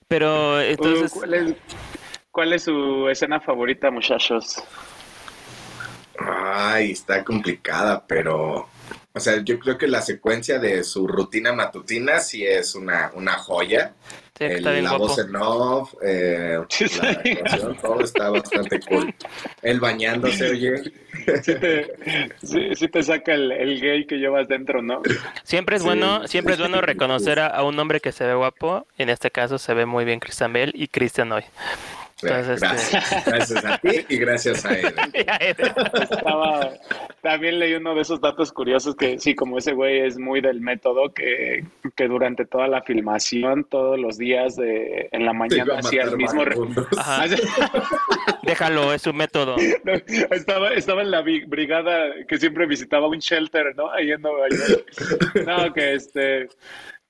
Pero 0.08 0.60
entonces, 0.60 1.12
Uh, 1.14 1.18
¿cuál, 1.18 1.34
es, 1.34 1.54
cuál 2.30 2.52
es 2.52 2.64
su 2.64 3.08
escena 3.08 3.40
favorita, 3.40 3.90
muchachos? 3.90 4.62
Ay, 6.18 6.92
está 6.92 7.24
complicada, 7.24 8.04
pero. 8.06 8.68
O 9.16 9.20
sea, 9.20 9.40
yo 9.44 9.58
creo 9.60 9.78
que 9.78 9.86
la 9.86 10.02
secuencia 10.02 10.58
de 10.58 10.82
su 10.82 11.06
rutina 11.06 11.52
matutina 11.52 12.18
sí 12.18 12.44
es 12.44 12.74
una, 12.74 13.12
una 13.14 13.34
joya. 13.34 13.92
sí, 14.36 14.44
El- 14.44 14.52
está 14.56 14.72
bien 14.72 14.84
la 14.84 14.90
guapo. 14.90 15.06
voz 15.06 15.18
en 15.20 15.36
off, 15.36 15.94
eh, 16.02 16.58
Sí, 16.68 16.84
la 17.00 17.22
sí. 17.22 17.30
actuación, 17.30 17.76
todo 17.80 18.00
está 18.02 18.30
bastante 18.30 18.80
cool. 18.80 19.14
Él 19.62 19.78
bañándose, 19.78 20.50
oye. 20.50 20.82
Sí 21.42 21.54
te, 21.54 21.94
sí- 22.42 22.74
sí 22.74 22.88
te 22.88 23.02
saca 23.04 23.34
el, 23.34 23.52
el 23.52 23.80
gay 23.80 24.04
que 24.06 24.16
llevas 24.16 24.48
dentro, 24.48 24.82
¿no? 24.82 25.00
Siempre 25.44 25.76
es 25.76 25.82
Sí. 25.82 25.86
bueno, 25.88 26.26
siempre 26.26 26.54
es 26.54 26.58
bueno 26.60 26.80
reconocer 26.80 27.38
a, 27.38 27.46
a 27.46 27.62
un 27.62 27.78
hombre 27.78 28.00
que 28.00 28.10
se 28.10 28.26
ve 28.26 28.34
guapo. 28.34 28.86
En 28.98 29.10
este 29.10 29.30
caso 29.30 29.58
se 29.58 29.74
ve 29.74 29.86
muy 29.86 30.04
bien 30.04 30.18
Christian 30.18 30.52
Bale 30.52 30.72
y 30.74 30.88
Christian 30.88 31.30
hoy. 31.30 31.44
Entonces, 32.24 32.62
este- 32.62 32.66
gracias, 32.66 33.24
gracias 33.26 33.64
a 33.64 33.78
ti 33.78 34.06
y 34.08 34.16
gracias 34.16 34.64
a 34.64 34.74
él. 34.74 34.94
Estaba, 35.14 36.70
también 37.22 37.58
leí 37.58 37.74
uno 37.74 37.94
de 37.94 38.02
esos 38.02 38.20
datos 38.20 38.52
curiosos 38.52 38.96
que 38.96 39.18
sí, 39.18 39.34
como 39.34 39.58
ese 39.58 39.72
güey 39.72 40.00
es 40.00 40.18
muy 40.18 40.40
del 40.40 40.60
método, 40.60 41.12
que, 41.12 41.64
que 41.96 42.08
durante 42.08 42.44
toda 42.44 42.68
la 42.68 42.82
filmación, 42.82 43.64
todos 43.64 43.98
los 43.98 44.18
días 44.18 44.56
de 44.56 45.08
en 45.12 45.24
la 45.24 45.32
mañana 45.32 45.78
hacía 45.78 46.02
el 46.04 46.16
mismo... 46.16 46.44
Déjalo, 48.42 48.92
es 48.92 49.02
su 49.02 49.12
método. 49.12 49.56
Estaba, 50.30 50.74
estaba 50.74 51.02
en 51.02 51.10
la 51.10 51.22
brigada 51.22 52.14
que 52.28 52.38
siempre 52.38 52.66
visitaba 52.66 53.08
un 53.08 53.18
shelter, 53.18 53.74
¿no? 53.74 53.90
Ahí 53.90 54.10
en 54.12 54.20
Nueva 54.20 54.48
York. 54.50 55.46
No, 55.46 55.72
que 55.72 55.94
este 55.94 56.48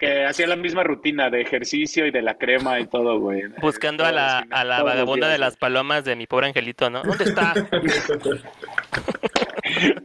que 0.05 0.25
hacía 0.25 0.47
la 0.47 0.57
misma 0.57 0.83
rutina 0.83 1.31
de 1.31 1.40
ejercicio 1.40 2.07
y 2.07 2.11
de 2.11 2.23
la 2.23 2.35
crema 2.35 2.79
y 2.79 2.87
todo, 2.87 3.19
güey. 3.19 3.43
Buscando 3.61 4.05
a 4.05 4.12
la, 4.12 4.47
a 4.51 4.64
la 4.64 4.83
vagabunda 4.83 5.29
de 5.29 5.38
las 5.38 5.57
palomas 5.57 6.05
de 6.05 6.17
mi 6.17 6.27
pobre 6.27 6.49
angelito, 6.49 6.90
¿no? 6.90 7.03
¿Dónde 7.03 7.25
está? 7.25 7.55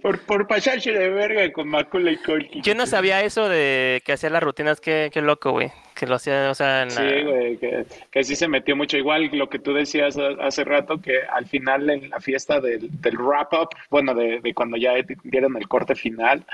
Por, 0.01 0.21
por 0.21 0.47
pasarse 0.47 0.91
de 0.91 1.09
verga 1.09 1.51
con 1.51 1.67
Macaulay 1.67 2.15
Culkin. 2.17 2.63
Yo 2.63 2.73
no 2.73 2.88
sabía 2.88 3.21
eso 3.21 3.49
de 3.49 4.01
que 4.05 4.13
hacía 4.13 4.29
las 4.29 4.41
rutinas, 4.41 4.79
qué, 4.81 5.12
qué 5.13 5.21
loco, 5.21 5.51
güey. 5.51 5.69
Que 5.99 6.05
lo 6.07 6.15
hacía, 6.15 6.49
o 6.49 6.55
sea, 6.55 6.83
en 6.83 6.89
la- 6.89 6.95
Sí, 6.95 7.23
güey, 7.23 7.57
que, 7.57 7.85
que 8.09 8.23
sí 8.23 8.35
se 8.38 8.47
metió 8.47 8.75
mucho. 8.75 8.95
Igual 8.97 9.29
lo 9.33 9.49
que 9.49 9.59
tú 9.59 9.73
decías 9.73 10.17
ha- 10.17 10.45
hace 10.45 10.63
rato, 10.63 11.01
que 11.01 11.19
al 11.23 11.45
final 11.45 11.89
en 11.89 12.09
la 12.09 12.19
fiesta 12.21 12.62
del, 12.62 12.88
del 13.01 13.17
wrap-up, 13.17 13.69
bueno, 13.89 14.13
de, 14.13 14.39
de 14.39 14.53
cuando 14.53 14.77
ya 14.77 14.93
dieron 15.23 15.57
el 15.57 15.67
corte 15.67 15.95
final, 15.95 16.45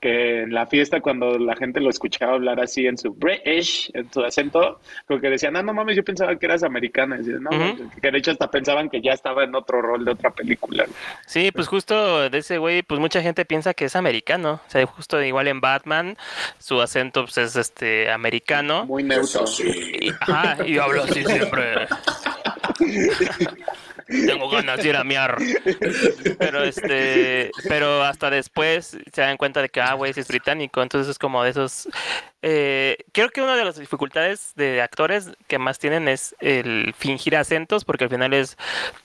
que 0.00 0.42
en 0.42 0.54
la 0.54 0.66
fiesta 0.66 1.00
cuando 1.00 1.38
la 1.38 1.54
gente 1.56 1.80
lo 1.80 1.90
escuchaba 1.90 2.32
hablar 2.34 2.60
así 2.60 2.86
en 2.86 2.96
su 2.96 3.12
British, 3.12 3.90
en 3.94 4.10
su 4.12 4.24
acento, 4.24 4.80
como 5.06 5.20
que 5.20 5.28
decían, 5.28 5.56
ah, 5.56 5.62
no 5.62 5.74
mames, 5.74 5.96
yo 5.96 6.02
pensaba 6.04 6.34
que 6.36 6.46
eras 6.46 6.62
americana. 6.62 7.16
Decían, 7.18 7.42
no, 7.42 7.50
que 8.00 8.10
de 8.10 8.18
hecho 8.18 8.30
hasta 8.30 8.50
pensaban 8.50 8.88
que 8.88 9.00
ya 9.02 9.12
estaba 9.12 9.44
en 9.44 9.54
otro 9.54 9.82
rol 9.82 10.04
de 10.04 10.12
otra 10.12 10.30
película. 10.30 10.86
Sí, 11.26 11.50
pues 11.52 11.68
justo 11.68 12.30
de 12.30 12.38
ese 12.38 12.58
güey, 12.58 12.82
pues 12.82 13.00
mucha 13.00 13.20
gente 13.20 13.44
piensa 13.44 13.74
que 13.74 13.84
es 13.84 13.96
americano. 13.96 14.60
O 14.66 14.70
sea, 14.70 14.86
justo 14.86 15.22
igual 15.22 15.48
en 15.48 15.60
Batman, 15.60 16.16
su 16.58 16.80
acento 16.80 17.24
pues, 17.24 17.36
es 17.38 17.56
este 17.56 18.10
americano. 18.10 18.84
Muy 18.94 19.02
neutro. 19.02 19.24
Eso 19.24 19.46
sí. 19.48 20.08
Ajá, 20.20 20.64
y 20.64 20.78
hablo 20.78 21.02
así 21.02 21.24
siempre. 21.24 21.88
Tengo 24.06 24.48
ganas 24.50 24.82
de 24.82 24.88
ir 24.88 24.96
a 24.96 25.04
miar. 25.04 25.36
Pero 26.38 26.62
este, 26.64 27.50
pero 27.68 28.02
hasta 28.02 28.30
después 28.30 28.96
se 29.12 29.20
dan 29.20 29.36
cuenta 29.36 29.62
de 29.62 29.68
que, 29.68 29.80
ah, 29.80 29.94
güey, 29.94 30.12
sí 30.12 30.20
es 30.20 30.28
británico. 30.28 30.82
Entonces 30.82 31.10
es 31.10 31.18
como 31.18 31.42
de 31.42 31.50
esos. 31.50 31.88
eh, 32.42 32.98
creo 33.12 33.30
que 33.30 33.40
una 33.42 33.56
de 33.56 33.64
las 33.64 33.78
dificultades 33.78 34.52
de 34.56 34.82
actores 34.82 35.30
que 35.48 35.58
más 35.58 35.78
tienen 35.78 36.08
es 36.08 36.34
el 36.40 36.94
fingir 36.96 37.36
acentos, 37.36 37.84
porque 37.84 38.04
al 38.04 38.10
final 38.10 38.34
es, 38.34 38.56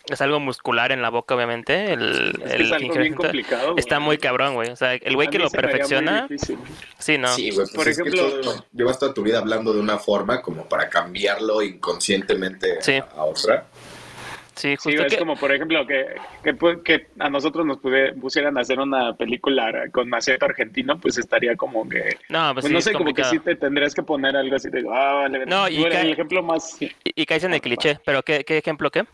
es 0.09 0.21
algo 0.21 0.39
muscular 0.39 0.91
en 0.91 1.01
la 1.01 1.09
boca, 1.09 1.35
obviamente. 1.35 1.93
El, 1.93 2.35
Es 2.45 2.51
el 2.53 2.65
fingir 2.67 2.79
bien 2.79 3.13
acento. 3.13 3.23
complicado. 3.23 3.65
güey. 3.71 3.79
Está 3.79 3.99
muy 3.99 4.17
cabrón, 4.17 4.55
güey. 4.55 4.69
O 4.69 4.75
sea, 4.75 4.93
el 4.95 5.15
güey 5.15 5.27
A 5.27 5.31
que 5.31 5.39
lo 5.39 5.49
perfecciona, 5.49 6.27
sí, 6.97 7.17
no. 7.17 7.27
Sí, 7.35 7.51
güey, 7.51 7.65
pues 7.67 7.71
Por 7.71 7.87
es 7.87 7.97
que 8.01 8.09
ejemplo- 8.09 8.41
tú 8.41 8.63
llevas 8.73 8.99
toda 8.99 9.13
tu 9.13 9.23
vida 9.23 9.39
hablando 9.39 9.73
de 9.73 9.79
una 9.79 9.97
forma 9.97 10.41
como 10.41 10.67
para 10.67 10.89
cambiarlo 10.89 11.61
inconscientemente 11.61 12.77
Sí. 12.81 12.93
a, 12.97 13.07
a 13.15 13.23
otra. 13.23 13.65
Sí, 14.59 14.71
Sí, 14.71 14.75
justo 14.75 15.03
es 15.05 15.13
que... 15.13 15.19
como, 15.19 15.37
por 15.37 15.53
ejemplo, 15.53 15.87
que, 15.87 16.05
que, 16.43 16.53
que 16.83 17.07
a 17.19 17.29
nosotros 17.29 17.65
nos 17.65 17.77
pude- 17.77 18.13
pusieran 18.19 18.57
a 18.57 18.61
hacer 18.61 18.77
una 18.77 19.13
película 19.15 19.85
con 19.93 20.13
acento 20.13 20.45
argentino, 20.45 20.99
pues 20.99 21.17
estaría 21.17 21.55
como 21.55 21.87
que... 21.87 22.17
No, 22.27 22.53
pues 22.53 22.63
Pues 22.63 22.65
sí, 22.65 22.73
no 22.73 22.81
sé, 22.81 22.91
como 22.91 23.13
que 23.13 23.23
sí 23.23 23.39
te 23.39 23.55
tendrías 23.55 23.95
que 23.95 24.03
poner 24.03 24.35
algo 24.35 24.57
así 24.57 24.69
de... 24.69 24.83
Ah, 24.91 25.13
vale, 25.29 25.45
No, 25.45 25.69
y 25.69 25.81
cae- 25.85 26.01
el 26.01 26.11
ejemplo 26.11 26.43
más... 26.43 26.81
Y, 26.81 26.91
y 27.05 27.25
caes 27.25 27.45
en 27.45 27.53
el 27.53 27.61
cliché, 27.61 27.99
pero 28.05 28.21
¿qué, 28.21 28.43
qué 28.43 28.57
ejemplo 28.57 28.91
qué? 28.91 29.05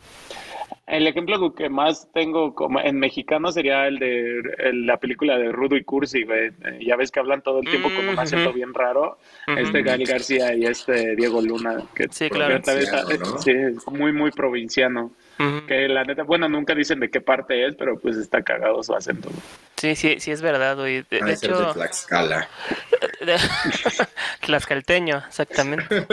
El 0.87 1.05
ejemplo 1.07 1.53
que 1.53 1.69
más 1.69 2.11
tengo 2.11 2.53
como 2.55 2.79
en 2.79 2.97
mexicano 2.99 3.51
sería 3.51 3.87
el 3.87 3.97
de 3.99 4.39
el- 4.59 4.85
la 4.87 4.97
película 4.97 5.37
de 5.37 5.51
Rudo 5.51 5.75
y 5.75 5.83
Cursi, 5.83 6.23
güey. 6.23 6.51
Ya 6.79 6.95
ves 6.95 7.11
que 7.11 7.19
hablan 7.19 7.41
todo 7.41 7.59
el 7.59 7.69
tiempo 7.69 7.89
con 7.95 8.07
un 8.09 8.15
Mm, 8.15 8.19
acento 8.19 8.53
bien 8.53 8.73
raro. 8.73 9.17
Ujú. 9.47 9.59
Este 9.59 9.81
Gal 9.83 10.03
García 10.05 10.53
y 10.55 10.65
este 10.65 11.15
Diego 11.15 11.41
Luna, 11.41 11.77
que 11.95 12.07
Sí, 12.11 12.29
claro. 12.29 12.59
vez 12.63 12.89
¿no? 13.19 13.37
sí, 13.39 13.51
es 13.51 13.87
muy, 13.87 14.11
muy 14.11 14.31
provinciano. 14.31 15.11
Que 15.67 15.88
la 15.89 16.03
neta, 16.03 16.23
bueno, 16.23 16.47
nunca 16.47 16.73
dicen 16.73 16.99
de 16.99 17.09
qué 17.09 17.19
parte 17.21 17.65
es, 17.67 17.75
pero 17.75 17.99
pues 17.99 18.15
está 18.17 18.41
cagado 18.41 18.81
su 18.83 18.93
acento. 18.95 19.29
güey. 19.29 19.41
Sí, 19.77 19.95
sí, 19.95 20.19
sí 20.19 20.31
es 20.31 20.41
verdad, 20.41 20.77
güey. 20.77 21.03
De, 21.09 21.19
de 21.21 21.36
ser 21.36 21.51
de 21.53 21.55
hecho, 21.61 21.73
Tlaxcala. 21.73 22.47
de- 23.21 23.38
Tlaxcalteño, 24.41 25.23
exactamente. 25.27 26.05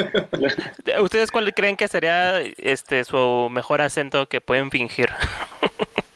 De- 0.84 1.00
¿Ustedes 1.00 1.30
cuál 1.30 1.52
creen 1.54 1.76
que 1.76 1.88
sería 1.88 2.40
este 2.40 3.04
su 3.04 3.48
mejor 3.50 3.80
acento 3.80 4.26
que 4.28 4.40
pueden 4.40 4.70
fingir? 4.70 5.10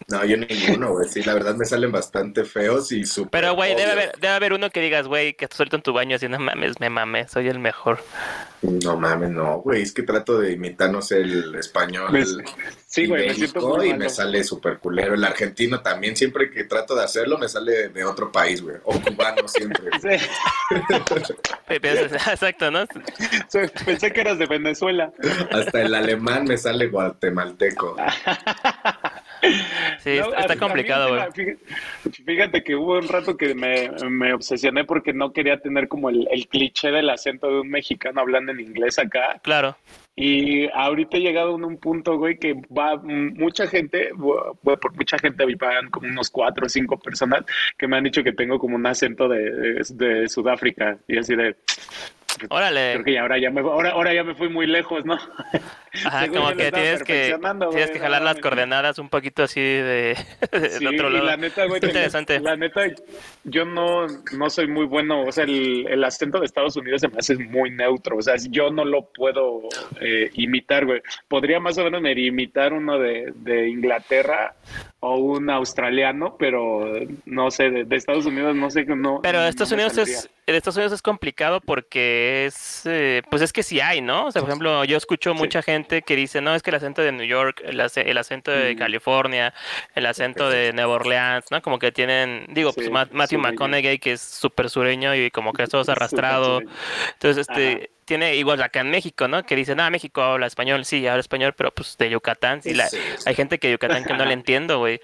No, 0.09 0.24
yo 0.24 0.36
ninguno, 0.36 0.92
güey. 0.92 1.09
Sí, 1.09 1.22
la 1.24 1.34
verdad 1.34 1.57
me 1.57 1.64
salen 1.64 1.90
bastante 1.90 2.44
feos 2.44 2.92
y 2.92 3.04
súper. 3.04 3.30
Pero, 3.30 3.54
güey, 3.57 3.74
debe 3.74 3.90
haber, 3.90 4.12
debe 4.20 4.34
haber 4.34 4.52
uno 4.52 4.70
que 4.70 4.80
digas, 4.80 5.09
güey, 5.09 5.34
que 5.34 5.46
estás 5.46 5.59
ahorita 5.59 5.76
en 5.76 5.82
tu 5.82 5.92
baño 5.92 6.14
así, 6.14 6.28
no 6.28 6.38
mames, 6.38 6.78
me 6.78 6.90
mames, 6.90 7.32
soy 7.32 7.48
el 7.48 7.59
mejor. 7.59 7.98
No 8.62 8.96
mames, 8.96 9.30
no, 9.30 9.59
güey. 9.59 9.82
Es 9.82 9.92
que 9.92 10.04
trato 10.04 10.38
de 10.38 10.52
imitar, 10.52 10.90
no 10.90 11.02
sé, 11.02 11.22
el 11.22 11.52
español. 11.57 12.09
Sí, 12.86 13.07
güey, 13.07 13.28
me 13.28 13.34
siento 13.34 13.61
muy 13.61 13.86
y 13.86 13.88
malo. 13.90 14.04
me 14.04 14.09
sale 14.09 14.44
súper 14.44 14.78
culero. 14.78 15.14
El 15.14 15.24
argentino 15.24 15.80
también, 15.80 16.16
siempre 16.16 16.50
que 16.50 16.64
trato 16.64 16.94
de 16.94 17.02
hacerlo, 17.02 17.36
me 17.36 17.48
sale 17.48 17.88
de 17.88 18.04
otro 18.04 18.30
país, 18.30 18.62
güey. 18.62 18.76
O 18.84 19.00
cubano 19.00 19.48
siempre. 19.48 19.90
Sí. 20.00 20.26
Exacto, 21.68 22.70
¿no? 22.70 22.86
Pensé 23.84 24.12
que 24.12 24.20
eras 24.20 24.38
de 24.38 24.46
Venezuela. 24.46 25.12
Hasta 25.50 25.82
el 25.82 25.94
alemán 25.94 26.44
me 26.44 26.57
sale 26.57 26.86
guatemalteco. 26.86 27.96
Sí, 29.99 30.18
No, 30.18 30.34
está, 30.34 30.57
complicado, 30.57 31.09
güey. 31.09 31.20
me- 31.20 31.32
fíjate, 31.32 31.59
fíjate 32.24 32.64
que 32.64 32.74
hubo 32.76 32.99
un 32.99 33.09
rato 33.09 33.37
que 33.37 33.55
me, 33.55 33.91
me 34.09 34.32
obsesioné 34.34 34.84
porque 34.84 35.12
no 35.12 35.32
quería 35.32 35.59
tener 35.59 35.89
como 35.89 36.11
el, 36.11 36.26
el 36.30 36.47
cliché 36.49 36.91
del 36.91 37.11
acento 37.11 37.49
de 37.49 37.61
un 37.61 37.68
mexicano 37.68 38.20
hablando 38.20 38.53
en 38.53 38.61
inglés 38.61 38.99
acá. 38.99 39.41
Claro. 39.43 39.76
Y 40.18 40.66
ahorita 40.72 41.18
he 41.18 41.20
llegado 41.20 41.51
a 41.51 41.55
un 41.57 41.76
punto, 41.78 42.16
güey, 42.16 42.39
que 42.39 42.55
va 42.76 42.97
mucha 42.97 43.66
gente, 43.66 44.12
bu- 44.14 44.57
bu- 44.62 44.78
por 44.80 44.95
mucha 44.97 45.18
gente 45.18 45.45
van 45.59 45.91
como 45.91 46.09
unos 46.09 46.30
cuatro 46.30 46.64
o 46.66 46.68
cinco 46.68 46.99
personas 46.99 47.45
que 47.76 47.87
me 47.87 47.99
han 47.99 48.05
dicho 48.05 48.22
que 48.24 48.32
tengo 48.32 48.59
como 48.59 48.76
un 48.76 48.87
acento 48.87 49.28
de, 49.28 49.51
de, 49.51 49.82
de 49.91 50.28
Sudáfrica. 50.28 50.97
Y 51.07 51.18
así 51.18 51.37
de, 51.37 51.55
creo 52.39 52.49
Órale. 52.49 53.03
que 53.05 53.12
ya 53.12 53.20
ahora 53.22 53.39
ya 53.39 53.51
me, 53.51 53.61
ahora, 53.61 53.91
ahora 53.91 54.14
ya 54.14 54.24
me 54.24 54.34
fui 54.34 54.49
muy 54.49 54.66
lejos, 54.66 55.05
¿no? 55.05 55.18
Ajá, 56.05 56.28
como 56.28 56.49
que 56.55 56.70
tienes 56.72 57.03
que, 57.03 57.36
tienes 57.70 57.90
que 57.90 57.99
no 57.99 58.05
jalar 58.05 58.22
las 58.22 58.38
coordenadas 58.38 58.99
un 58.99 59.09
poquito 59.09 59.42
así 59.44 59.61
de, 59.61 60.16
de 60.53 60.70
Sí, 60.70 60.86
otro 60.86 61.11
y 61.11 61.14
lado. 61.14 61.24
la 61.26 61.36
neta, 61.36 61.64
güey, 61.66 61.80
interesante. 61.82 62.40
La 62.40 62.57
neta, 62.57 62.82
yo 63.44 63.64
no, 63.64 64.07
no 64.36 64.51
soy 64.51 64.66
muy 64.66 64.84
bueno, 64.86 65.22
o 65.22 65.32
sea, 65.32 65.44
el, 65.44 65.86
el 65.88 66.05
acento 66.05 66.40
de 66.40 66.47
Estados 66.47 66.76
Unidos 66.76 67.01
se 67.01 67.09
me 67.09 67.18
hace 67.18 67.36
muy 67.36 67.70
neutro, 67.70 68.16
o 68.18 68.22
sea, 68.22 68.34
yo 68.51 68.70
no 68.70 68.84
lo 68.84 69.07
puedo 69.12 69.62
eh, 70.01 70.30
imitar, 70.34 70.84
güey. 70.86 71.01
Podría 71.28 71.61
más 71.61 71.78
o 71.78 71.84
menos 71.84 72.01
medio 72.03 72.26
imitar 72.26 72.72
uno 72.72 72.99
de, 72.99 73.32
de 73.36 73.68
Inglaterra 73.68 74.55
o 75.01 75.16
un 75.16 75.51
australiano, 75.51 76.36
pero 76.38 76.90
no 77.26 77.51
sé, 77.51 77.70
de, 77.70 77.84
de 77.84 77.97
Estados 77.97 78.26
Unidos 78.26 78.57
no 78.57 78.70
sé, 78.70 78.84
no. 78.86 79.20
Pero 79.22 79.40
de 79.42 79.49
Estados 79.49 79.70
me 79.70 79.74
Unidos 79.76 79.92
saldría. 79.94 80.18
es, 80.18 80.30
de 80.47 80.57
Estados 80.57 80.76
Unidos 80.76 80.92
es 80.92 81.03
complicado 81.03 81.61
porque 81.61 82.47
es, 82.47 82.82
eh, 82.86 83.22
pues 83.30 83.42
es 83.42 83.53
que 83.53 83.62
sí 83.62 83.80
hay, 83.80 84.01
¿no? 84.01 84.26
O 84.26 84.32
sea, 84.32 84.40
por 84.40 84.49
ejemplo, 84.49 84.84
yo 84.84 84.97
escucho 84.97 85.34
mucha 85.34 85.62
gente 85.62 85.86
que 85.87 86.16
dice, 86.16 86.41
no, 86.41 86.55
es 86.55 86.62
que 86.62 86.70
el 86.70 86.76
acento 86.76 87.03
de 87.03 87.12
New 87.12 87.26
York, 87.26 87.62
el, 87.64 87.80
el 87.80 88.18
acento 88.18 88.51
de 88.51 88.74
Mm. 88.74 88.78
California, 88.78 89.55
el 89.95 90.07
acento 90.07 90.49
de 90.51 90.72
Nueva 90.72 90.95
Orleans, 90.95 91.47
¿no? 91.51 91.62
Como 91.62 91.78
que 91.78 91.93
tienen, 91.93 92.47
digo, 92.51 92.72
pues 92.72 92.87
Sí, 92.87 92.93
Ma- 92.93 93.09
Matthew 93.11 93.39
sureño. 93.41 93.53
McConaughey 93.55 93.99
que 93.99 94.12
es 94.12 94.20
súper 94.20 94.68
sureño 94.70 95.14
y 95.14 95.30
como 95.30 95.53
que 95.53 95.62
es 95.64 95.70
todo 95.70 95.84
arrastrado. 95.93 96.61
Entonces, 97.14 97.47
este, 97.49 97.72
Ajá. 97.76 97.95
Tiene 98.07 98.36
igual 98.36 98.62
acá 98.62 98.80
en 98.80 98.90
México, 98.90 99.28
¿no? 99.28 99.42
Que 99.44 99.54
dicen, 99.57 99.80
ah, 99.80 99.90
México 99.90 100.22
habla 100.22 100.46
español, 100.46 100.84
sí, 100.86 101.07
habla 101.07 101.20
español, 101.20 101.52
pero 101.57 101.70
pues 101.72 101.98
de 101.98 102.09
Yucatán, 102.09 102.62
sí, 102.62 102.72
la- 102.72 102.86
Sí, 102.88 102.98
hay 103.26 103.34
gente 103.34 103.59
que 103.59 103.66
de 103.68 103.74
Yucatán 103.74 104.04
que 104.04 104.14
no 104.14 104.24
le 104.24 104.32
entiendo, 104.32 104.78
güey. 104.78 105.00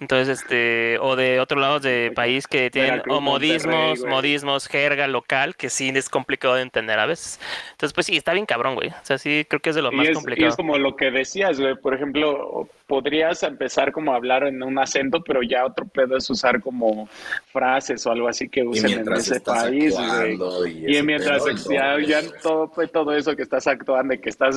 Entonces, 0.00 0.40
este, 0.40 0.98
o 1.00 1.14
de 1.14 1.38
otros 1.40 1.60
lados 1.60 1.82
de 1.82 2.10
país 2.14 2.46
que 2.46 2.70
tienen 2.70 3.02
o 3.10 3.20
modismos, 3.20 4.02
modismos, 4.04 4.66
jerga 4.66 5.06
local, 5.06 5.54
que 5.54 5.68
sí 5.68 5.92
es 5.94 6.08
complicado 6.08 6.54
de 6.54 6.62
entender 6.62 6.98
a 6.98 7.04
veces. 7.06 7.38
Entonces, 7.72 7.92
pues 7.92 8.06
sí, 8.06 8.16
está 8.16 8.32
bien 8.32 8.46
cabrón, 8.46 8.74
güey. 8.74 8.88
O 8.88 8.94
sea, 9.04 9.18
sí, 9.18 9.44
creo 9.48 9.60
que 9.60 9.70
es 9.70 9.76
de 9.76 9.82
lo 9.82 9.92
Y 9.92 9.96
más 9.96 10.06
es, 10.06 10.10
y 10.12 10.14
complicado. 10.14 10.48
es 10.48 10.56
como 10.56 10.78
lo 10.78 10.96
que 10.96 11.10
decías, 11.10 11.60
güey. 11.60 11.74
Por 11.76 11.94
ejemplo, 11.94 12.66
podrías 12.86 13.42
empezar 13.42 13.92
como 13.92 14.14
a 14.14 14.16
hablar 14.16 14.44
en 14.44 14.62
un 14.62 14.78
acento, 14.78 15.22
pero 15.22 15.42
ya 15.42 15.66
otro 15.66 15.86
pedo 15.86 16.16
es 16.16 16.28
usar 16.30 16.62
como 16.62 17.06
frases 17.52 18.06
o 18.06 18.10
algo 18.12 18.26
así 18.28 18.48
que 18.48 18.60
Y 18.60 18.64
usen 18.66 18.86
en 18.86 18.92
mientras 18.96 19.28
ese 19.28 19.40
país, 19.42 19.94
güey. 19.94 20.34
y, 20.34 20.86
Y 20.86 20.92
ese 20.94 21.02
mientras 21.02 21.42
pedo, 21.44 21.56
ya, 21.70 21.92
no, 21.98 22.00
ya. 22.00 22.22
Todo, 22.30 22.68
fue 22.68 22.86
todo 22.88 23.14
eso 23.14 23.34
que 23.36 23.42
estás 23.42 23.66
actuando 23.66 24.14
y 24.14 24.18
que 24.18 24.28
estás 24.28 24.56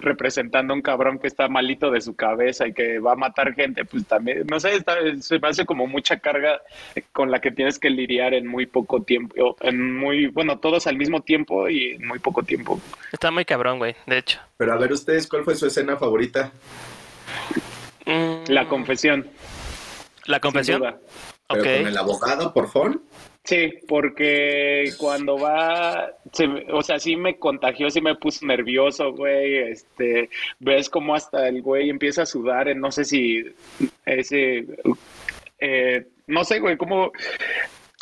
representando 0.00 0.72
a 0.72 0.76
un 0.76 0.82
cabrón 0.82 1.18
que 1.18 1.26
está 1.26 1.48
malito 1.48 1.90
de 1.90 2.00
su 2.00 2.14
cabeza 2.14 2.66
y 2.66 2.72
que 2.72 2.98
va 2.98 3.12
a 3.12 3.16
matar 3.16 3.54
gente, 3.54 3.84
pues 3.84 4.06
también, 4.06 4.46
no 4.48 4.58
sé, 4.60 4.74
está- 4.76 4.96
se 5.20 5.38
me 5.38 5.48
hace 5.48 5.64
como 5.64 5.86
mucha 5.86 6.18
carga 6.18 6.60
con 7.12 7.30
la 7.30 7.40
que 7.40 7.50
tienes 7.50 7.78
que 7.78 7.90
lidiar 7.90 8.34
en 8.34 8.46
muy 8.46 8.66
poco 8.66 9.02
tiempo, 9.02 9.56
en 9.60 9.96
muy, 9.96 10.26
bueno, 10.26 10.58
todos 10.58 10.86
al 10.86 10.96
mismo 10.96 11.20
tiempo 11.22 11.68
y 11.68 11.92
en 11.96 12.06
muy 12.06 12.18
poco 12.18 12.42
tiempo. 12.42 12.80
Está 13.12 13.30
muy 13.30 13.44
cabrón, 13.44 13.78
güey, 13.78 13.94
de 14.06 14.18
hecho. 14.18 14.40
Pero 14.56 14.72
a 14.72 14.76
ver, 14.76 14.92
ustedes, 14.92 15.26
¿cuál 15.28 15.44
fue 15.44 15.54
su 15.54 15.66
escena 15.66 15.96
favorita? 15.96 16.52
Mm, 18.06 18.44
La 18.48 18.66
confesión. 18.68 19.28
¿La 20.26 20.36
sin 20.36 20.40
confesión? 20.42 20.82
¿Pero 21.48 21.62
con 21.64 21.86
el 21.86 21.98
abogado, 21.98 22.52
por 22.54 22.68
favor? 22.70 23.00
Sí, 23.44 23.72
porque 23.88 24.92
cuando 24.98 25.36
va, 25.36 26.12
se 26.32 26.46
o 26.72 26.80
sea, 26.80 27.00
sí 27.00 27.16
me 27.16 27.38
contagió, 27.38 27.90
sí 27.90 28.00
me 28.00 28.14
puso 28.14 28.46
nervioso, 28.46 29.12
güey. 29.12 29.70
Este, 29.70 30.30
ves 30.60 30.88
como 30.88 31.14
hasta 31.14 31.48
el 31.48 31.60
güey 31.60 31.90
empieza 31.90 32.22
a 32.22 32.26
sudar, 32.26 32.74
no 32.76 32.92
sé 32.92 33.04
si 33.04 33.44
ese, 34.06 34.64
eh, 35.58 36.06
no 36.28 36.44
sé, 36.44 36.60
güey, 36.60 36.76
cómo 36.76 37.10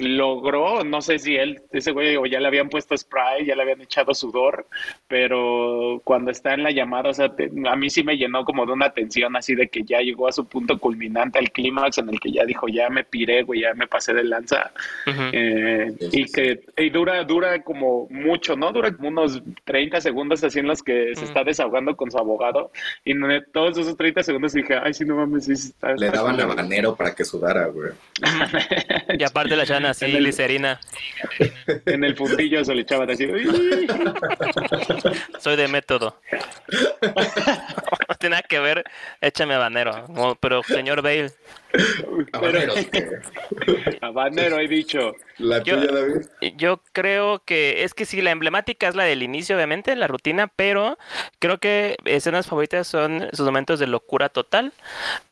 logró, 0.01 0.83
no 0.85 1.01
sé 1.01 1.19
si 1.19 1.37
él, 1.37 1.61
ese 1.73 1.93
güey, 1.93 2.17
o 2.17 2.27
ya 2.27 2.41
le 2.41 2.47
habían 2.49 2.69
puesto 2.69 2.97
spray, 2.97 3.45
ya 3.47 3.55
le 3.55 3.63
habían 3.63 3.81
echado 3.83 4.15
sudor, 4.15 4.67
pero 5.09 6.01
cuando 6.05 6.31
está 6.31 6.55
en 6.55 6.63
la 6.63 6.71
llamada, 6.71 7.11
o 7.11 7.15
sea, 7.15 7.29
te- 7.35 7.51
a 7.69 7.77
mí 7.77 7.91
sí 7.91 8.03
me 8.03 8.17
llenó 8.17 8.45
como 8.45 8.65
de 8.67 8.73
una 8.73 8.91
tensión 8.91 9.37
así 9.37 9.55
de 9.55 9.69
que 9.69 9.83
ya 9.83 10.01
llegó 10.01 10.29
a 10.29 10.33
su 10.33 10.47
punto 10.47 10.79
culminante, 10.79 11.39
al 11.39 11.51
clímax 11.51 11.99
en 11.99 12.09
el 12.09 12.21
que 12.21 12.33
ya 12.33 12.45
dijo, 12.45 12.69
ya 12.69 12.89
me 12.89 13.05
piré, 13.05 13.43
güey, 13.43 13.61
ya 13.63 13.75
me 13.75 13.87
pasé 13.87 14.15
de 14.15 14.25
lanza. 14.25 14.71
Eh, 15.07 15.91
Sí, 16.01 16.09
sí, 16.11 16.21
y 16.23 16.25
que 16.33 16.61
y 16.77 16.91
dura, 16.91 17.23
dura 17.25 17.63
como 17.63 18.07
mucho, 18.11 18.57
¿no? 18.57 18.73
Dura 18.73 18.93
como 18.95 19.09
unos 19.09 19.43
30 19.65 20.01
segundos 20.01 20.43
así 20.45 20.59
en 20.61 20.67
los 20.67 20.83
que 20.83 21.15
se 21.15 21.25
está 21.25 21.43
desahogando 21.45 21.97
con 21.97 22.11
su 22.11 22.19
abogado. 22.19 22.71
Y 23.05 23.15
no- 23.15 23.29
todos 23.53 23.77
esos 23.79 23.97
30 23.97 24.23
segundos 24.23 24.53
dije, 24.53 24.75
ay, 24.83 24.95
sí, 24.95 25.05
no 25.05 25.17
mames, 25.17 25.45
sí, 25.47 25.53
está, 25.53 25.95
Le 25.95 26.11
daban 26.11 26.33
culero". 26.37 26.53
habanero 26.53 26.97
para 26.97 27.15
que 27.15 27.25
sudara, 27.25 27.67
güey. 27.67 27.91
Y 29.19 29.23
aparte 29.25 29.57
la 29.57 29.65
echaban 29.65 29.87
así, 29.91 30.07
En 30.07 30.17
el- 30.17 30.23
glicerina. 30.25 30.81
En 31.87 32.05
el 32.05 32.17
fundillo 32.17 32.65
se 32.65 32.75
le 32.75 32.83
echaban 32.83 33.11
así. 33.11 33.27
Soy 35.39 35.57
de 35.57 35.69
método. 35.69 36.17
no 38.09 38.15
tiene 38.19 38.37
nada 38.37 38.43
que 38.49 38.59
ver, 38.61 38.85
échame 39.21 39.55
habanero. 39.55 40.07
No, 40.09 40.35
pero 40.37 40.63
señor 40.63 41.03
Bale, 41.03 41.31
Habanero, 42.33 42.75
Habanero, 44.01 44.59
he 44.61 44.69
dicho. 44.69 45.15
La 45.39 45.63
Yo- 45.63 45.79
tuya, 45.81 45.93
David. 45.93 46.27
yo 46.57 46.81
creo 46.93 47.43
que 47.45 47.83
es 47.85 47.95
que 47.95 48.05
sí, 48.05 48.21
la 48.21 48.31
emblemática 48.31 48.89
es 48.89 48.95
la 48.95 49.05
del 49.05 49.23
inicio, 49.23 49.57
obviamente, 49.57 49.95
la 49.97 50.07
rutina, 50.07 50.49
pero 50.55 50.99
creo 51.39 51.59
que 51.59 51.97
escenas 52.05 52.47
favoritas 52.47 52.87
son 52.87 53.29
sus 53.33 53.47
momentos 53.47 53.79
de 53.79 53.87
locura 53.87 54.29
total. 54.29 54.73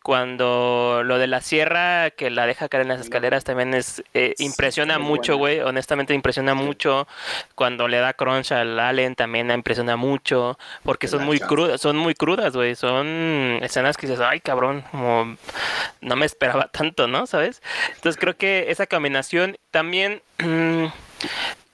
Cuando 0.02 1.02
lo 1.04 1.18
de 1.18 1.26
la 1.26 1.42
sierra 1.42 2.10
que 2.10 2.30
la 2.30 2.46
deja 2.46 2.70
caer 2.70 2.82
en 2.82 2.88
las 2.88 3.00
escaleras 3.00 3.44
también 3.44 3.74
es 3.74 4.02
eh, 4.14 4.34
impresiona 4.38 4.94
es 4.94 5.00
mucho, 5.00 5.36
güey. 5.36 5.60
Honestamente 5.60 6.14
impresiona 6.14 6.54
mucho. 6.54 7.06
Cuando 7.54 7.88
le 7.88 7.98
da 7.98 8.14
crunch 8.14 8.52
al 8.52 8.78
Allen 8.80 9.14
también 9.14 9.50
impresiona 9.50 9.96
mucho, 9.96 10.58
porque 10.82 11.08
son 11.08 11.26
muy 11.26 11.38
crudas, 11.40 11.82
son 11.82 11.96
muy 11.98 12.14
crudas, 12.14 12.54
güey. 12.54 12.74
Son 12.74 13.06
escenas 13.62 13.98
que 13.98 14.06
dices, 14.06 14.22
ay, 14.26 14.40
cabrón, 14.40 14.82
como 14.90 15.36
no 16.00 16.16
me 16.16 16.24
esperaba 16.28 16.68
tanto, 16.68 17.08
¿no? 17.08 17.26
¿Sabes? 17.26 17.62
Entonces 17.94 18.18
creo 18.20 18.36
que 18.36 18.70
esa 18.70 18.86
combinación 18.86 19.56
también 19.70 20.22
mm, 20.38 20.86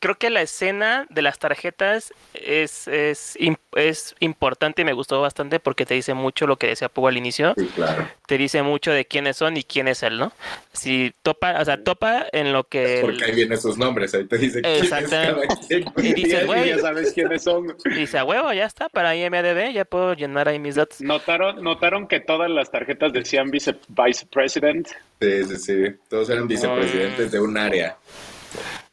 creo 0.04 0.18
que 0.18 0.28
la 0.28 0.42
escena 0.42 1.06
de 1.08 1.22
las 1.22 1.38
tarjetas 1.38 2.12
es, 2.34 2.88
es, 2.88 3.38
es 3.74 4.14
importante 4.20 4.82
y 4.82 4.84
me 4.84 4.92
gustó 4.92 5.18
bastante 5.22 5.60
porque 5.60 5.86
te 5.86 5.94
dice 5.94 6.12
mucho 6.12 6.46
lo 6.46 6.58
que 6.58 6.66
decía 6.66 6.90
Pugo 6.90 7.08
al 7.08 7.16
inicio. 7.16 7.54
Sí, 7.56 7.70
claro. 7.74 8.06
Te 8.26 8.36
dice 8.36 8.62
mucho 8.62 8.90
de 8.90 9.06
quiénes 9.06 9.38
son 9.38 9.56
y 9.56 9.62
quién 9.62 9.88
es 9.88 10.02
él, 10.02 10.18
¿no? 10.18 10.34
Si 10.74 11.14
topa, 11.22 11.58
o 11.58 11.64
sea, 11.64 11.82
topa 11.82 12.26
en 12.32 12.52
lo 12.52 12.64
que... 12.64 12.98
Porque 13.00 13.24
ahí 13.24 13.34
vienen 13.34 13.56
sus 13.56 13.78
nombres, 13.78 14.12
ahí 14.12 14.26
te 14.26 14.36
dice 14.36 14.60
quién 14.60 14.84
es 14.84 15.70
Y 15.96 16.12
dice, 16.12 16.44
güey, 16.44 16.68
ya 16.68 16.78
sabes 16.80 17.10
quiénes 17.14 17.42
son. 17.42 17.74
Y 17.86 18.00
dice, 18.00 18.18
a 18.18 18.24
huevo, 18.24 18.52
ya 18.52 18.66
está, 18.66 18.90
para 18.90 19.16
IMDB 19.16 19.72
ya 19.72 19.86
puedo 19.86 20.12
llenar 20.12 20.50
ahí 20.50 20.58
mis 20.58 20.74
datos. 20.74 21.00
¿Notaron, 21.00 21.64
notaron 21.64 22.08
que 22.08 22.20
todas 22.20 22.50
las 22.50 22.70
tarjetas 22.70 23.10
decían 23.10 23.50
vice, 23.50 23.74
vice 23.88 24.26
president? 24.30 24.86
Sí, 25.18 25.44
sí, 25.44 25.56
sí. 25.56 25.96
Todos 26.10 26.28
eran 26.28 26.46
vicepresidentes 26.46 27.32
de 27.32 27.40
un 27.40 27.56
área. 27.56 27.96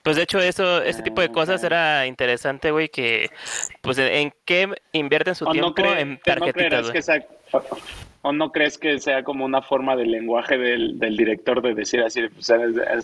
Pues 0.03 0.15
de 0.15 0.23
hecho 0.23 0.39
eso, 0.39 0.81
este 0.81 1.03
tipo 1.03 1.21
de 1.21 1.29
cosas 1.29 1.63
era 1.63 2.07
interesante, 2.07 2.71
güey, 2.71 2.89
que 2.89 3.29
pues 3.81 3.97
en 3.97 4.33
qué 4.45 4.69
invierten 4.93 5.35
su 5.35 5.45
tiempo 5.45 5.83
en 5.85 6.19
tarjetitas, 6.19 6.91
¿O 8.23 8.31
no 8.31 8.51
crees 8.51 8.77
que 8.77 8.99
sea 8.99 9.23
como 9.23 9.45
una 9.45 9.63
forma 9.63 9.95
del 9.95 10.11
lenguaje 10.11 10.55
del, 10.55 10.99
director 10.99 11.59
de 11.61 11.73
decir 11.73 12.01
así, 12.01 12.21
pues, 12.29 12.51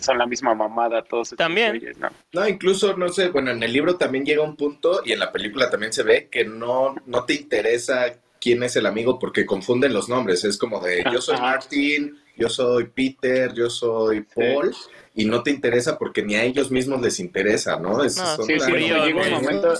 son 0.00 0.18
la 0.18 0.26
misma 0.26 0.54
mamada 0.54 1.02
todos? 1.02 1.34
También. 1.36 1.82
¿no? 1.98 2.08
¿no? 2.32 2.48
incluso, 2.48 2.96
no 2.96 3.08
sé, 3.08 3.28
bueno, 3.30 3.50
en 3.50 3.60
el 3.60 3.72
libro 3.72 3.96
también 3.96 4.24
llega 4.24 4.42
un 4.42 4.54
punto 4.54 5.00
y 5.04 5.12
en 5.12 5.18
la 5.18 5.32
película 5.32 5.70
también 5.70 5.92
se 5.92 6.04
ve 6.04 6.28
que 6.30 6.44
no, 6.44 6.94
no 7.06 7.24
te 7.24 7.34
interesa 7.34 8.14
quién 8.40 8.62
es 8.62 8.76
el 8.76 8.86
amigo 8.86 9.18
porque 9.18 9.44
confunden 9.44 9.92
los 9.92 10.08
nombres. 10.08 10.44
Es 10.44 10.56
como 10.56 10.80
de, 10.80 11.02
yo 11.12 11.20
soy 11.20 11.36
Martin, 11.36 12.16
yo 12.38 12.48
soy 12.48 12.84
Peter, 12.84 13.52
yo 13.52 13.68
soy 13.68 14.22
Paul 14.22 14.74
y 15.14 15.24
no 15.24 15.42
te 15.42 15.50
interesa 15.50 15.98
porque 15.98 16.22
ni 16.22 16.36
a 16.36 16.44
ellos 16.44 16.70
mismos 16.70 17.00
les 17.02 17.20
interesa, 17.20 17.78
¿no? 17.78 18.04
Es, 18.04 18.14
sí, 18.14 18.58
sí, 18.58 18.72
llega 18.72 19.04
un 19.04 19.32
momento, 19.32 19.74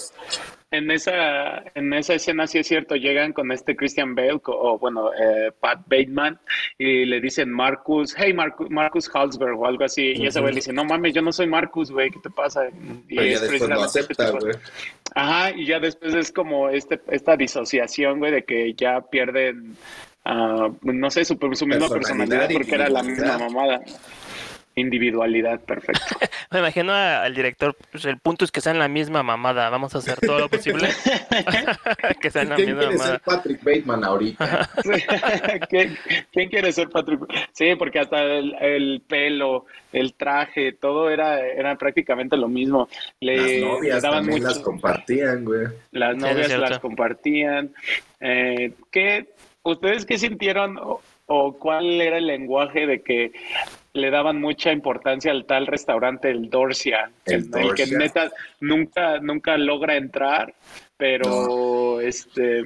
en 0.71 0.91
esa, 0.91 1.63
en 1.75 1.95
esa 1.95 2.15
escena 2.15 2.47
sí 2.47 2.59
es 2.59 2.67
cierto, 2.67 2.95
llegan 2.95 3.33
con 3.33 3.51
este 3.53 3.75
Christian 3.75 4.15
Bale 4.15 4.41
o 4.45 4.79
bueno, 4.79 5.11
eh, 5.15 5.51
Pat 5.59 5.81
Bateman 5.87 6.39
y 6.77 7.07
le 7.07 7.21
dicen 7.21 7.51
Marcus, 7.51 8.15
hey 8.19 8.35
Marcus, 8.35 8.69
Marcus 8.69 9.11
Halsberg 9.13 9.59
o 9.59 9.67
algo 9.67 9.85
así, 9.85 10.13
y 10.15 10.27
ese 10.27 10.41
güey 10.41 10.53
le 10.53 10.57
dice, 10.57 10.73
no 10.73 10.85
mames, 10.85 11.15
yo 11.15 11.23
no 11.23 11.33
soy 11.33 11.47
Marcus, 11.47 11.91
güey, 11.91 12.11
¿qué 12.11 12.19
te 12.23 12.31
pasa? 12.31 12.69
Y 13.09 13.17
Pero 13.17 13.29
ya 13.29 13.41
después 13.41 13.71
lo 13.71 13.83
acepta, 13.83 14.31
güey. 14.31 14.55
Ajá, 15.15 15.57
y 15.57 15.67
ya 15.67 15.81
después 15.81 16.15
es 16.15 16.31
como 16.31 16.69
este, 16.69 17.01
esta 17.09 17.37
disociación, 17.37 18.19
güey, 18.19 18.33
de 18.33 18.45
que 18.45 18.75
ya 18.75 19.01
pierden, 19.01 19.75
uh, 20.29 20.77
no 20.83 21.11
sé, 21.11 21.25
su, 21.25 21.39
su 21.53 21.67
misma 21.67 21.89
personalidad 21.89 22.49
porque 22.53 22.75
era 22.75 22.89
la 22.89 23.03
misma 23.03 23.39
mamada. 23.39 23.81
Individualidad, 24.79 25.61
perfecto. 25.61 26.05
Me 26.53 26.61
imagino 26.61 26.95
al 26.95 27.35
director, 27.35 27.77
pues 27.91 28.05
el 28.05 28.19
punto 28.19 28.45
es 28.45 28.53
que 28.53 28.61
sean 28.61 28.79
la 28.79 28.89
misma 28.89 29.23
mamada, 29.23 29.69
vamos 29.71 29.95
a 29.95 29.99
hacer 29.99 30.19
todo 30.21 30.39
lo 30.39 30.49
posible 30.49 30.89
que 32.21 32.31
sean 32.31 32.51
la 32.51 32.57
misma 32.57 32.81
quiere 32.81 32.99
ser 32.99 33.21
Patrick 33.21 33.63
Bateman 33.65 34.05
ahorita? 34.05 34.71
¿Quién, 35.69 36.49
quiere 36.49 36.73
ser 36.73 36.89
Patrick? 36.91 37.21
Sí, 37.53 37.75
porque 37.77 37.99
hasta 37.99 38.23
el, 38.23 39.03
pelo, 39.07 39.67
el 39.93 40.15
traje, 40.15 40.73
todo 40.73 41.11
era, 41.11 41.41
era 41.41 41.77
prácticamente 41.77 42.37
lo 42.37 42.49
mismo. 42.49 42.89
las 43.21 43.61
novias 43.61 44.03
también 44.03 44.45
las 44.45 44.59
compartían, 44.61 45.45
güey. 45.45 45.67
Las 45.91 46.17
novias 46.17 46.57
las 46.57 46.79
compartían. 46.79 47.73
Eh, 48.21 48.73
¿qué, 48.91 49.29
¿Ustedes 49.71 50.07
qué 50.07 50.19
sintieron 50.19 50.79
o 51.27 51.53
cuál 51.53 52.01
era 52.01 52.19
el 52.19 52.27
lenguaje 52.27 52.87
de 52.87 53.03
que 53.03 53.33
le 53.93 54.11
daban 54.11 54.41
mucha 54.41 54.73
importancia 54.73 55.31
al 55.31 55.45
tal 55.45 55.67
restaurante, 55.67 56.31
el 56.31 56.49
Dorsia, 56.49 57.11
el, 57.27 57.51
que 57.75 57.87
neta 57.87 58.31
nunca, 58.61 59.19
nunca 59.21 59.57
logra 59.59 59.97
entrar, 59.97 60.55
pero 60.97 62.01
este 62.01 62.63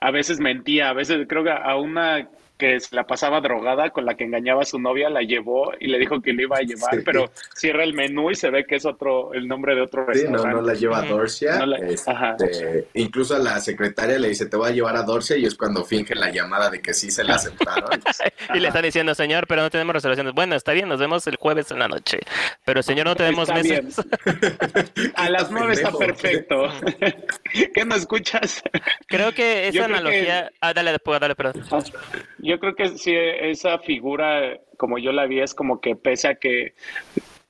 a 0.00 0.10
veces 0.10 0.40
mentía, 0.40 0.88
a 0.88 0.92
veces 0.92 1.26
creo 1.28 1.44
que 1.44 1.50
a 1.50 1.76
una 1.76 2.28
que 2.60 2.78
se 2.78 2.94
la 2.94 3.06
pasaba 3.06 3.40
drogada 3.40 3.90
con 3.90 4.04
la 4.04 4.14
que 4.14 4.24
engañaba 4.24 4.62
a 4.62 4.66
su 4.66 4.78
novia, 4.78 5.08
la 5.08 5.22
llevó 5.22 5.72
y 5.80 5.88
le 5.88 5.98
dijo 5.98 6.20
que 6.20 6.34
le 6.34 6.42
iba 6.42 6.58
a 6.58 6.60
llevar, 6.60 7.02
pero 7.04 7.30
cierra 7.54 7.82
el 7.82 7.94
menú 7.94 8.30
y 8.30 8.34
se 8.34 8.50
ve 8.50 8.66
que 8.66 8.76
es 8.76 8.84
otro, 8.84 9.32
el 9.32 9.48
nombre 9.48 9.74
de 9.74 9.80
otro 9.80 10.04
restaurante. 10.04 10.42
Sí, 10.42 10.48
no, 10.48 10.60
no 10.60 10.62
la 10.62 10.74
lleva 10.74 10.98
a 10.98 11.06
Dorsia. 11.06 11.64
Este, 11.88 12.86
incluso 12.94 13.34
a 13.34 13.38
la 13.38 13.58
secretaria 13.60 14.18
le 14.18 14.28
dice, 14.28 14.46
te 14.46 14.56
voy 14.56 14.68
a 14.68 14.72
llevar 14.72 14.96
a 14.96 15.02
Dorsia 15.02 15.38
y 15.38 15.46
es 15.46 15.54
cuando 15.54 15.84
finge 15.84 16.14
la 16.14 16.30
llamada 16.30 16.68
de 16.68 16.82
que 16.82 16.92
sí 16.92 17.10
se 17.10 17.24
la 17.24 17.36
aceptaron. 17.36 17.88
y 18.54 18.60
le 18.60 18.68
están 18.68 18.82
diciendo, 18.82 19.14
señor, 19.14 19.46
pero 19.46 19.62
no 19.62 19.70
tenemos 19.70 19.94
reservaciones. 19.94 20.34
Bueno, 20.34 20.54
está 20.54 20.72
bien, 20.72 20.88
nos 20.88 21.00
vemos 21.00 21.26
el 21.26 21.36
jueves 21.36 21.70
en 21.70 21.78
la 21.78 21.88
noche. 21.88 22.18
Pero 22.66 22.82
señor, 22.82 23.06
no 23.06 23.16
tenemos 23.16 23.48
mesas. 23.48 24.04
a 25.14 25.30
las 25.30 25.50
nueve 25.50 25.72
está 25.72 25.92
perfecto. 25.92 26.68
¿Qué 27.74 27.84
no 27.86 27.94
escuchas? 27.94 28.62
Creo 29.06 29.32
que 29.32 29.68
esa 29.68 29.86
analogía... 29.86 30.50
Ah, 30.60 30.74
dale, 30.74 30.92
después, 30.92 31.18
dale, 31.20 31.34
perdón. 31.34 31.64
Yo 32.50 32.58
creo 32.58 32.74
que 32.74 32.88
sí, 32.98 33.14
esa 33.14 33.78
figura, 33.78 34.58
como 34.76 34.98
yo 34.98 35.12
la 35.12 35.26
vi, 35.26 35.38
es 35.38 35.54
como 35.54 35.80
que 35.80 35.94
pese 35.94 36.26
a 36.26 36.34
que 36.34 36.74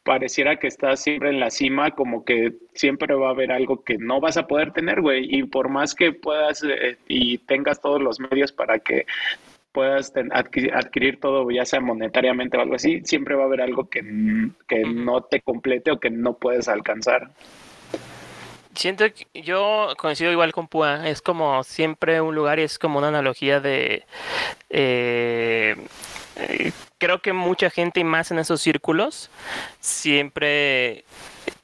pareciera 0.03 0.57
que 0.57 0.67
estás 0.67 1.03
siempre 1.03 1.31
en 1.31 1.41
la 1.41 1.49
cima, 1.49 1.93
como 1.93 2.23
que 2.23 2.53
siempre 2.75 3.15
va 3.15 3.29
a 3.29 3.31
haber 3.31 3.51
algo 3.51 3.83
que 3.83 3.97
no 3.97 4.21
vas 4.21 4.37
a 4.37 4.47
poder 4.47 4.75
tener, 4.75 5.01
güey. 5.01 5.27
Y 5.35 5.45
por 5.45 5.71
más 5.71 5.95
que 5.95 6.13
puedas 6.13 6.63
eh, 6.65 6.99
y 7.09 7.39
tengas 7.39 7.81
todos 7.81 8.03
los 8.03 8.21
medios 8.21 8.53
para 8.53 8.79
que 8.81 9.07
puedas 9.73 10.13
adquirir, 10.33 11.19
todo, 11.19 11.51
ya 11.51 11.65
sea 11.65 11.81
monetariamente 11.81 12.59
o 12.59 12.61
algo 12.61 12.75
así, 12.75 13.01
siempre 13.03 13.37
va 13.37 13.45
a 13.45 13.47
haber 13.47 13.63
algo 13.63 13.89
que, 13.89 14.03
que 14.69 14.85
no 14.85 15.23
te 15.23 15.41
complete 15.41 15.93
o 15.93 15.99
que 15.99 16.11
no 16.11 16.35
puedes 16.35 16.69
alcanzar. 16.69 17.31
Siento 18.75 19.05
que 19.13 19.43
yo 19.43 19.95
coincido 19.99 20.31
igual 20.31 20.53
con 20.53 20.69
Pua, 20.69 21.09
es 21.09 21.21
como 21.21 21.65
siempre 21.65 22.21
un 22.21 22.35
lugar 22.35 22.59
y 22.61 22.63
es 22.63 22.79
como 22.79 22.99
una 22.99 23.09
analogía 23.09 23.61
de... 23.61 24.07
Eh, 24.69 25.77
creo 26.99 27.21
que 27.21 27.33
mucha 27.33 27.71
gente 27.71 28.01
y 28.01 28.05
más 28.05 28.31
en 28.31 28.39
esos 28.39 28.61
círculos 28.61 29.31
siempre 29.81 31.05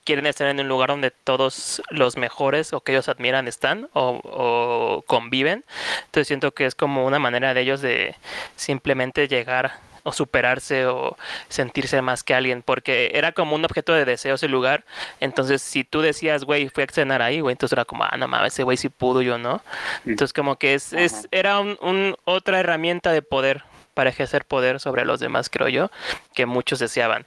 quieren 0.04 0.26
estar 0.26 0.48
en 0.48 0.60
un 0.60 0.68
lugar 0.68 0.90
donde 0.90 1.10
todos 1.10 1.82
los 1.90 2.16
mejores 2.16 2.72
o 2.72 2.80
que 2.80 2.92
ellos 2.92 3.08
admiran 3.08 3.46
están 3.48 3.88
o 3.92 5.04
conviven. 5.06 5.64
Entonces 6.06 6.28
siento 6.28 6.52
que 6.52 6.66
es 6.66 6.74
como 6.74 7.06
una 7.06 7.18
manera 7.18 7.54
de 7.54 7.60
ellos 7.60 7.80
de 7.80 8.16
simplemente 8.56 9.28
llegar 9.28 9.80
o 10.06 10.12
superarse 10.12 10.86
o 10.86 11.16
sentirse 11.48 12.00
más 12.00 12.22
que 12.22 12.32
alguien, 12.32 12.62
porque 12.62 13.10
era 13.14 13.32
como 13.32 13.56
un 13.56 13.64
objeto 13.64 13.92
de 13.92 14.04
deseo 14.04 14.36
ese 14.36 14.46
lugar. 14.46 14.84
Entonces, 15.18 15.60
si 15.62 15.82
tú 15.82 16.00
decías, 16.00 16.44
güey, 16.44 16.68
fui 16.68 16.84
a 16.84 16.86
cenar 16.86 17.22
ahí, 17.22 17.40
güey, 17.40 17.54
entonces 17.54 17.72
era 17.72 17.84
como, 17.84 18.04
ah, 18.04 18.16
no 18.16 18.28
mames, 18.28 18.52
ese 18.52 18.62
güey 18.62 18.76
sí 18.76 18.88
pudo, 18.88 19.20
yo 19.20 19.36
no. 19.36 19.62
Entonces, 20.06 20.32
como 20.32 20.56
que 20.56 20.74
es, 20.74 20.92
es 20.92 21.26
era 21.32 21.58
un, 21.58 22.16
otra 22.24 22.60
herramienta 22.60 23.10
de 23.10 23.22
poder 23.22 23.64
para 23.94 24.10
ejercer 24.10 24.44
poder 24.44 24.78
sobre 24.78 25.04
los 25.04 25.18
demás, 25.18 25.50
creo 25.50 25.68
yo, 25.68 25.90
que 26.34 26.46
muchos 26.46 26.78
deseaban, 26.78 27.26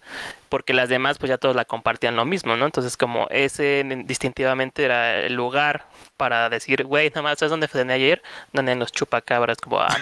porque 0.49 0.73
las 0.73 0.89
demás 0.89 1.17
pues 1.17 1.29
ya 1.29 1.37
todos 1.37 1.55
la 1.55 1.65
compartían 1.65 2.15
lo 2.15 2.25
mismo, 2.25 2.57
¿no? 2.57 2.65
Entonces 2.65 2.97
como 2.97 3.27
ese 3.29 3.85
distintivamente 4.05 4.83
era 4.83 5.19
el 5.19 5.33
lugar 5.33 5.85
para 6.17 6.49
decir, 6.49 6.83
güey, 6.83 7.09
nada 7.09 7.21
más, 7.21 7.39
¿sabes 7.39 7.51
dónde 7.51 7.67
fue 7.67 7.81
ayer? 7.81 8.21
Donde 8.51 8.73
en 8.73 8.79
los 8.79 8.91
chupacabras, 8.91 9.57
como, 9.59 9.79
ah, 9.79 9.95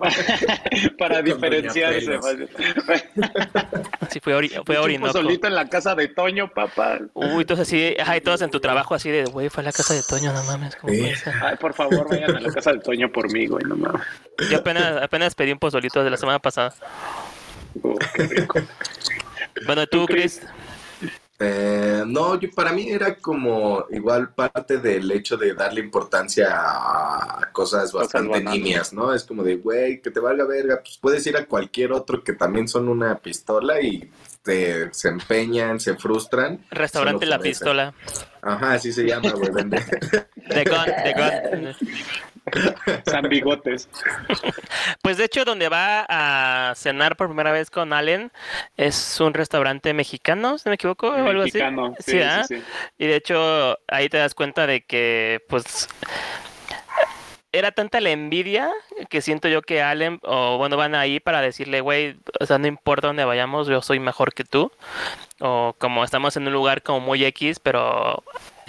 Para 0.98 1.22
diferenciarse. 1.22 2.18
sí, 4.10 4.20
fue, 4.20 4.34
ori 4.34 4.50
fue 4.66 4.78
Orinoco. 4.78 5.12
solito 5.12 5.46
en 5.46 5.54
la 5.54 5.68
casa 5.68 5.94
de 5.94 6.08
Toño, 6.08 6.48
papá. 6.48 6.98
Uy, 7.14 7.42
entonces 7.42 7.68
así, 7.68 7.94
ajá, 8.00 8.16
y 8.16 8.20
todos 8.20 8.42
en 8.42 8.50
tu 8.50 8.58
trabajo 8.58 8.94
así 8.94 9.10
de, 9.10 9.24
güey, 9.26 9.48
fue 9.48 9.62
a 9.62 9.66
la 9.66 9.72
casa 9.72 9.94
de 9.94 10.02
Toño, 10.02 10.32
no 10.32 10.42
mames. 10.44 10.74
¿cómo 10.76 10.92
Ay, 10.92 11.56
por 11.56 11.74
favor, 11.74 12.08
vayan 12.08 12.36
a 12.36 12.40
la 12.40 12.52
casa 12.52 12.72
de 12.72 12.80
Toño 12.80 13.12
por 13.12 13.32
mí, 13.32 13.46
güey, 13.46 13.64
no 13.64 13.76
mames. 13.76 14.02
Yo 14.50 14.58
apenas, 14.58 15.00
apenas 15.02 15.34
pedí 15.34 15.52
un 15.52 15.58
pozolito 15.58 16.02
de 16.02 16.10
la 16.10 16.16
semana 16.16 16.38
pasada. 16.38 16.74
Oh, 17.82 17.96
qué 18.14 18.26
rico. 18.26 18.60
Bueno, 19.66 19.86
tú, 19.86 20.06
Chris. 20.06 20.40
Eh, 21.44 22.04
no, 22.06 22.38
yo, 22.38 22.48
para 22.52 22.72
mí 22.72 22.88
era 22.88 23.16
como 23.16 23.86
igual 23.90 24.32
parte 24.32 24.78
del 24.78 25.10
hecho 25.10 25.36
de 25.36 25.54
darle 25.54 25.80
importancia 25.80 26.50
a 26.52 27.50
cosas 27.50 27.92
bastante 27.92 28.40
nimias, 28.44 28.92
¿no? 28.92 29.12
Es 29.12 29.24
como 29.24 29.42
de, 29.42 29.56
güey, 29.56 30.00
que 30.00 30.12
te 30.12 30.20
valga 30.20 30.44
verga, 30.44 30.80
pues 30.80 30.98
puedes 30.98 31.26
ir 31.26 31.36
a 31.36 31.46
cualquier 31.46 31.92
otro 31.92 32.22
que 32.22 32.34
también 32.34 32.68
son 32.68 32.88
una 32.88 33.18
pistola 33.18 33.80
y 33.80 34.08
te, 34.42 34.94
se 34.94 35.08
empeñan, 35.08 35.80
se 35.80 35.96
frustran. 35.96 36.64
Restaurante 36.70 37.26
La 37.26 37.40
Pistola. 37.40 37.92
Ajá, 38.40 38.74
así 38.74 38.92
se 38.92 39.04
llama, 39.04 39.32
güey. 39.32 39.50
The 39.52 40.64
Gun, 40.64 40.84
The 41.02 41.14
Gun. 41.16 41.76
San 43.06 43.28
Bigotes. 43.28 43.88
Pues 45.02 45.16
de 45.16 45.24
hecho, 45.24 45.44
donde 45.44 45.68
va 45.68 46.06
a 46.08 46.74
cenar 46.74 47.16
por 47.16 47.28
primera 47.28 47.52
vez 47.52 47.70
con 47.70 47.92
Allen 47.92 48.30
es 48.76 49.20
un 49.20 49.34
restaurante 49.34 49.94
mexicano, 49.94 50.58
si 50.58 50.64
no 50.66 50.70
me 50.70 50.74
equivoco, 50.74 51.08
o 51.08 51.28
algo 51.28 51.42
así. 51.42 51.58
Sí, 51.98 52.20
¿ah? 52.20 52.44
sí, 52.46 52.62
Y 52.98 53.06
de 53.06 53.16
hecho, 53.16 53.78
ahí 53.88 54.08
te 54.08 54.18
das 54.18 54.34
cuenta 54.34 54.66
de 54.66 54.82
que, 54.82 55.40
pues 55.48 55.88
era 57.52 57.70
tanta 57.70 58.00
la 58.00 58.10
envidia 58.10 58.70
que 59.10 59.20
siento 59.20 59.46
yo 59.46 59.60
que 59.60 59.82
Allen, 59.82 60.18
o 60.22 60.56
bueno, 60.56 60.78
van 60.78 60.94
ahí 60.94 61.20
para 61.20 61.42
decirle, 61.42 61.82
güey, 61.82 62.16
o 62.40 62.46
sea, 62.46 62.58
no 62.58 62.66
importa 62.66 63.08
dónde 63.08 63.26
vayamos, 63.26 63.68
yo 63.68 63.82
soy 63.82 64.00
mejor 64.00 64.32
que 64.32 64.44
tú. 64.44 64.72
O 65.38 65.74
como 65.78 66.02
estamos 66.02 66.36
en 66.36 66.46
un 66.46 66.52
lugar 66.54 66.82
como 66.82 67.00
muy 67.00 67.24
X, 67.24 67.60
pero 67.60 68.22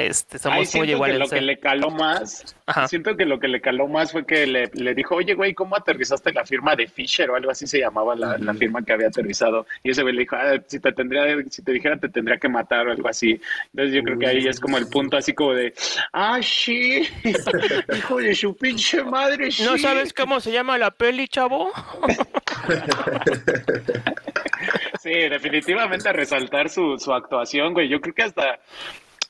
este, 0.08 0.39
somos 0.39 0.74
muy 0.76 0.91
iguales. 0.91 1.18
Que 1.18 1.24
lo 1.24 1.30
que 1.30 1.41
le 1.41 1.60
caló 1.60 1.89
más, 1.89 2.56
siento 2.88 3.16
que 3.16 3.26
lo 3.26 3.39
que 3.39 3.47
le 3.47 3.62
caló 3.62 3.88
más 3.88 4.12
fue 4.12 4.26
que 4.26 4.47
le, 4.47 4.70
le, 4.74 4.93
dijo, 4.93 5.16
oye, 5.16 5.34
güey, 5.34 5.54
¿cómo 5.54 5.76
aterrizaste 5.76 6.34
la 6.34 6.45
firma 6.45 6.76
de 6.76 6.88
Fisher 6.88 7.30
o 7.30 7.36
algo 7.36 7.51
así 7.51 7.68
se 7.68 7.80
llamaba 7.80 8.16
la, 8.16 8.38
la 8.38 8.54
firma 8.54 8.84
que 8.84 8.93
había 8.93 9.08
aterrizado? 9.08 9.66
Y 9.84 9.91
ese 9.91 10.01
güey 10.01 10.16
le 10.16 10.22
dijo, 10.22 10.36
ah, 10.36 10.56
si 10.68 10.80
te 10.80 10.91
tendría, 10.91 11.24
si 11.49 11.64
te 11.64 11.72
dijera 11.72 11.97
te 11.97 12.10
tendría 12.10 12.38
que 12.38 12.49
matar 12.49 12.88
o 12.88 12.91
algo 12.91 13.08
así. 13.08 13.39
Entonces 13.72 13.95
yo 13.95 14.04
creo 14.04 14.20
que 14.20 14.28
ahí 14.28 14.47
es 14.47 14.60
como 14.60 14.78
el 14.78 14.88
punto 14.88 15.18
así 15.18 15.34
como 15.34 15.54
de, 15.54 15.74
ah, 16.12 16.39
sí, 16.41 17.08
hijo 17.97 18.18
de 18.18 18.36
su 18.36 18.56
pinche 18.56 19.04
madre, 19.04 19.51
sí. 19.51 19.64
¿No 19.64 19.78
sabes 19.78 20.14
cómo 20.14 20.39
se 20.39 20.51
llama 20.51 20.78
la 20.78 20.91
peli, 20.91 21.28
chavo? 21.28 21.72
sí, 25.01 25.12
definitivamente 25.12 26.12
resaltar 26.14 26.70
su, 26.70 26.97
su 26.97 27.14
actuación, 27.14 27.74
güey. 27.74 27.89
Yo 27.89 28.01
creo 28.01 28.16
que 28.16 28.24
hasta 28.24 28.60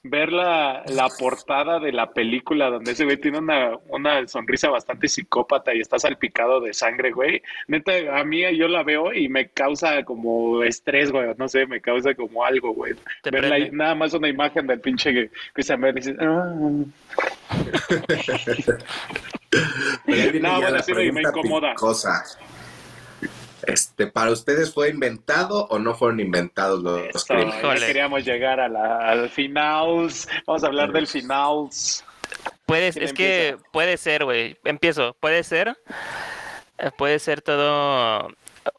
ver 0.03 0.33
la, 0.33 0.83
la, 0.87 1.07
portada 1.07 1.79
de 1.79 1.93
la 1.93 2.11
película 2.11 2.69
donde 2.69 2.91
ese 2.91 3.05
güey 3.05 3.17
tiene 3.17 3.37
una, 3.37 3.77
una 3.87 4.27
sonrisa 4.27 4.69
bastante 4.69 5.07
psicópata 5.07 5.73
y 5.73 5.79
está 5.79 5.97
salpicado 5.97 6.59
de 6.59 6.73
sangre, 6.73 7.11
güey. 7.11 7.41
Neta, 7.67 7.93
a 8.19 8.23
mí 8.25 8.41
yo 8.57 8.67
la 8.67 8.83
veo 8.83 9.13
y 9.13 9.29
me 9.29 9.47
causa 9.49 10.03
como 10.03 10.61
estrés, 10.63 11.11
güey. 11.11 11.33
No 11.37 11.47
sé, 11.47 11.65
me 11.67 11.79
causa 11.79 12.13
como 12.15 12.43
algo, 12.43 12.73
güey. 12.73 12.93
Ver 13.31 13.71
nada 13.73 13.95
más 13.95 14.13
una 14.13 14.27
imagen 14.27 14.67
del 14.67 14.81
pinche 14.81 15.29
Christian 15.53 15.79
Bale 15.79 15.93
y 15.93 15.95
dices, 15.95 16.17
ah. 16.19 16.53
no, 20.41 20.61
bueno, 20.61 20.79
sí 20.83 20.93
me, 20.93 21.21
incomoda. 21.21 21.73
Cosa. 21.75 22.23
Este, 23.67 24.07
¿Para 24.07 24.31
ustedes 24.31 24.73
fue 24.73 24.89
inventado 24.89 25.67
o 25.67 25.79
no 25.79 25.95
fueron 25.95 26.19
inventados 26.19 26.81
los 26.83 27.25
Queríamos 27.25 28.25
llegar 28.25 28.59
a 28.59 28.67
la, 28.67 29.09
al 29.09 29.29
final. 29.29 30.09
Vamos 30.45 30.63
a 30.63 30.67
hablar 30.67 30.91
del 30.91 31.07
final. 31.07 31.69
Puedes, 32.65 32.97
es 32.97 33.13
que 33.13 33.57
puede 33.71 33.97
ser, 33.97 34.25
güey. 34.25 34.57
Empiezo. 34.63 35.15
Puede 35.19 35.43
ser. 35.43 35.77
Eh, 36.77 36.91
puede 36.97 37.19
ser 37.19 37.41
todo 37.41 38.29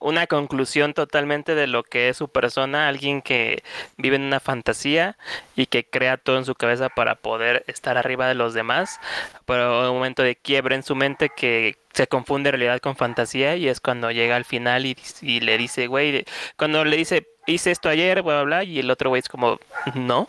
una 0.01 0.26
conclusión 0.26 0.95
totalmente 0.95 1.55
de 1.55 1.66
lo 1.66 1.82
que 1.82 2.09
es 2.09 2.16
su 2.16 2.28
persona, 2.28 2.89
alguien 2.89 3.22
que 3.22 3.62
vive 3.97 4.16
en 4.16 4.22
una 4.22 4.41
fantasía 4.41 5.16
y 5.57 5.66
que 5.66 5.85
crea 5.85 6.16
todo 6.16 6.39
en 6.39 6.45
su 6.45 6.55
cabeza 6.55 6.89
para 6.89 7.16
poder 7.16 7.64
estar 7.66 7.97
arriba 7.99 8.28
de 8.28 8.35
los 8.35 8.55
demás, 8.55 9.01
pero 9.47 9.91
un 9.91 9.97
momento 9.97 10.22
de 10.22 10.37
quiebre 10.37 10.74
en 10.74 10.82
su 10.82 10.95
mente 10.95 11.30
que 11.35 11.76
se 11.93 12.07
confunde 12.07 12.51
realidad 12.51 12.80
con 12.80 12.97
fantasía 12.97 13.57
y 13.57 13.68
es 13.68 13.80
cuando 13.80 14.11
llega 14.11 14.37
al 14.37 14.45
final 14.45 14.87
y, 14.87 15.41
le 15.41 15.59
dice, 15.59 15.87
güey, 15.87 16.24
cuando 16.57 16.85
le 16.85 16.97
dice, 16.97 17.26
hice 17.47 17.70
esto 17.70 17.89
ayer, 17.89 18.22
bla, 18.22 18.43
bla, 18.43 18.45
bla, 18.45 18.64
y 18.64 18.80
el 18.80 18.91
otro 18.91 19.11
güey 19.11 19.20
es 19.20 19.28
como, 19.28 19.59
no. 19.95 20.28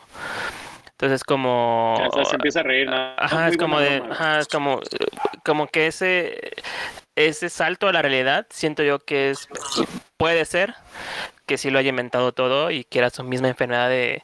Entonces 0.91 1.25
como... 1.25 1.97
se 2.23 2.35
empieza 2.35 2.61
a 2.61 2.63
reír. 2.63 2.89
Ajá, 2.89 3.49
es 3.49 3.57
como 3.57 3.81
de... 3.81 4.01
Ajá, 4.09 4.39
es 4.39 4.47
como, 4.47 4.79
como 5.43 5.67
que 5.67 5.87
ese 5.87 6.53
ese 7.15 7.49
salto 7.49 7.87
a 7.87 7.93
la 7.93 8.01
realidad 8.01 8.47
siento 8.49 8.83
yo 8.83 8.99
que 8.99 9.29
es 9.31 9.47
puede 10.17 10.45
ser 10.45 10.75
que 11.45 11.57
sí 11.57 11.69
lo 11.69 11.79
haya 11.79 11.89
inventado 11.89 12.31
todo 12.31 12.71
y 12.71 12.83
que 12.83 12.99
era 12.99 13.09
su 13.09 13.23
misma 13.23 13.49
enfermedad 13.49 13.89
de 13.89 14.23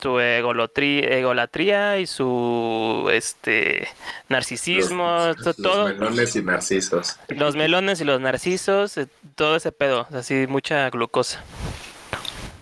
su 0.00 0.20
egolatría 0.20 1.98
y 1.98 2.06
su 2.06 3.10
este 3.12 3.88
narcisismo 4.28 5.34
todo 5.60 5.88
los 5.88 5.98
melones 5.98 6.36
y 6.36 6.42
narcisos. 6.42 7.16
Los 7.28 7.56
melones 7.56 8.00
y 8.00 8.04
los 8.04 8.20
narcisos 8.20 8.96
eh, 8.98 9.08
todo 9.34 9.56
ese 9.56 9.72
pedo 9.72 10.06
así 10.12 10.46
mucha 10.48 10.88
glucosa 10.90 11.42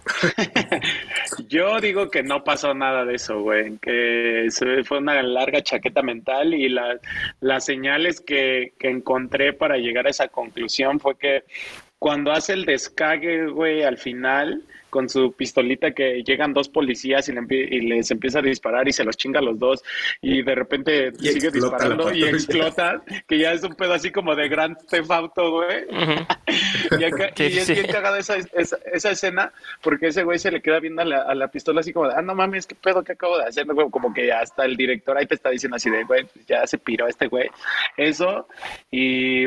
Yo 1.48 1.80
digo 1.80 2.10
que 2.10 2.22
no 2.22 2.44
pasó 2.44 2.74
nada 2.74 3.04
de 3.06 3.14
eso, 3.14 3.40
güey, 3.40 3.78
que 3.78 4.48
fue 4.84 4.98
una 4.98 5.22
larga 5.22 5.62
chaqueta 5.62 6.02
mental 6.02 6.52
y 6.52 6.68
las 6.68 7.64
señales 7.64 8.20
que, 8.20 8.74
que 8.78 8.90
encontré 8.90 9.54
para 9.54 9.78
llegar 9.78 10.06
a 10.06 10.10
esa 10.10 10.28
conclusión 10.28 11.00
fue 11.00 11.16
que 11.16 11.44
cuando 11.98 12.32
hace 12.32 12.52
el 12.52 12.64
descague, 12.64 13.46
güey, 13.46 13.82
al 13.82 13.96
final, 13.96 14.62
con 14.90 15.08
su 15.08 15.32
pistolita 15.32 15.92
que 15.92 16.22
llegan 16.22 16.52
dos 16.52 16.68
policías 16.68 17.28
y, 17.28 17.32
les 17.32 18.10
empieza 18.10 18.38
a 18.38 18.42
disparar 18.42 18.88
y 18.88 18.92
se 18.92 19.04
los 19.04 19.16
chinga 19.16 19.40
a 19.40 19.42
los 19.42 19.58
dos 19.58 19.82
y 20.20 20.42
de 20.42 20.54
repente 20.54 21.12
sigue 21.14 21.50
disparando 21.50 22.12
y 22.12 22.24
explota, 22.24 23.02
que 23.26 23.38
ya 23.38 23.52
es 23.52 23.62
un 23.62 23.74
pedo 23.74 23.94
así 23.94 24.10
como 24.10 24.34
de 24.34 24.48
gran 24.48 24.76
Theft 24.76 25.10
güey. 25.36 25.84
y, 27.38 27.58
es 27.58 27.68
bien 27.68 27.86
cagada 27.86 28.18
esa, 28.18 28.36
esa, 28.36 29.10
escena 29.10 29.52
porque 29.82 30.08
ese 30.08 30.24
güey 30.24 30.38
se 30.38 30.50
le 30.50 30.60
queda 30.60 30.80
viendo 30.80 31.02
a 31.02 31.34
la, 31.34 31.48
pistola 31.48 31.80
así 31.80 31.92
como 31.92 32.08
de, 32.08 32.14
ah, 32.16 32.22
no 32.22 32.34
mames, 32.34 32.66
qué 32.66 32.74
pedo 32.74 33.02
que 33.02 33.12
acabo 33.12 33.38
de 33.38 33.44
hacer, 33.44 33.66
como 33.90 34.12
que 34.12 34.32
hasta 34.32 34.64
el 34.64 34.76
director 34.76 35.16
ahí 35.16 35.26
te 35.26 35.34
está 35.34 35.50
diciendo 35.50 35.76
así 35.76 35.90
de, 35.90 36.04
güey, 36.04 36.24
pues 36.24 36.46
ya 36.46 36.66
se 36.66 36.78
piró 36.78 37.06
este 37.06 37.26
güey. 37.28 37.48
Eso 37.96 38.48
y 38.90 39.46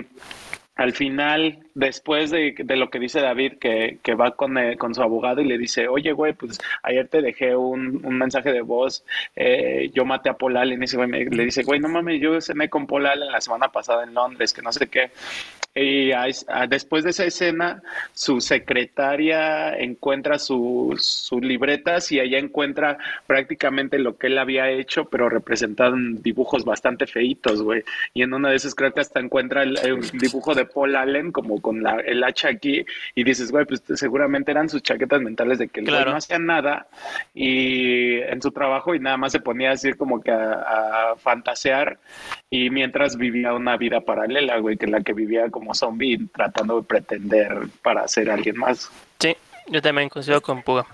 al 0.75 0.93
final, 0.93 1.59
después 1.73 2.31
de, 2.31 2.55
lo 2.67 2.89
que 2.89 2.99
dice 2.99 3.21
David, 3.21 3.53
que, 3.59 3.99
que 4.03 4.15
va 4.15 4.31
con, 4.35 4.57
eh, 4.57 4.77
con, 4.77 4.93
su 4.95 5.01
abogado 5.01 5.41
y 5.41 5.45
le 5.45 5.57
dice, 5.57 5.87
oye, 5.87 6.11
güey, 6.11 6.33
pues 6.33 6.59
ayer 6.83 7.07
te 7.07 7.21
dejé 7.21 7.55
un, 7.55 8.01
un 8.03 8.17
mensaje 8.17 8.51
de 8.51 8.61
voz, 8.61 9.03
eh, 9.35 9.89
yo 9.93 10.05
maté 10.05 10.29
a 10.29 10.35
Allen, 10.39 10.81
y 10.81 10.85
ese 10.85 10.97
güey 10.97 11.09
le 11.29 11.45
dice, 11.45 11.63
güey, 11.63 11.79
no 11.79 11.89
mames, 11.89 12.21
yo 12.21 12.39
cené 12.41 12.69
con 12.69 12.87
Paul 12.87 13.05
Allen 13.05 13.31
la 13.31 13.41
semana 13.41 13.69
pasada 13.69 14.03
en 14.03 14.13
Londres, 14.13 14.53
que 14.53 14.61
no 14.61 14.71
sé 14.71 14.87
qué. 14.87 15.11
Y 15.73 16.11
después 16.67 17.05
de 17.05 17.11
esa 17.11 17.23
escena, 17.23 17.81
su 18.11 18.41
secretaria 18.41 19.73
encuentra 19.77 20.37
sus 20.37 21.31
libretas 21.31 22.11
y 22.11 22.19
allá 22.19 22.39
encuentra 22.39 22.97
prácticamente 23.25 23.97
lo 23.97 24.17
que 24.17 24.27
él 24.27 24.37
había 24.37 24.69
hecho, 24.69 25.05
pero 25.05 25.29
representan 25.29 26.21
dibujos 26.21 26.65
bastante 26.65 27.07
feitos, 27.07 27.63
güey. 27.63 27.83
Y 28.13 28.23
en 28.23 28.33
una 28.33 28.49
de 28.49 28.57
esas 28.57 28.75
creo 28.75 28.93
que 28.93 28.99
hasta 28.99 29.21
encuentra 29.21 29.63
el, 29.63 29.77
dibujo 30.11 30.55
de 30.55 30.65
Paul 30.65 30.97
Allen 30.97 31.31
como 31.31 31.60
con 31.61 31.81
la, 31.81 32.01
el 32.01 32.23
hacha 32.23 32.49
aquí 32.49 32.85
y 33.15 33.23
dices, 33.23 33.51
güey, 33.51 33.65
pues 33.65 33.81
seguramente 33.95 34.51
eran 34.51 34.67
sus 34.67 34.83
chaquetas 34.83 35.21
mentales 35.21 35.57
de 35.57 35.69
que 35.69 35.79
él 35.79 35.85
no 35.85 36.15
hacía 36.15 36.37
nada 36.37 36.87
y 37.33 38.19
en 38.19 38.41
su 38.41 38.51
trabajo 38.51 38.93
y 38.93 38.99
nada 38.99 39.15
más 39.15 39.31
se 39.31 39.39
ponía 39.39 39.71
así 39.71 39.93
como 39.93 40.21
que 40.21 40.31
a, 40.31 41.11
a 41.11 41.15
fantasear 41.15 41.97
y 42.49 42.69
mientras 42.69 43.15
vivía 43.15 43.53
una 43.53 43.77
vida 43.77 44.01
paralela, 44.01 44.57
güey, 44.57 44.75
que 44.75 44.87
la 44.87 44.99
que 44.99 45.13
vivía 45.13 45.49
como 45.49 45.61
como 45.61 45.75
zombie 45.75 46.17
tratando 46.33 46.77
de 46.77 46.87
pretender 46.87 47.67
para 47.83 48.07
ser 48.07 48.31
alguien 48.31 48.57
más. 48.57 48.89
Sí, 49.19 49.37
yo 49.67 49.79
también 49.79 50.09
coincido 50.09 50.41
con 50.41 50.63
Puga. 50.63 50.87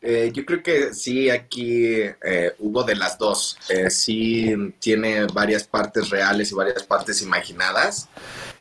Eh, 0.00 0.30
yo 0.32 0.44
creo 0.44 0.62
que 0.62 0.92
sí, 0.94 1.30
aquí 1.30 1.84
eh, 1.94 2.52
hubo 2.58 2.82
de 2.82 2.96
las 2.96 3.18
dos. 3.18 3.56
Eh, 3.68 3.88
sí 3.88 4.74
tiene 4.80 5.26
varias 5.26 5.64
partes 5.64 6.10
reales 6.10 6.50
y 6.50 6.54
varias 6.56 6.82
partes 6.82 7.22
imaginadas. 7.22 8.08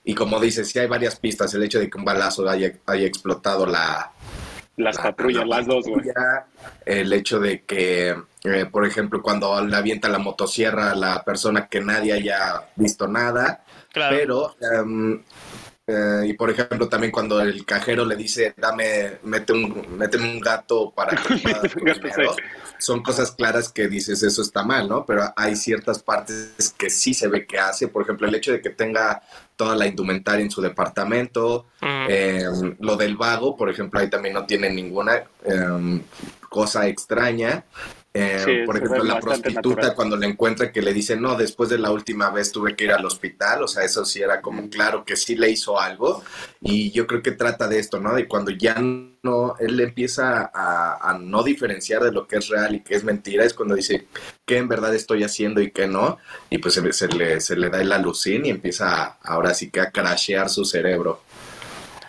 Y 0.08 0.16
como 0.16 0.40
dices, 0.40 0.70
sí 0.70 0.80
hay 0.80 0.88
varias 0.88 1.18
pistas. 1.18 1.54
El 1.54 1.64
hecho 1.64 1.80
de 1.80 1.90
que 1.90 1.98
un 1.98 2.06
balazo 2.06 2.48
haya, 2.48 2.72
haya 2.86 3.06
explotado 3.06 3.66
la... 3.66 4.14
Las 4.78 4.98
patrullas, 4.98 5.46
las 5.46 5.68
dos, 5.68 5.86
güey. 5.86 6.06
El 6.86 7.12
hecho 7.12 7.42
de 7.42 7.64
que, 7.64 8.16
por 8.72 8.86
ejemplo, 8.86 9.22
cuando 9.22 9.62
le 9.62 9.76
avienta 9.76 10.08
la 10.08 10.20
motosierra 10.20 10.92
a 10.92 10.96
la 10.96 11.24
persona 11.26 11.68
que 11.68 11.82
nadie 11.82 12.14
haya 12.14 12.70
visto 12.78 13.06
nada, 13.10 13.66
pero, 13.92 14.56
em, 14.62 15.22
eh, 15.90 16.24
y 16.28 16.34
por 16.34 16.50
ejemplo, 16.50 16.90
también 16.90 17.14
cuando 17.14 17.40
el 17.40 17.66
cajero 17.66 18.06
le 18.06 18.18
dice, 18.18 18.54
dame, 18.58 19.20
mete 19.24 19.54
un, 19.54 19.98
méteme 19.98 20.30
un 20.30 20.42
gato 20.42 20.92
para 20.94 21.18
son 22.78 23.02
cosas 23.02 23.32
claras 23.32 23.70
que 23.70 23.88
dices, 23.88 24.22
eso 24.22 24.42
está 24.42 24.64
mal, 24.64 24.90
¿no? 24.90 25.06
Pero 25.06 25.34
hay 25.38 25.56
ciertas 25.56 26.00
partes 26.00 26.76
que 26.78 26.90
sí 26.90 27.14
se 27.14 27.30
ve 27.30 27.48
que 27.48 27.58
hace, 27.58 27.88
por 27.88 28.04
ejemplo, 28.04 28.28
el 28.28 28.36
hecho 28.36 28.52
de 28.52 28.62
que 28.62 28.70
tenga 28.70 29.22
toda 29.56 29.78
la 29.78 29.88
indumentaria 29.88 30.44
en 30.44 30.52
su 30.52 30.62
departamento, 30.62 31.68
em, 31.82 32.76
lo 32.80 32.98
del 32.98 33.16
vago, 33.16 33.56
por 33.56 33.70
ejemplo, 33.70 34.00
ahí 34.02 34.10
también 34.10 34.34
no 34.34 34.46
tiene 34.46 34.70
ninguna 34.70 35.24
em, 35.46 36.04
cosa 36.50 36.88
extraña, 36.88 37.64
eh, 38.14 38.64
por 38.66 38.78
ejemplo, 38.78 39.04
la 39.04 39.20
prostituta 39.20 39.94
cuando 39.94 40.18
le 40.18 40.26
encuentra 40.26 40.72
que 40.72 40.82
le 40.82 40.94
dice, 40.94 41.16
no, 41.16 41.36
después 41.36 41.70
de 41.70 41.78
la 41.78 41.92
última 41.92 42.32
vez 42.32 42.52
tuve 42.52 42.76
que 42.76 42.86
ir 42.86 42.92
al 42.92 43.06
hospital, 43.06 43.62
o 43.62 43.68
sea, 43.68 43.84
eso 43.84 44.06
sí 44.06 44.22
era 44.22 44.42
como 44.42 44.70
claro 44.70 45.06
que 45.06 45.16
sí 45.16 45.36
le 45.36 45.52
hizo 45.52 45.80
algo. 45.80 46.24
Y 46.62 46.92
yo 46.92 47.06
creo 47.06 47.22
que 47.22 47.32
trata 47.32 47.68
de 47.68 47.80
esto, 47.80 48.00
¿no? 48.00 48.16
De 48.16 48.28
cuando 48.28 48.50
ya 48.52 48.76
no, 48.80 49.56
él 49.60 49.80
empieza 49.80 50.50
a, 50.54 51.18
no 51.20 51.44
diferenciar 51.44 52.04
de 52.04 52.12
lo 52.12 52.28
que 52.28 52.38
es 52.38 52.48
real 52.48 52.76
y 52.76 52.82
que 52.82 52.96
es 52.96 53.04
mentira, 53.04 53.44
es 53.44 53.54
cuando 53.54 53.76
dice, 53.76 54.08
¿qué 54.46 54.58
en 54.58 54.68
verdad 54.68 54.96
estoy 54.96 55.24
haciendo 55.24 55.62
y 55.62 55.72
qué 55.72 55.88
no? 55.88 56.18
Y 56.50 56.58
pues 56.58 56.74
se, 56.74 57.08
le, 57.10 57.40
se 57.40 57.56
le 57.56 57.70
da 57.70 57.82
el 57.82 57.92
alucín 57.92 58.46
y 58.46 58.50
empieza 58.50 59.18
ahora 59.22 59.54
sí 59.54 59.70
que 59.70 59.82
a 59.82 59.92
crashear 59.92 60.50
su 60.50 60.66
cerebro. 60.66 61.22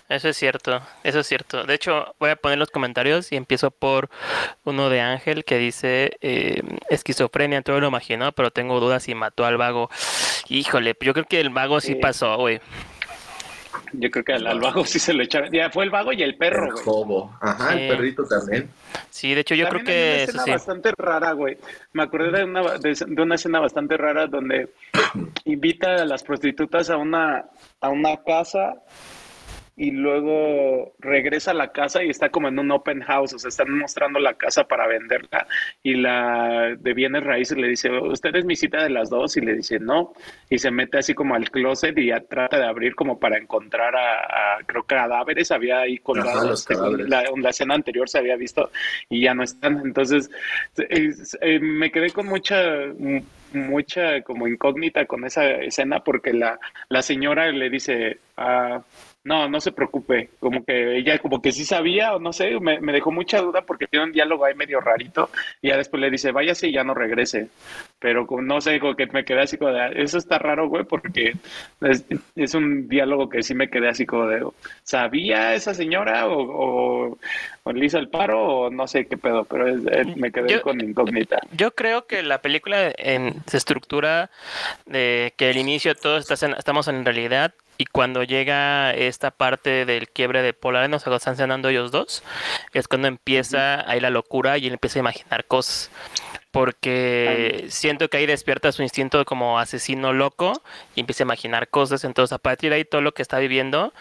Eso 0.09 0.29
es 0.31 0.37
cierto, 0.39 0.81
eso 1.05 1.21
es 1.21 1.27
cierto. 1.27 1.65
De 1.65 1.75
hecho, 1.75 2.15
voy 2.19 2.31
a 2.31 2.37
poner 2.37 2.59
los 2.59 2.71
comentarios 2.71 3.31
y 3.31 3.37
empiezo 3.37 3.71
por 3.71 4.09
uno 4.65 4.89
de 4.89 5.03
Ángel 5.03 5.45
que 5.45 5.59
dice 5.59 6.17
eh, 6.23 6.63
esquizofrenia, 6.89 7.61
todo 7.61 7.79
lo 7.79 7.89
imaginó, 7.89 8.33
pero 8.33 8.51
tengo 8.51 8.81
dudas 8.81 9.03
si 9.03 9.15
mató 9.15 9.45
al 9.45 9.59
vago. 9.59 9.91
Híjole, 10.49 10.97
yo 11.03 11.13
creo 11.13 11.27
que 11.27 11.41
el 11.41 11.51
vago 11.51 11.81
sí, 11.83 11.89
Sí. 11.89 11.95
pasó, 11.97 12.37
güey. 12.39 12.61
Yo 13.93 14.11
creo 14.11 14.25
que 14.25 14.33
al, 14.35 14.47
al 14.47 14.61
vago 14.61 14.85
sí 14.85 14.99
se 14.99 15.13
lo 15.15 15.23
echaron. 15.23 15.51
Ya 15.53 15.71
fue 15.71 15.85
el 15.85 15.91
vago 15.91 16.13
y 16.13 16.23
el 16.23 16.37
perro, 16.37 16.67
El 16.67 16.73
jobo. 16.73 17.35
Ajá, 17.41 17.73
Sí. 17.73 17.79
el 17.79 17.89
perrito 17.89 18.25
también. 18.27 18.71
Sí, 19.11 19.35
de 19.35 19.41
hecho 19.43 19.55
yo 19.55 19.67
También 19.67 19.85
creo 19.87 19.97
hay 19.97 20.03
una 20.03 20.17
que 20.17 20.23
eso 20.23 20.31
escena 20.31 20.45
sí. 20.45 20.51
bastante 20.51 20.93
rara, 20.97 21.33
güey. 21.33 21.59
Me 21.93 22.03
acordé 22.03 22.31
de 22.39 22.45
una, 22.45 22.63
de, 22.79 22.95
de 23.07 23.23
una 23.23 23.35
escena 23.35 23.61
bastante 23.61 23.97
rara 23.97 24.27
donde 24.27 24.71
invita 25.45 25.97
a 25.97 26.05
las 26.07 26.23
prostitutas 26.23 26.89
a 26.91 26.97
una, 26.97 27.45
a 27.81 27.89
una 27.91 28.17
casa 28.25 28.75
y 29.79 29.93
luego 29.93 30.93
regresa 30.99 31.53
a 31.53 31.55
la 31.55 31.71
casa 31.73 32.03
y 32.03 32.11
está 32.11 32.29
como 32.31 32.49
en 32.49 32.59
un 32.59 32.71
open 32.73 33.01
house, 33.03 33.33
o 33.35 33.39
sea, 33.39 33.49
están 33.49 33.71
mostrando 33.79 34.19
la 34.19 34.35
casa 34.35 34.65
para 34.65 34.87
venderla 34.89 35.47
y 35.83 35.95
la 35.95 36.75
de 36.79 36.93
bienes 36.95 37.23
raíces 37.23 37.57
le 37.57 37.69
dice, 37.69 37.91
¿usted 37.91 38.35
es 38.35 38.45
mi 38.45 38.57
cita 38.57 38.83
de 38.83 38.91
las 38.91 39.09
dos? 39.09 39.37
Y 39.37 39.41
le 39.41 39.55
dice, 39.55 39.79
no, 39.79 40.13
y 40.51 40.59
se 40.59 40.71
mete 40.73 40.99
así 40.99 41.15
como 41.15 41.35
al 41.37 41.51
closet 41.51 41.97
y 41.97 42.07
ya 42.07 42.21
trata 42.21 42.59
de 42.59 42.67
abrir 42.67 42.95
como 42.97 43.19
para 43.21 43.39
encontrar 43.39 43.95
a, 43.95 44.57
a, 44.57 44.63
creo, 44.67 44.83
cadáveres, 44.83 45.53
había 45.53 45.81
ahí 45.81 45.99
colgados, 45.99 46.65
cadáveres. 46.65 47.09
la, 47.09 47.25
la 47.37 47.51
escena 47.51 47.75
anterior 47.75 48.09
se 48.09 48.19
había 48.19 48.35
visto 48.37 48.71
y 49.09 49.21
ya 49.23 49.33
no 49.35 49.45
están, 49.45 49.81
entonces 49.85 50.29
es- 50.89 51.39
eh, 51.41 51.61
me 51.61 51.91
quedé 51.93 52.11
con 52.11 52.27
mucha 52.27 52.59
mucha 53.53 54.21
como 54.23 54.47
incógnita 54.47 55.07
con 55.07 55.25
esa 55.25 55.49
escena 55.53 56.01
porque 56.05 56.33
la, 56.33 56.59
la 56.89 57.01
señora 57.03 57.51
le 57.51 57.71
dice 57.71 58.19
ah, 58.37 58.83
no, 59.25 59.49
no 59.49 59.61
se 59.61 59.73
preocupe, 59.73 60.31
como 60.41 60.65
que 60.65 60.97
ella 60.97 61.19
como 61.19 61.43
que 61.43 61.53
sí 61.53 61.65
sabía 61.65 62.15
o 62.15 62.19
no 62.19 62.33
sé, 62.33 62.59
me, 62.61 62.81
me 62.81 62.93
dejó 62.93 63.11
mucha 63.13 63.41
duda 63.41 63.63
porque 63.63 63.87
tiene 63.87 64.07
un 64.07 64.13
diálogo 64.13 64.45
ahí 64.45 64.55
medio 64.55 64.81
rarito 64.81 65.29
y 65.61 65.69
ya 65.69 65.77
después 65.77 66.01
le 66.01 66.11
dice 66.11 66.33
váyase 66.33 66.69
y 66.69 66.73
ya 66.73 66.83
no 66.85 66.95
regrese, 66.95 67.49
pero 67.99 68.27
como, 68.27 68.41
no 68.43 68.61
sé, 68.63 68.81
como 68.81 68.95
que 68.95 69.07
me 69.09 69.25
quedé 69.25 69.41
así 69.43 69.59
como 69.59 69.73
de, 69.73 69.81
"Ah, 69.83 69.91
eso 69.95 70.17
está 70.17 70.39
raro 70.39 70.69
güey 70.69 70.85
porque 70.85 71.35
es, 71.83 72.05
es 72.37 72.55
un 72.55 72.89
diálogo 72.89 73.29
que 73.29 73.43
sí 73.43 73.55
me 73.55 73.69
quedé 73.69 73.89
así 73.89 74.07
como 74.07 74.27
de, 74.29 74.47
¿sabía 74.83 75.55
esa 75.55 75.75
señora 75.75 76.27
o, 76.27 76.39
o, 77.11 77.19
o 77.65 77.73
le 77.73 77.85
hizo 77.85 77.99
el 77.99 78.09
paro 78.09 78.41
o 78.43 78.71
no 78.71 78.87
sé 78.87 79.07
qué 79.09 79.19
pedo, 79.19 79.45
pero 79.45 79.69
es- 79.69 79.83
eh, 79.91 80.15
me 80.17 80.33
quedé 80.33 80.49
Yo- 80.55 80.63
con 80.63 80.81
incógnita. 80.81 81.39
Yo 81.53 81.73
creo 81.75 82.07
que 82.07 82.23
la 82.23 82.41
película 82.41 82.93
en- 82.97 83.43
se 83.47 83.59
estructura 83.59 84.31
de 84.87 85.35
que 85.37 85.51
al 85.51 85.57
inicio 85.59 85.95
todos 85.95 86.31
estamos 86.31 86.89
en 86.89 87.05
realidad 87.05 87.53
y 87.79 87.87
cuando 87.87 88.25
llega 88.25 88.93
esta 88.93 89.31
parte 89.31 89.87
del 89.87 90.09
quiebre 90.09 90.43
de 90.43 90.55
Allen, 90.63 90.95
o 90.95 90.99
sea, 90.99 91.05
cuando 91.05 91.17
están 91.17 91.37
cenando 91.37 91.69
ellos 91.69 91.93
dos, 91.93 92.25
es 92.75 92.89
cuando 92.89 93.07
empieza 93.07 93.89
ahí 93.89 94.01
la 94.01 94.11
locura 94.11 94.59
y 94.59 94.67
él 94.67 94.73
empieza 94.73 94.99
a 94.99 95.01
imaginar 95.01 95.45
cosas. 95.45 95.91
Porque 96.59 97.67
siento 97.69 98.09
que 98.09 98.17
ahí 98.17 98.27
despierta 98.27 98.73
su 98.73 98.83
instinto 98.83 99.25
como 99.25 99.59
asesino 99.61 100.13
loco 100.13 100.61
y 100.97 101.01
empieza 101.01 101.23
a 101.23 101.27
imaginar 101.27 101.69
cosas. 101.69 102.03
Entonces, 102.05 102.33
a 102.33 102.39
partir 102.39 102.71
de 102.71 102.77
ahí, 102.77 102.85
todo 102.85 103.01
lo 103.01 103.13
que 103.13 103.23
está 103.23 103.39
viviendo 103.39 103.93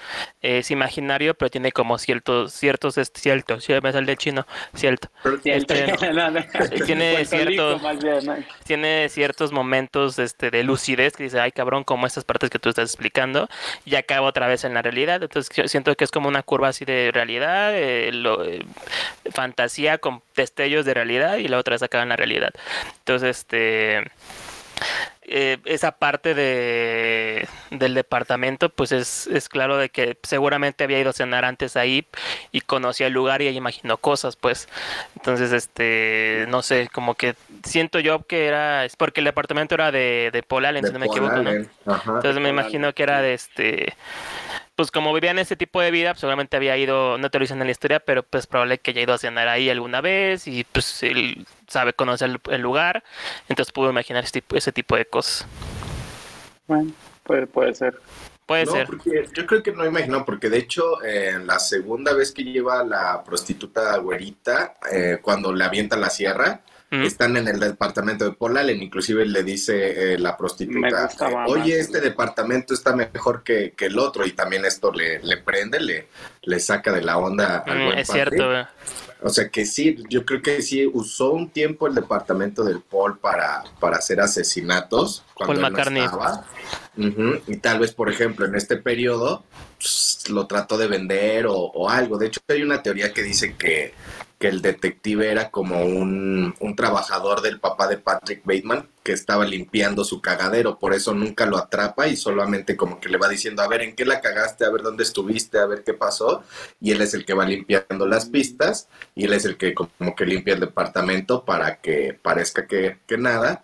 es 0.42 0.72
imaginario, 0.72 1.36
pero 1.36 1.50
tiene 1.52 1.72
como 1.72 1.98
ciertos, 2.00 2.52
ciertos, 2.54 2.96
cierto, 3.14 3.62
sí, 3.62 3.74
me 3.84 3.92
sale 3.92 4.12
el 4.12 4.18
chino, 4.18 4.48
cierto. 4.74 5.10
Este, 5.46 5.86
tiene 6.86 7.12
Puerto 7.14 7.30
cierto- 7.30 7.46
Rico, 7.46 7.80
más 7.84 8.04
bien, 8.04 8.26
¿no? 8.26 8.36
tiene 8.66 9.08
ciertos 9.10 9.52
momentos 9.52 10.18
este, 10.20 10.50
de 10.52 10.64
lucidez 10.64 11.16
que 11.16 11.24
dice, 11.24 11.40
ay 11.40 11.52
cabrón, 11.52 11.84
como 11.84 12.08
estas 12.08 12.24
partes 12.26 12.50
que 12.50 12.60
tú 12.60 12.70
estás 12.70 12.90
explicando, 12.90 13.48
y 13.86 13.96
acaba 13.96 14.28
otra 14.28 14.48
vez 14.48 14.64
en 14.64 14.74
la 14.74 14.82
realidad. 14.82 15.22
Entonces 15.22 15.70
siento 15.70 15.96
que 15.96 16.04
es 16.04 16.12
como 16.12 16.28
una 16.28 16.42
curva 16.44 16.70
así 16.70 16.86
de 16.86 17.12
realidad, 17.14 17.72
eh, 17.76 18.12
lo- 18.12 18.44
eh, 18.44 18.66
fantasía 19.32 20.00
con 20.00 20.22
destellos 20.36 20.86
de 20.86 20.94
realidad, 20.94 21.38
y 21.38 21.48
la 21.48 21.58
otra 21.58 21.76
vez 21.76 21.84
acaba 21.84 22.04
en 22.04 22.10
la 22.10 22.16
realidad. 22.16 22.47
Entonces, 23.00 23.38
este... 23.40 24.04
eh, 25.24 25.58
esa 25.66 25.92
parte 25.94 26.34
de 26.34 27.48
del 27.72 27.94
departamento 27.94 28.70
pues 28.70 28.92
es, 28.92 29.28
es 29.28 29.50
claro 29.50 29.78
de 29.78 29.90
que 29.90 30.18
seguramente 30.24 30.84
había 30.86 31.00
ido 31.00 31.10
a 31.10 31.14
cenar 31.14 31.44
antes 31.44 31.76
ahí 31.76 32.08
y 32.52 32.62
conocía 32.62 33.08
el 33.08 33.14
lugar 33.14 33.42
y 33.42 33.48
ahí 33.48 33.58
imaginó 33.58 33.98
cosas 33.98 34.36
pues 34.38 34.70
entonces 35.16 35.52
este 35.52 36.46
no 36.48 36.62
sé 36.62 36.88
como 36.94 37.16
que 37.16 37.36
siento 37.64 38.00
yo 38.00 38.26
que 38.26 38.48
era 38.48 38.86
es 38.86 38.96
porque 38.96 39.20
el 39.20 39.26
departamento 39.26 39.76
era 39.76 39.92
de, 39.92 40.30
de 40.32 40.44
Paul 40.44 40.66
Allen 40.66 40.86
si 40.86 40.94
no 40.94 41.00
me 41.00 41.08
Paul 41.08 41.18
equivoco 41.18 41.44
¿no? 41.44 41.94
Ajá. 41.94 42.12
entonces 42.16 42.42
me 42.42 42.50
imagino 42.50 42.94
que 42.94 43.04
era 43.04 43.22
de 43.22 43.34
este 43.34 43.96
pues 44.76 44.92
como 44.92 45.12
vivían 45.12 45.40
ese 45.40 45.56
tipo 45.56 45.82
de 45.82 45.90
vida, 45.90 46.12
pues 46.12 46.20
seguramente 46.20 46.56
había 46.56 46.78
ido, 46.78 47.18
no 47.18 47.32
te 47.32 47.40
lo 47.40 47.44
dicen 47.44 47.60
en 47.60 47.66
la 47.66 47.72
historia, 47.72 48.00
pero 48.00 48.22
pues 48.22 48.46
probable 48.46 48.78
que 48.78 48.92
haya 48.92 49.02
ido 49.02 49.16
a 49.16 49.18
cenar 49.18 49.48
ahí 49.48 49.72
alguna 49.72 50.02
vez 50.02 50.48
y 50.48 50.66
pues 50.66 51.02
él 51.02 51.48
sabe 51.68 51.94
conocer 51.94 52.30
el, 52.30 52.40
el 52.52 52.62
lugar, 52.62 53.04
entonces 53.50 53.72
pudo 53.72 53.90
imaginar 53.90 54.24
ese 54.24 54.34
tipo, 54.34 54.56
ese 54.56 54.72
tipo 54.72 54.96
de 54.96 55.06
cosas. 55.06 55.46
Bueno, 56.68 56.92
puede, 57.24 57.48
puede 57.48 57.74
ser. 57.74 58.00
Puede 58.46 58.66
no, 58.66 58.72
ser. 58.72 58.88
porque 58.88 59.26
yo 59.34 59.46
creo 59.46 59.62
que 59.62 59.74
no 59.74 59.86
imaginó, 59.86 60.24
porque 60.26 60.50
de 60.50 60.58
hecho, 60.60 61.04
eh, 61.04 61.38
la 61.44 61.60
segunda 61.60 62.14
vez 62.14 62.32
que 62.32 62.44
lleva 62.44 62.80
a 62.80 62.84
la 62.86 63.24
prostituta 63.24 63.98
güerita, 63.98 64.76
eh, 64.92 65.20
cuando 65.22 65.52
le 65.54 65.64
avienta 65.66 65.98
la 65.98 66.10
sierra, 66.10 66.62
Mm. 66.90 67.04
están 67.04 67.36
en 67.36 67.50
el 67.50 67.60
departamento 67.60 68.24
de 68.30 68.60
Allen, 68.60 68.82
inclusive 68.82 69.26
le 69.26 69.44
dice 69.44 70.14
eh, 70.14 70.18
la 70.18 70.38
prostituta, 70.38 71.10
oye, 71.48 71.60
más. 71.60 71.68
este 71.82 72.00
departamento 72.00 72.74
está 72.74 72.96
mejor 72.96 73.44
que, 73.44 73.74
que 73.74 73.88
el 73.88 74.00
otro, 74.00 74.26
y 74.26 74.32
también 74.32 74.64
esto 74.64 74.94
le, 74.94 75.20
le 75.20 75.36
prende, 75.36 75.82
le, 75.82 76.08
le 76.44 76.60
saca 76.62 76.94
de 76.94 77.02
la 77.02 77.18
onda 77.18 77.58
al 77.68 77.78
Mm, 77.78 77.86
buen 77.88 78.00
es 78.00 78.08
Patrick. 78.08 78.30
cierto, 78.30 78.50
güey. 78.50 78.66
O 79.22 79.30
sea 79.30 79.50
que 79.50 79.66
sí, 79.66 79.98
yo 80.10 80.26
creo 80.26 80.42
que 80.42 80.62
sí 80.62 80.86
usó 80.86 81.32
un 81.32 81.50
tiempo 81.50 81.88
el 81.88 81.96
departamento 81.96 82.64
del 82.64 82.82
Paul 82.82 83.18
para, 83.18 83.64
para 83.80 83.98
hacer 83.98 84.22
asesinatos 84.22 85.24
cuando 85.34 85.62
Paul 85.62 85.76
él 85.80 85.94
no 85.94 86.04
estaba. 86.04 86.46
Y 87.48 87.58
tal 87.58 87.80
vez, 87.80 87.94
por 87.94 88.10
ejemplo, 88.10 88.46
en 88.46 88.56
este 88.56 88.78
periodo 88.78 89.44
pues, 89.78 90.30
lo 90.30 90.46
trató 90.46 90.78
de 90.78 90.88
vender 90.88 91.48
o, 91.48 91.56
o 91.56 91.90
algo. 91.90 92.18
De 92.18 92.28
hecho, 92.28 92.42
hay 92.48 92.62
una 92.62 92.84
teoría 92.84 93.12
que 93.12 93.24
dice 93.24 93.56
que, 93.56 93.94
que 94.40 94.48
el 94.48 94.62
detective 94.62 95.32
era 95.32 95.50
como 95.50 95.84
un, 95.84 96.54
un 96.60 96.76
trabajador 96.76 97.42
del 97.42 97.60
papá 97.60 97.88
de 97.88 97.98
Patrick 97.98 98.44
Bateman 98.46 98.88
que 99.04 99.12
estaba 99.14 99.46
limpiando 99.46 100.04
su 100.04 100.22
cagadero, 100.22 100.78
por 100.78 100.94
eso 100.94 101.14
nunca 101.14 101.46
lo 101.46 101.58
atrapa 101.58 102.08
y 102.08 102.16
solamente 102.16 102.76
como 102.76 103.00
que 103.00 103.10
le 103.10 103.18
va 103.18 103.30
diciendo, 103.30 103.62
a 103.62 103.68
ver, 103.68 103.82
¿en 103.82 103.96
qué 103.96 104.06
la 104.06 104.22
cagaste? 104.22 104.66
A 104.66 104.70
ver, 104.70 104.84
¿dónde 104.84 105.04
estuviste? 105.04 105.60
A 105.60 105.66
ver 105.66 105.84
qué 105.84 105.94
pasó. 105.94 106.44
Y 106.80 106.92
él 106.92 107.02
es 107.02 107.14
el 107.14 107.26
que 107.26 107.34
va 107.34 107.46
limpiando 107.46 108.06
las 108.06 108.26
pistas 108.26 108.90
y 109.16 109.26
él 109.26 109.34
es 109.34 109.46
el 109.46 109.58
que 109.58 109.74
como 109.74 110.16
que 110.16 110.26
limpia 110.26 110.54
el 110.54 110.60
departamento 110.60 111.46
para 111.46 111.82
que 111.82 112.18
parezca 112.22 112.68
que, 112.68 113.00
que 113.08 113.18
nada 113.18 113.64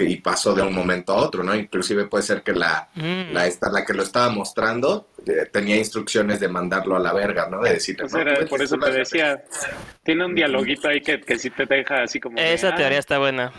y 0.00 0.16
pasó 0.16 0.54
de 0.54 0.62
un 0.62 0.74
momento 0.74 1.12
a 1.12 1.16
otro, 1.16 1.42
¿no? 1.42 1.54
Inclusive 1.54 2.04
puede 2.06 2.22
ser 2.24 2.42
que 2.42 2.52
la, 2.52 2.88
Mm. 2.94 3.32
la, 3.32 3.46
esta, 3.46 3.70
la 3.70 3.84
que 3.84 3.92
lo 3.94 4.02
estaba 4.02 4.28
mostrando 4.30 5.08
eh, 5.26 5.46
tenía 5.52 5.76
instrucciones 5.76 6.40
de 6.40 6.48
mandarlo 6.48 6.96
a 6.96 7.00
la 7.00 7.12
verga, 7.12 7.48
¿no? 7.50 7.62
De 7.62 7.78
"No, 8.12 8.18
era- 8.18 8.38
tú 8.40 8.46
por 8.46 8.62
eso 8.62 8.76
te 8.78 8.90
decía, 8.90 9.42
tiene 10.02 10.24
un 10.24 10.34
dialoguito 10.34 10.88
ahí 10.88 11.00
que, 11.00 11.20
que 11.20 11.38
sí 11.38 11.50
te 11.50 11.66
deja 11.66 12.02
así 12.02 12.18
como... 12.20 12.36
de, 12.36 12.54
Esa 12.54 12.68
ah, 12.70 12.74
teoría 12.74 12.98
está 12.98 13.18
buena. 13.18 13.52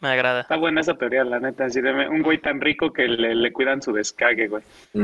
Me 0.00 0.08
agrada. 0.08 0.42
Está 0.42 0.56
buena 0.56 0.82
esa 0.82 0.94
teoría, 0.94 1.24
la 1.24 1.40
neta. 1.40 1.64
Así 1.64 1.80
de 1.80 1.90
un 1.90 2.22
güey 2.22 2.38
tan 2.38 2.60
rico 2.60 2.92
que 2.92 3.04
le, 3.08 3.34
le 3.34 3.50
cuidan 3.52 3.80
su 3.80 3.92
descague, 3.92 4.46
güey. 4.46 4.62
Yo, 4.92 5.00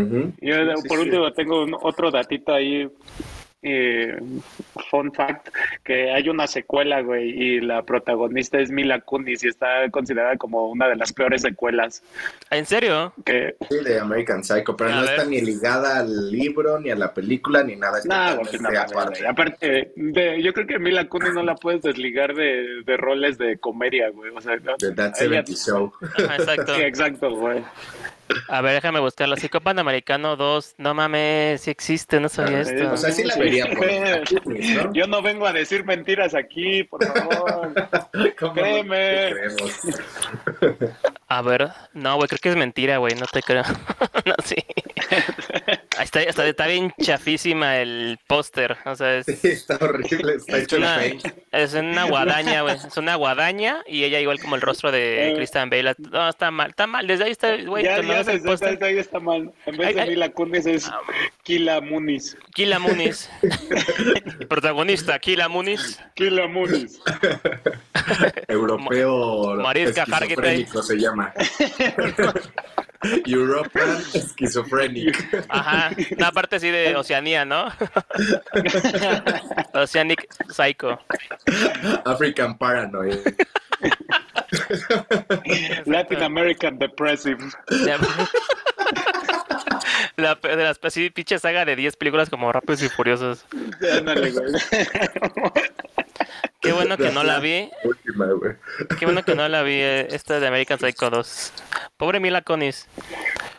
Sí, 0.76 0.88
por 0.88 0.98
sí. 0.98 1.04
último, 1.04 1.32
tengo 1.32 1.62
un- 1.64 1.76
otro 1.80 2.10
datito 2.10 2.52
ahí. 2.52 2.86
Eh, 3.62 4.16
fun 4.90 5.12
fact: 5.12 5.48
que 5.84 6.10
hay 6.12 6.28
una 6.28 6.46
secuela, 6.46 7.00
güey, 7.00 7.30
y 7.30 7.60
la 7.60 7.82
protagonista 7.82 8.58
es 8.58 8.70
Mila 8.70 9.00
Kunis 9.00 9.44
y 9.44 9.48
está 9.48 9.88
considerada 9.90 10.36
como 10.36 10.68
una 10.68 10.88
de 10.88 10.96
las 10.96 11.12
peores 11.12 11.42
secuelas. 11.42 12.02
¿En 12.50 12.66
serio? 12.66 13.12
Que, 13.24 13.54
Sí, 13.70 13.82
de 13.84 13.98
American 14.00 14.42
Psycho, 14.44 14.76
pero 14.76 14.90
A 14.90 14.96
no 14.96 15.00
ver. 15.02 15.10
está 15.10 15.24
ni 15.24 15.40
ligada 15.40 15.98
al 16.00 16.30
libro, 16.30 16.78
ni 16.80 16.90
a 16.90 16.96
la 16.96 17.12
película, 17.14 17.62
ni 17.62 17.76
nada. 17.76 18.00
totalmente 18.02 18.58
no 18.58 18.80
aparte. 18.80 19.26
Aparte, 19.26 19.92
de- 19.96 20.42
yo 20.42 20.52
creo 20.52 20.66
que 20.66 20.78
Mila 20.78 21.08
Kunis 21.08 21.32
no 21.34 21.42
la 21.42 21.54
puedes 21.54 21.82
desligar 21.82 22.34
de, 22.34 22.82
de 22.84 22.96
roles 22.96 23.38
de 23.38 23.58
comedia, 23.58 24.10
güey. 24.10 24.30
O 24.34 24.40
sea, 24.40 24.56
no- 24.56 24.76
The 24.78 24.92
That 24.92 25.14
ella- 25.20 25.44
70 25.44 25.52
Show. 25.54 25.92
Ajá, 26.18 26.36
exacto. 26.36 26.74
Sí, 26.76 26.82
exacto, 26.82 27.30
güey. 27.36 27.62
A 28.48 28.60
ver, 28.60 28.74
déjame 28.74 29.00
buscarlo. 29.00 29.36
Psicópata 29.36 29.80
Americano 29.80 30.36
2. 30.36 30.74
No 30.78 30.94
mames, 30.94 31.60
sí 31.60 31.70
existe, 31.70 32.20
no 32.20 32.28
sabía 32.28 32.60
esto. 32.60 32.92
O 32.92 32.96
sea, 32.96 33.10
sí 33.10 33.24
la 33.24 33.36
vería 33.36 33.66
por 33.66 33.78
¿no? 33.86 34.92
Yo 34.92 35.06
no 35.06 35.22
vengo 35.22 35.46
a 35.46 35.52
decir 35.52 35.84
mentiras 35.84 36.34
aquí, 36.34 36.84
por 36.84 37.04
favor. 37.04 37.72
¿Cómo 38.38 38.54
no 38.54 38.60
créeme. 38.60 39.32
A 41.28 41.42
ver, 41.42 41.70
no, 41.94 42.16
güey, 42.16 42.28
creo 42.28 42.38
que 42.40 42.48
es 42.50 42.56
mentira, 42.56 42.98
güey, 42.98 43.14
no 43.14 43.26
te 43.26 43.42
creo. 43.42 43.62
no, 44.26 44.34
sí. 44.44 44.56
Está, 46.00 46.22
está, 46.22 46.46
está 46.46 46.66
bien 46.66 46.92
chafísima 47.00 47.78
el 47.78 48.18
póster. 48.26 48.76
O 48.86 48.96
sea, 48.96 49.18
es, 49.18 49.26
Sí, 49.26 49.48
está 49.48 49.76
horrible, 49.80 50.34
está 50.36 50.56
es 50.56 50.64
hecho 50.64 50.76
en 50.76 50.82
una, 50.82 50.96
paint. 50.96 51.26
es 51.52 51.74
una 51.74 52.04
guadaña, 52.04 52.62
güey. 52.62 52.76
Es 52.76 52.96
una 52.96 53.14
guadaña 53.16 53.82
y 53.86 54.04
ella 54.04 54.18
igual 54.20 54.40
como 54.40 54.56
el 54.56 54.62
rostro 54.62 54.90
de 54.90 55.30
Eh. 55.32 55.34
Christian 55.36 55.68
Bale. 55.70 55.94
No, 56.10 56.28
está 56.28 56.50
mal, 56.50 56.70
está 56.70 56.86
mal. 56.86 57.06
Desde 57.06 57.24
ahí 57.24 57.30
está, 57.32 57.56
güey. 57.64 57.84
ya, 57.84 58.00
ya 58.00 58.24
desde- 58.24 58.84
ahí 58.86 58.98
está 58.98 59.20
mal. 59.20 59.52
En 59.66 59.76
vez 59.76 59.88
Ay, 59.88 59.94
de. 59.94 60.06
Mila 60.06 60.28
Kunis 60.30 60.66
es 60.66 60.90
Kila 61.42 61.80
Muniz. 61.80 62.36
Kila 62.54 62.78
Muniz. 62.78 63.30
Protagonista, 64.48 65.18
Kila 65.18 65.48
Muniz. 65.48 66.00
Kila 66.14 66.46
Muniz. 66.48 67.00
Europeo 68.48 69.56
Mariska 69.56 70.02
Hargitay. 70.10 70.62
esquizofrénico 70.62 70.82
se 70.82 70.96
llama. 70.98 71.32
European 73.26 74.00
Schizophrenic. 74.04 75.44
Ajá. 75.48 75.81
Una 76.16 76.32
parte 76.32 76.56
así 76.56 76.70
de 76.70 76.96
Oceanía, 76.96 77.44
¿no? 77.44 77.70
Oceanic 79.74 80.26
Psycho. 80.50 80.98
African 82.04 82.56
Paranoid. 82.58 83.18
Latin 85.86 86.22
American 86.22 86.78
Depressive. 86.78 87.38
La, 90.16 90.34
de 90.34 90.56
las 90.56 90.78
así, 90.82 91.10
pinche 91.10 91.38
saga 91.38 91.64
de 91.64 91.74
10 91.74 91.96
películas 91.96 92.30
como 92.30 92.52
Rápidos 92.52 92.82
y 92.82 92.88
Furiosos. 92.88 93.44
Ándale, 93.96 94.30
güey. 94.30 94.52
Qué 96.60 96.72
bueno 96.72 96.96
que 96.96 97.10
no 97.10 97.24
la 97.24 97.40
vi. 97.40 97.70
Última, 97.82 98.26
güey. 98.26 98.52
Qué 98.98 99.06
bueno 99.06 99.24
que 99.24 99.34
no 99.34 99.48
la 99.48 99.62
vi. 99.62 99.74
eh, 99.74 100.06
Esta 100.10 100.38
de 100.38 100.46
American 100.46 100.78
Psycho 100.78 101.10
2. 101.10 101.52
Pobre 101.96 102.20
Mila 102.20 102.42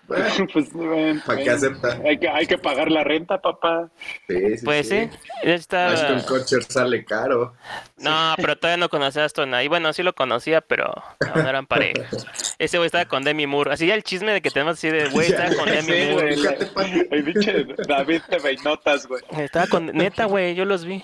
Kunis. 0.08 0.43
Pues, 0.54 0.72
bueno, 0.74 1.22
¿Para 1.26 1.38
qué 1.39 1.43
bueno. 1.45 1.58
acepta? 1.58 1.99
Hay 2.08 2.18
que, 2.20 2.30
hay 2.30 2.45
que 2.45 2.58
pagar 2.58 2.91
la 2.91 3.04
renta, 3.04 3.39
papá. 3.41 3.89
Sí, 4.28 4.58
sí, 4.58 4.66
Pues 4.66 4.89
sí. 4.89 5.10
está- 5.43 5.91
Ashton 5.91 6.22
Kutcher 6.22 6.64
sale 6.64 7.04
caro. 7.06 7.54
No, 7.97 8.34
pero 8.38 8.58
todavía 8.58 8.78
no 8.78 8.89
conocía 8.89 9.24
a 9.24 9.26
Aston. 9.26 9.54
Y 9.62 9.68
bueno, 9.68 9.93
sí 9.93 10.04
lo 10.04 10.14
conocía, 10.14 10.62
pero 10.62 10.93
no, 11.36 11.41
no 11.43 11.49
eran 11.49 11.66
parejas. 11.66 12.28
Ese 12.60 12.78
güey 12.78 12.88
estaba 12.88 13.06
con 13.06 13.24
Demi 13.24 13.47
Moore. 13.47 13.74
Así 13.74 13.88
ya 13.88 13.95
el 13.95 14.04
chisme 14.04 14.34
de 14.34 14.41
que 14.41 14.51
tenemos 14.51 14.74
así 14.74 14.89
de 14.89 15.10
güey, 15.10 15.32
estaba 15.32 15.56
con 15.56 15.66
Demi 15.66 15.82
Sí, 15.93 16.08
Moore. 16.12 16.36
güey. 16.36 17.08
El 17.12 17.24
pinche 17.24 17.66
David 17.88 18.22
te 18.30 18.38
notas, 18.64 19.08
güey. 19.08 19.22
Estaba 19.39 19.68
con. 19.68 19.86
Neta, 19.88 20.26
güey, 20.26 20.54
yo 20.56 20.66
los 20.66 20.86
vi. 20.86 21.04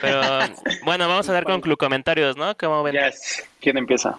Pero 0.00 0.20
bueno, 0.84 1.08
vamos 1.08 1.28
a 1.28 1.32
dar 1.32 1.44
con 1.44 1.60
comentarios, 1.76 2.36
¿no? 2.36 2.56
¿Cómo 2.56 2.82
ven? 2.82 2.94
Yes. 2.94 3.44
¿Quién 3.60 3.76
empieza? 3.76 4.18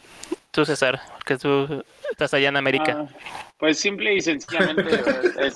Tú, 0.51 0.65
César, 0.65 0.99
que 1.25 1.37
tú 1.37 1.83
estás 2.11 2.33
allá 2.33 2.49
en 2.49 2.57
América. 2.57 3.07
Ah, 3.09 3.50
pues 3.61 3.79
simple 3.79 4.15
y 4.15 4.21
sencillamente 4.21 4.89
es- 5.39 5.55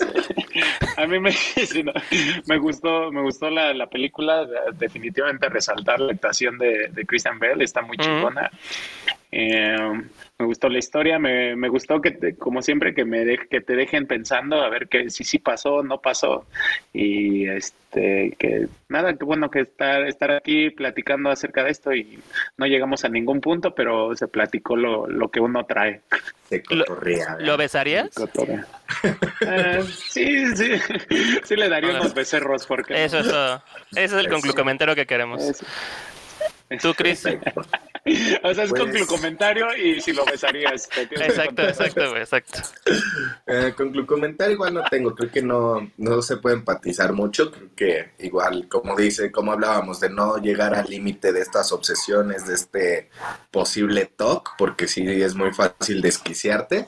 a 0.95 1.07
mí 1.07 1.19
me, 1.19 1.31
me 2.47 2.57
gustó 2.59 3.11
me 3.11 3.21
gustó 3.21 3.49
la, 3.49 3.73
la 3.73 3.87
película 3.87 4.45
de- 4.45 4.57
definitivamente 4.77 5.49
resaltar 5.49 5.99
la 5.99 6.13
actuación 6.13 6.57
de, 6.59 6.87
de 6.89 7.05
Christian 7.05 7.39
Bale 7.39 7.63
está 7.63 7.81
muy 7.81 7.97
chingona. 7.97 8.49
Eh, 9.31 9.75
me 10.37 10.45
gustó 10.45 10.67
la 10.67 10.79
historia 10.79 11.17
me, 11.17 11.55
me 11.55 11.69
gustó 11.69 12.01
que 12.01 12.11
te- 12.11 12.35
como 12.35 12.61
siempre 12.61 12.93
que 12.93 13.05
me 13.05 13.23
de- 13.23 13.47
que 13.49 13.61
te 13.61 13.75
dejen 13.75 14.05
pensando 14.05 14.61
a 14.61 14.69
ver 14.69 14.87
que 14.89 15.09
si 15.09 15.23
sí 15.23 15.39
pasó 15.39 15.81
no 15.81 16.01
pasó 16.01 16.45
y 16.91 17.47
este 17.47 18.35
que 18.37 18.67
nada 18.89 19.13
que 19.13 19.23
bueno 19.23 19.49
que 19.49 19.61
estar 19.61 20.05
estar 20.05 20.31
aquí 20.31 20.71
platicando 20.71 21.29
acerca 21.29 21.63
de 21.63 21.71
esto 21.71 21.93
y 21.93 22.19
no 22.57 22.65
llegamos 22.65 23.05
a 23.05 23.09
ningún 23.09 23.39
punto 23.39 23.73
pero 23.73 24.13
se 24.15 24.27
platicó 24.27 24.75
lo, 24.75 25.07
lo 25.07 25.29
que 25.29 25.39
uno 25.39 25.65
trae 25.65 26.01
Se 26.49 26.61
Lo- 26.69 26.83
cotorrea. 26.85 27.37
¿Lo 27.39 27.55
besarías? 27.57 28.09
Cotorra. 28.13 28.67
Eh, 29.41 29.83
sí, 29.87 30.45
sí. 30.55 30.71
Sí 31.43 31.55
le 31.55 31.69
daría 31.69 31.89
Bueno. 31.89 32.01
unos 32.03 32.13
becerros 32.13 32.67
porque 32.67 33.03
Eso 33.03 33.19
es 33.19 33.27
todo. 33.29 33.63
Ese 33.91 34.03
es 34.03 34.13
el 34.13 34.27
conclucomentario 34.29 34.93
que 34.95 35.05
queremos. 35.07 35.41
Tú, 36.81 36.93
Chris. 36.93 37.23
O 38.43 38.53
sea, 38.53 38.65
es 38.65 38.69
Pues- 38.69 39.07
con 39.07 39.17
comentario 39.17 39.65
y 39.75 39.99
si 39.99 40.13
lo 40.13 40.25
besarías. 40.25 40.87
Exacto, 40.95 41.63
exacto, 41.63 42.09
güey, 42.11 42.21
exacto. 42.21 42.59
Eh, 43.47 43.73
con 43.75 44.05
comentario 44.05 44.53
igual 44.53 44.75
no 44.75 44.83
tengo, 44.83 45.15
creo 45.15 45.31
que 45.31 45.41
no, 45.41 45.89
no 45.97 46.21
se 46.21 46.37
puede 46.37 46.57
empatizar 46.57 47.13
mucho, 47.13 47.49
creo 47.51 47.69
que 47.75 48.11
igual, 48.19 48.67
como 48.67 48.95
dice, 48.95 49.31
como 49.31 49.53
hablábamos, 49.53 49.99
de 49.99 50.11
no 50.11 50.37
llegar 50.37 50.75
al 50.75 50.87
límite 50.87 51.33
de 51.33 51.41
estas 51.41 51.71
obsesiones, 51.71 52.45
de 52.45 52.53
este 52.53 53.09
posible 53.49 54.05
TOC, 54.05 54.51
porque 54.55 54.87
sí 54.87 55.01
es 55.07 55.33
muy 55.33 55.51
fácil 55.51 55.99
desquiciarte. 55.99 56.87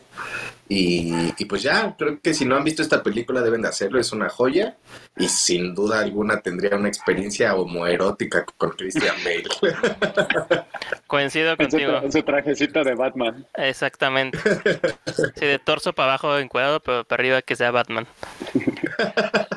Y, 0.70 1.34
y 1.38 1.46
pues 1.46 1.64
ya, 1.64 1.96
creo 1.98 2.20
que 2.22 2.34
si 2.34 2.46
no 2.46 2.56
han 2.56 2.64
visto 2.64 2.82
esta 2.82 3.02
película 3.02 3.42
deben 3.42 3.62
de 3.62 3.70
hacerlo, 3.70 4.00
es 4.00 4.12
una 4.12 4.30
joya 4.30 4.76
y 5.16 5.30
sin 5.30 5.74
duda 5.74 6.00
alguna 6.00 6.42
tendría 6.42 6.76
una 6.76 6.90
experiencia 6.90 7.56
homoerótica 7.56 8.46
con 8.58 8.72
Christian 8.72 9.16
Bale. 9.24 9.46
Coincido 11.08 11.56
contigo. 11.56 12.02
en 12.04 12.12
su 12.12 12.22
trajecito 12.22 12.84
de 12.84 12.96
Batman. 12.96 13.46
Exactamente. 13.56 14.38
Sí, 15.36 15.46
de 15.46 15.60
torso 15.60 15.94
para 15.94 16.12
abajo 16.14 16.38
encuadrado, 16.38 16.80
pero 16.82 17.04
para 17.06 17.22
arriba 17.22 17.42
que 17.42 17.56
sea 17.56 17.72
Batman. 17.72 18.06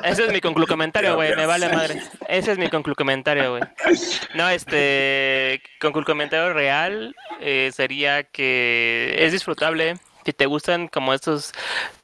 Ese 0.03 0.25
es 0.25 0.31
mi 0.31 0.41
conclucomentario, 0.41 1.15
güey. 1.15 1.35
Me 1.35 1.45
vale 1.45 1.69
madre. 1.69 2.01
Ese 2.27 2.53
es 2.53 2.57
mi 2.57 2.69
conclucomentario, 2.69 3.51
güey. 3.51 3.63
No, 4.35 4.49
este 4.49 5.61
conclucomentario 5.79 6.53
real 6.53 7.15
eh, 7.39 7.71
sería 7.73 8.23
que 8.23 9.15
es 9.19 9.31
disfrutable. 9.31 9.95
Si 10.25 10.33
te 10.33 10.45
gustan 10.45 10.87
como 10.87 11.13
estos 11.13 11.53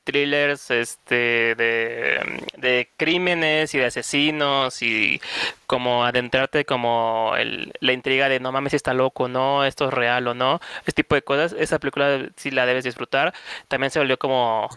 thrillers 0.07 0.71
este 0.71 1.53
de, 1.55 2.41
de 2.55 2.89
crímenes 2.95 3.75
y 3.75 3.77
de 3.77 3.85
asesinos 3.85 4.81
y 4.81 5.19
como 5.67 6.05
adentrarte 6.05 6.63
como 6.63 7.33
el, 7.37 7.73
la 7.81 7.91
intriga 7.91 8.29
de 8.29 8.39
no 8.39 8.53
mames 8.53 8.71
si 8.71 8.77
está 8.77 8.93
loco 8.93 9.27
no 9.27 9.65
esto 9.65 9.89
es 9.89 9.93
real 9.93 10.27
o 10.29 10.33
no 10.33 10.61
ese 10.83 10.93
tipo 10.93 11.13
de 11.13 11.21
cosas 11.21 11.53
esa 11.59 11.77
película 11.77 12.29
sí 12.37 12.51
la 12.51 12.65
debes 12.65 12.85
disfrutar 12.85 13.33
también 13.67 13.91
se 13.91 13.99
volvió 13.99 14.17
como 14.17 14.69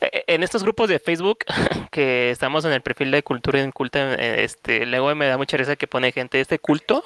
eh, 0.00 0.24
en 0.26 0.42
estos 0.42 0.64
grupos 0.64 0.88
de 0.88 0.98
Facebook 0.98 1.44
que 1.92 2.30
estamos 2.30 2.64
en 2.64 2.72
el 2.72 2.82
perfil 2.82 3.12
de 3.12 3.22
cultura 3.22 3.62
inculta 3.62 4.14
eh, 4.14 4.42
este 4.42 4.86
luego 4.86 5.14
me 5.14 5.26
da 5.26 5.38
mucha 5.38 5.56
risa 5.56 5.76
que 5.76 5.86
pone 5.86 6.10
gente 6.10 6.40
este 6.40 6.58
culto 6.58 7.04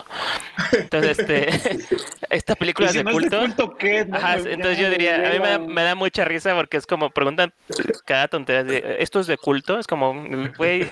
entonces 0.73 1.19
este 1.19 1.79
esta 2.31 2.55
película 2.55 2.89
es 2.89 2.95
de 2.95 3.05
no 3.05 3.11
es 3.11 3.17
de 3.17 3.21
culto 3.21 3.39
culto, 3.41 3.77
¿qué? 3.77 4.07
No, 4.07 4.17
Ajá, 4.17 4.39
ya, 4.39 4.51
entonces 4.51 4.79
yo 4.79 4.91
diría, 4.91 5.17
a 5.17 5.33
mí 5.33 5.39
me 5.39 5.49
da, 5.49 5.59
ya. 5.59 5.59
me 5.59 5.83
da 5.83 5.95
mucha 5.95 6.25
risa 6.25 6.55
porque 6.55 6.77
es 6.77 6.87
como 6.87 7.11
preguntan 7.11 7.53
cada 8.05 8.29
tontería 8.29 8.65
de, 8.65 8.97
¿esto 9.01 9.21
es 9.21 9.27
de 9.27 9.37
culto? 9.37 9.79
Es 9.79 9.87
como, 9.87 10.15
güey, 10.57 10.89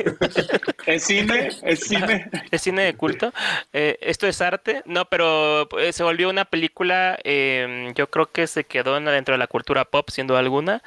¿Es 0.84 1.04
cine? 1.04 1.48
¿Es 1.62 1.80
cine? 1.80 2.28
¿es 2.50 2.62
cine 2.62 2.82
de 2.82 2.94
culto? 2.94 3.32
Eh, 3.72 3.96
¿Esto 4.02 4.26
es 4.26 4.40
arte? 4.42 4.82
No, 4.84 5.06
pero 5.06 5.68
eh, 5.78 5.92
se 5.92 6.04
volvió 6.04 6.28
una 6.28 6.44
película, 6.44 7.18
eh, 7.24 7.92
yo 7.96 8.08
creo 8.10 8.30
que 8.30 8.46
se 8.46 8.64
quedó 8.64 8.96
en- 8.98 9.06
dentro 9.06 9.32
de 9.34 9.38
la 9.38 9.46
cultura 9.46 9.84
pop, 9.86 10.10
siendo 10.10 10.36
alguna, 10.36 10.82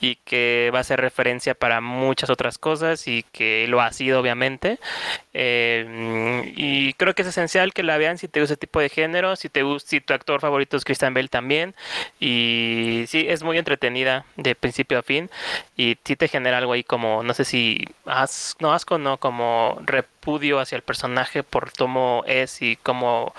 y 0.00 0.16
que 0.24 0.70
va 0.74 0.78
a 0.80 0.84
ser 0.84 1.00
referencia 1.00 1.54
para 1.54 1.80
muchas 1.82 2.30
otras 2.30 2.56
cosas 2.58 3.06
y 3.06 3.24
que 3.30 3.66
lo 3.68 3.80
ha 3.82 3.92
sido, 3.92 4.20
obviamente. 4.20 4.78
Eh, 5.34 6.52
y 6.56 6.92
creo 6.94 7.14
que 7.14 7.22
es 7.22 7.28
esencial 7.28 7.72
que 7.72 7.82
la 7.82 7.98
vean 7.98 8.18
si 8.18 8.28
te 8.28 8.40
gusta 8.40 8.54
ese 8.54 8.60
tipo 8.60 8.80
de 8.80 8.88
género, 8.88 9.36
si 9.36 9.48
te 9.48 9.62
si 9.84 10.00
tu 10.00 10.14
actor 10.14 10.40
favorito 10.40 10.76
es 10.76 10.84
Christian 10.84 11.12
Bale 11.14 11.28
también. 11.28 11.74
Y 12.20 13.04
sí, 13.08 13.26
es 13.28 13.42
muy 13.42 13.58
entretenida 13.58 14.24
de 14.36 14.54
principio 14.54 14.98
a 14.98 15.02
fin. 15.02 15.23
Y 15.76 15.98
sí 16.04 16.16
te 16.16 16.28
genera 16.28 16.58
algo 16.58 16.72
ahí 16.72 16.84
como, 16.84 17.22
no 17.22 17.34
sé 17.34 17.44
si 17.44 17.84
as, 18.06 18.56
no 18.60 18.72
asco, 18.72 18.98
no, 18.98 19.18
como 19.18 19.78
repudio 19.84 20.60
hacia 20.60 20.76
el 20.76 20.82
personaje 20.82 21.42
por 21.42 21.72
cómo 21.72 22.22
es 22.26 22.62
y 22.62 22.76
cómo 22.76 23.34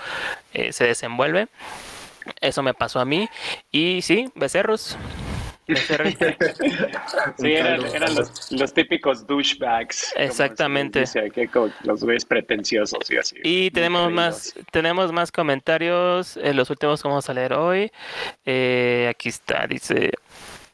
eh, 0.52 0.72
se 0.72 0.84
desenvuelve. 0.84 1.48
Eso 2.40 2.62
me 2.62 2.74
pasó 2.74 3.00
a 3.00 3.04
mí. 3.04 3.28
Y 3.70 4.02
sí, 4.02 4.30
becerros. 4.34 4.96
Becerros. 5.68 6.14
Sí, 7.38 7.52
eran, 7.52 7.84
eran 7.86 8.14
los, 8.14 8.50
los 8.52 8.72
típicos 8.72 9.26
douchebags. 9.26 10.14
Exactamente. 10.16 11.00
dice 11.00 11.30
como 11.52 11.70
los 11.82 12.02
güeyes 12.02 12.24
pretenciosos 12.24 13.10
y 13.10 13.16
así. 13.16 13.36
Y 13.42 13.70
tenemos 13.70 14.10
más, 14.10 14.54
tenemos 14.70 15.12
más 15.12 15.30
comentarios. 15.32 16.36
eh, 16.36 16.54
los 16.54 16.70
últimos 16.70 17.02
que 17.02 17.08
vamos 17.08 17.28
a 17.28 17.34
leer 17.34 17.52
hoy. 17.52 17.90
Eh, 18.44 19.08
aquí 19.10 19.28
está, 19.28 19.66
dice 19.66 20.12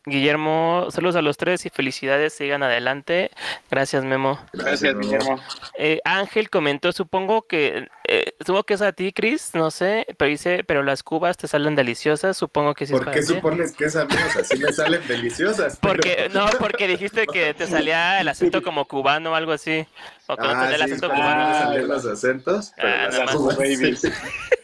Guillermo, 0.04 0.88
saludos 0.90 1.14
a 1.14 1.22
los 1.22 1.36
tres 1.36 1.64
y 1.64 1.70
felicidades, 1.70 2.32
sigan 2.32 2.62
adelante. 2.64 3.30
Gracias, 3.70 4.04
Memo. 4.04 4.40
Gracias. 4.52 4.98
Guillermo. 4.98 5.38
Eh, 5.78 6.00
Ángel 6.04 6.50
comentó, 6.50 6.90
supongo 6.90 7.42
que, 7.42 7.88
eh, 8.08 8.32
supongo 8.40 8.64
que 8.64 8.74
es 8.74 8.82
a 8.82 8.90
ti, 8.92 9.12
Chris, 9.12 9.50
no 9.54 9.70
sé, 9.70 10.06
pero 10.18 10.28
dice, 10.28 10.64
pero 10.64 10.82
las 10.82 11.04
cubas 11.04 11.36
te 11.36 11.46
salen 11.46 11.76
deliciosas, 11.76 12.36
supongo 12.36 12.74
que 12.74 12.86
sí 12.86 12.94
es 12.94 12.98
¿Por 12.98 13.04
para 13.06 13.16
qué 13.16 13.22
supones 13.22 13.72
que 13.76 13.84
es 13.84 13.94
a 13.94 14.04
mí? 14.04 14.14
O 14.14 14.32
sea, 14.32 14.42
sí 14.44 14.56
me 14.58 14.72
salen 14.72 15.06
deliciosas. 15.06 15.78
pero- 15.80 15.94
Porque, 15.94 16.28
no, 16.32 16.46
porque 16.58 16.88
dijiste 16.88 17.26
que 17.26 17.54
te 17.54 17.68
salía 17.68 18.20
el 18.20 18.28
acento 18.28 18.60
como 18.62 18.86
cubano 18.86 19.30
o 19.30 19.34
algo 19.36 19.52
así. 19.52 19.86
O 20.26 20.36
que 20.36 20.42
no 20.42 20.48
Ah, 20.50 20.68
el 20.68 20.76
sí, 20.78 20.82
acento 20.82 21.10
cubano. 21.10 21.42
Ah, 21.44 21.74
los 21.78 22.06
acentos. 22.06 22.72
pero 22.76 22.88
Ah, 22.88 23.08
las 23.08 23.34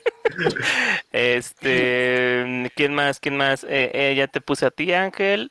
Este, 1.12 2.70
¿quién 2.74 2.94
más? 2.94 3.20
¿Quién 3.20 3.36
más? 3.36 3.64
Eh, 3.64 3.90
eh, 3.94 4.14
ya 4.16 4.26
te 4.28 4.40
puse 4.40 4.66
a 4.66 4.70
ti, 4.70 4.92
Ángel. 4.92 5.50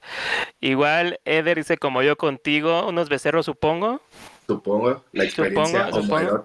Igual, 0.60 1.20
Eder 1.26 1.58
dice 1.58 1.78
como 1.78 2.02
yo 2.02 2.16
contigo, 2.16 2.88
unos 2.88 3.10
becerros, 3.10 3.46
supongo. 3.46 4.02
Supongo, 4.48 5.04
la 5.12 5.26
experiencia 5.26 5.88
Supongo, 5.92 6.04
supongo. 6.04 6.44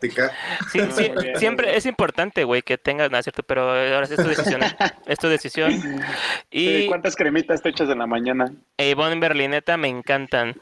Sí, 0.73 0.81
sí, 0.91 1.13
siempre 1.37 1.77
es 1.77 1.87
importante, 1.87 2.43
güey, 2.43 2.63
que 2.63 2.77
tengas, 2.77 3.13
no 3.13 3.19
es 3.19 3.25
cierto, 3.25 3.45
pero 3.45 3.71
ahora 3.71 4.07
sí 4.07 4.15
es 4.15 4.23
tu 4.23 4.29
decisión. 4.29 4.61
es 5.07 5.19
tu 5.21 5.29
decisión. 5.29 5.73
Y 6.51 6.89
¿Cuántas 6.89 7.15
cremitas 7.15 7.63
te 7.63 7.69
echas 7.69 7.89
en 7.89 8.01
la 8.01 8.09
mañana? 8.09 8.53
Ivonne 8.77 9.21
Berlineta 9.21 9.77
me 9.77 9.87
encantan. 9.87 10.57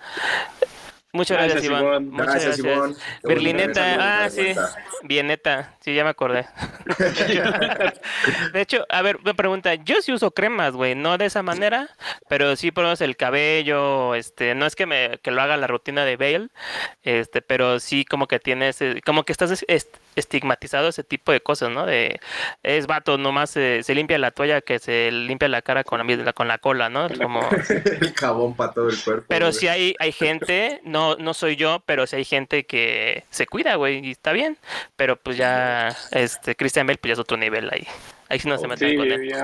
Muchas 1.13 1.39
gracias. 1.39 1.65
Ivonne. 1.65 2.01
Muchas 2.11 2.27
Gracias, 2.27 2.63
gracias. 2.63 2.99
Que 3.23 3.29
Berlineta, 3.29 4.25
ah, 4.25 4.31
sí. 4.31 4.55
Bieneta, 5.03 5.75
sí, 5.81 5.93
ya 5.95 6.05
me 6.05 6.11
acordé. 6.11 6.47
De 8.53 8.61
hecho, 8.61 8.85
a 8.89 9.03
ver, 9.03 9.19
me 9.25 9.35
pregunta, 9.35 9.75
yo 9.75 10.01
sí 10.03 10.13
uso 10.13 10.31
cremas, 10.33 10.75
güey, 10.75 10.95
no 10.95 11.19
de 11.19 11.27
esa 11.27 11.43
manera, 11.43 11.89
pero 12.29 12.55
sí 12.57 12.71
menos 12.77 13.01
el 13.01 13.17
cabello, 13.17 14.15
este, 14.15 14.55
no 14.55 14.67
es 14.67 14.77
que 14.77 14.87
me 14.87 15.19
que 15.23 15.31
lo 15.31 15.43
haga 15.43 15.57
la 15.57 15.67
rutina 15.67 16.05
de 16.05 16.17
Bale, 16.17 16.49
este, 17.03 17.43
pero 17.43 17.81
sí 17.81 18.05
como 18.05 18.27
que 18.29 18.39
tienes, 18.39 18.81
eh, 18.81 19.01
como 19.05 19.25
que 19.25 19.33
estás 19.33 19.51
es- 19.51 19.65
est- 19.69 19.97
estigmatizado 20.17 20.89
ese 20.89 21.05
tipo 21.05 21.33
de 21.33 21.41
cosas, 21.41 21.71
¿no? 21.71 21.87
De 21.87 22.21
es 22.63 22.87
vato, 22.87 23.17
nomás 23.19 23.51
se, 23.51 23.83
se 23.83 23.95
limpia 23.95 24.19
la 24.19 24.31
toalla 24.33 24.61
que 24.61 24.79
se 24.79 25.11
limpia 25.13 25.49
la 25.49 25.63
cara 25.63 25.85
con 25.85 25.99
la, 26.07 26.33
con 26.33 26.49
la 26.49 26.59
cola, 26.59 26.89
¿no? 26.89 27.09
Como 27.11 27.41
El 28.01 28.13
jabón 28.15 28.55
para 28.57 28.73
todo 28.73 28.89
el 28.89 28.99
cuerpo. 29.03 29.25
pero 29.29 29.47
güey. 29.47 29.59
sí 29.59 29.69
hay, 29.69 29.95
hay 29.99 30.13
gente, 30.13 30.81
no, 30.85 31.17
no 31.17 31.35
soy 31.35 31.57
yo, 31.57 31.83
pero 31.87 32.07
sí 32.07 32.17
hay 32.17 32.25
gente 32.25 32.65
que 32.67 33.25
se 33.31 33.47
cuida, 33.47 33.77
güey, 33.77 34.05
y 34.07 34.11
está 34.13 34.33
bien. 34.33 34.59
Pero 34.97 35.17
pues 35.17 35.37
ya, 35.37 35.97
este, 36.13 36.57
Christian 36.57 36.87
Bale, 36.87 36.99
pues 36.99 37.11
ya 37.11 37.13
es 37.15 37.19
otro 37.19 37.37
nivel 37.37 37.69
ahí. 37.73 37.87
Ahí 38.29 38.39
sí 38.39 38.49
no 38.49 38.59
se 38.59 38.69
meten 38.69 38.91
Sí, 38.91 38.97
con 38.97 39.11
él. 39.11 39.29
yo, 39.29 39.39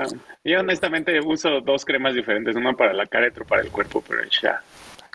yo 0.45 0.59
honestamente 0.61 1.19
uso 1.19 1.59
dos 1.61 1.83
cremas 1.85 2.13
diferentes, 2.13 2.55
una 2.55 2.73
para 2.73 2.93
la 2.93 3.05
cara 3.05 3.25
y 3.27 3.29
otra 3.29 3.43
para 3.45 3.61
el 3.61 3.69
cuerpo, 3.69 4.03
pero 4.07 4.21
ya. 4.41 4.61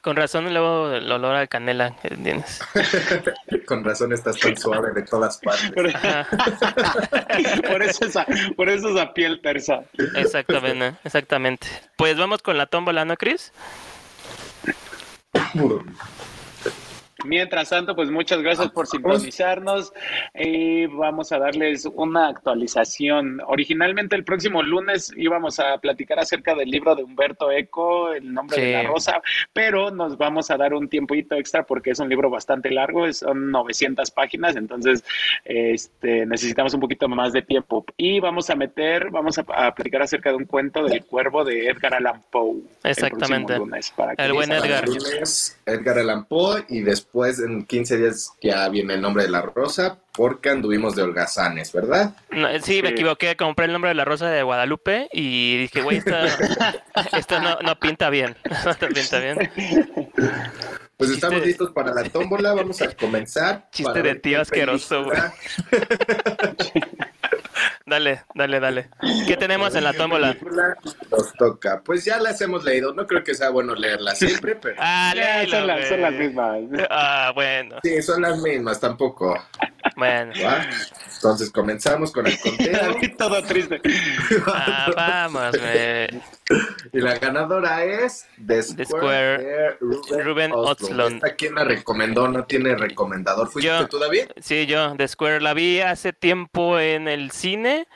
Con 0.03 0.17
razón, 0.17 0.53
luego 0.53 0.91
el 0.91 1.11
olor 1.13 1.37
a 1.37 1.47
canela 1.47 1.95
que 2.03 2.17
tienes. 2.17 2.61
Con 3.67 3.85
razón 3.85 4.13
estás 4.13 4.37
tan 4.37 4.57
suave 4.57 4.93
de 4.93 5.03
todas 5.03 5.39
partes. 5.39 5.71
Por, 5.71 5.93
por 7.71 7.83
eso 7.85 8.07
esa, 8.07 8.27
por 8.57 8.69
eso 8.69 8.89
esa 8.89 9.15
piel 9.15 9.41
tersa. 9.41 9.85
exactamente, 10.17 10.99
exactamente. 11.05 11.69
Pues 11.97 12.19
vamos 12.19 12.43
con 12.43 12.59
la 12.59 12.67
tómbola, 12.67 13.05
¿no, 13.05 13.17
Chris? 13.17 13.53
Mientras 17.25 17.71
tanto, 17.71 17.95
pues 17.95 18.11
muchas 18.11 18.41
gracias 18.43 18.71
por 18.71 18.87
sintonizarnos. 18.87 19.93
Y 20.35 20.87
vamos 20.87 21.33
a 21.33 21.39
darles 21.39 21.87
una 21.87 22.29
actualización. 22.29 23.41
Originalmente 23.47 24.17
el 24.17 24.25
próximo 24.25 24.63
lunes 24.63 25.13
íbamos 25.17 25.59
a 25.61 25.79
platicar 25.79 26.19
acerca 26.19 26.55
del 26.55 26.71
libro 26.71 26.95
de 26.95 27.03
Humberto 27.05 27.51
Eco, 27.51 28.13
El 28.13 28.33
nombre 28.33 28.61
de 28.61 28.73
la 28.73 28.83
rosa, 28.85 29.21
pero 29.53 29.91
nos 29.91 30.17
vamos 30.19 30.51
a 30.51 30.57
dar 30.57 30.75
un 30.75 30.89
tiempito 30.89 31.35
extra 31.37 31.65
porque 31.65 31.91
es 31.91 31.99
un 32.01 32.09
libro 32.09 32.31
bastante 32.31 32.71
largo, 32.71 33.07
es- 33.07 33.19
son 33.19 33.51
900 33.51 34.11
páginas, 34.11 34.57
entonces 34.57 35.05
este, 35.45 36.27
necesitamos 36.27 36.75
un 36.75 36.81
poquito 36.81 37.09
más 37.09 37.33
de 37.33 37.43
tiempo. 37.43 37.85
Y 37.97 38.21
vamos 38.21 38.51
a 38.51 38.57
meter, 38.57 39.11
vamos 39.11 39.39
a, 39.39 39.45
a 39.49 39.75
platicar 39.75 40.03
acerca 40.03 40.31
de 40.31 40.37
un 40.37 40.45
cuento 40.45 40.85
del 40.85 41.05
cuervo 41.05 41.45
de 41.45 41.69
Edgar 41.69 41.95
Allan 41.95 42.23
Poe. 42.31 42.57
el 42.85 42.91
Exactamente. 42.91 43.47
próximo 43.55 43.67
lunes, 43.67 43.91
para 43.97 44.17
que 44.17 44.23
El 44.25 44.33
buen 44.33 44.51
Edgar. 44.51 44.85
el 44.85 44.91
lunes, 44.95 45.61
Edgar 45.67 45.99
Allan 45.99 46.25
Poe 46.25 46.65
y 46.69 46.81
después 46.81 47.12
en 47.41 47.65
15 47.67 47.99
días 47.99 48.33
ya 48.41 48.69
viene 48.71 48.95
el 48.95 49.01
nombre 49.03 49.25
de 49.25 49.29
la 49.31 49.43
rosa 49.43 49.99
porque 50.15 50.49
anduvimos 50.51 50.97
de 50.97 51.03
holgazanes, 51.03 51.71
¿verdad? 51.73 52.17
No, 52.31 52.49
eh, 52.49 52.61
sí, 52.61 52.83
me 52.83 52.91
equivoqué, 52.91 53.37
compré 53.37 53.67
el 53.67 53.73
nombre 53.73 53.91
de 53.91 53.95
la 53.95 54.05
rosa 54.05 54.31
de 54.31 54.43
Guadalupe 54.43 55.09
y 55.13 55.59
dije, 55.59 55.83
güey, 55.83 55.99
esto, 55.99 56.15
esto 57.17 57.41
no, 57.41 57.59
no 57.61 57.79
pinta 57.79 58.09
bien. 58.11 58.35
No 58.81 58.89
pinta 58.89 59.19
bien. 59.21 59.51
Pues 60.97 61.11
Chiste- 61.11 61.15
estamos 61.27 61.45
listos 61.47 61.71
para 61.73 61.93
la 61.93 62.05
tómbola, 62.05 62.55
vamos 62.55 62.81
a 62.81 62.91
comenzar. 62.95 63.69
Chiste 63.73 64.03
de 64.03 64.15
tío 64.15 64.41
asqueroso, 64.41 65.05
película- 65.05 65.35
Dale, 67.93 68.25
dale, 68.35 68.59
dale. 68.59 68.89
¿Qué 69.27 69.37
tenemos 69.37 69.75
en 69.75 69.85
la 69.85 69.93
tómbola? 69.93 70.35
Nos 71.11 71.33
toca. 71.35 71.83
Pues 71.85 72.07
ya 72.07 72.19
las 72.19 72.41
hemos 72.41 72.65
leído, 72.65 72.95
no 72.95 73.07
creo 73.07 73.23
que 73.23 73.35
sea 73.35 73.51
bueno 73.51 73.75
leerlas 73.75 74.19
siempre, 74.19 74.57
pero 74.57 74.77
Ah, 74.81 75.13
léelo, 75.15 75.59
son, 75.59 75.67
las, 75.67 75.89
son 75.89 76.01
las 76.01 76.15
güey. 76.15 76.27
mismas. 76.29 76.87
Ah, 76.89 77.33
bueno, 77.35 77.77
sí, 77.83 78.01
son 78.01 78.23
las 78.23 78.39
mismas, 78.39 78.81
tampoco. 78.81 79.39
bueno. 79.97 80.33
¿va? 80.43 80.67
Entonces 81.17 81.51
comenzamos 81.51 82.11
con 82.13 82.27
el 82.27 82.41
conteo 82.41 82.97
todo 83.19 83.43
triste. 83.43 83.79
Ah, 84.47 84.91
vamos, 84.97 85.51
güey. 85.59 86.23
Y 86.93 87.01
la 87.01 87.19
ganadora 87.19 87.85
es 87.85 88.27
The 88.47 88.63
Square, 88.63 88.85
Square, 88.85 89.43
de 89.43 89.71
Ruben, 89.81 90.25
Ruben. 90.25 90.53
Östlund. 90.53 91.15
¿Esta 91.17 91.35
quién 91.35 91.55
la 91.55 91.65
recomendó? 91.65 92.29
¿No 92.29 92.45
tiene 92.45 92.75
recomendador? 92.77 93.49
¿Fuiste 93.51 93.69
Yo. 93.71 93.89
tú, 93.89 93.99
David? 93.99 94.25
Sí, 94.41 94.67
yo, 94.67 94.95
The 94.97 95.09
Square, 95.09 95.41
la 95.41 95.55
vi 95.55 95.81
hace 95.81 96.13
tiempo 96.13 96.79
en 96.79 97.09
el 97.09 97.31
cine. 97.31 97.87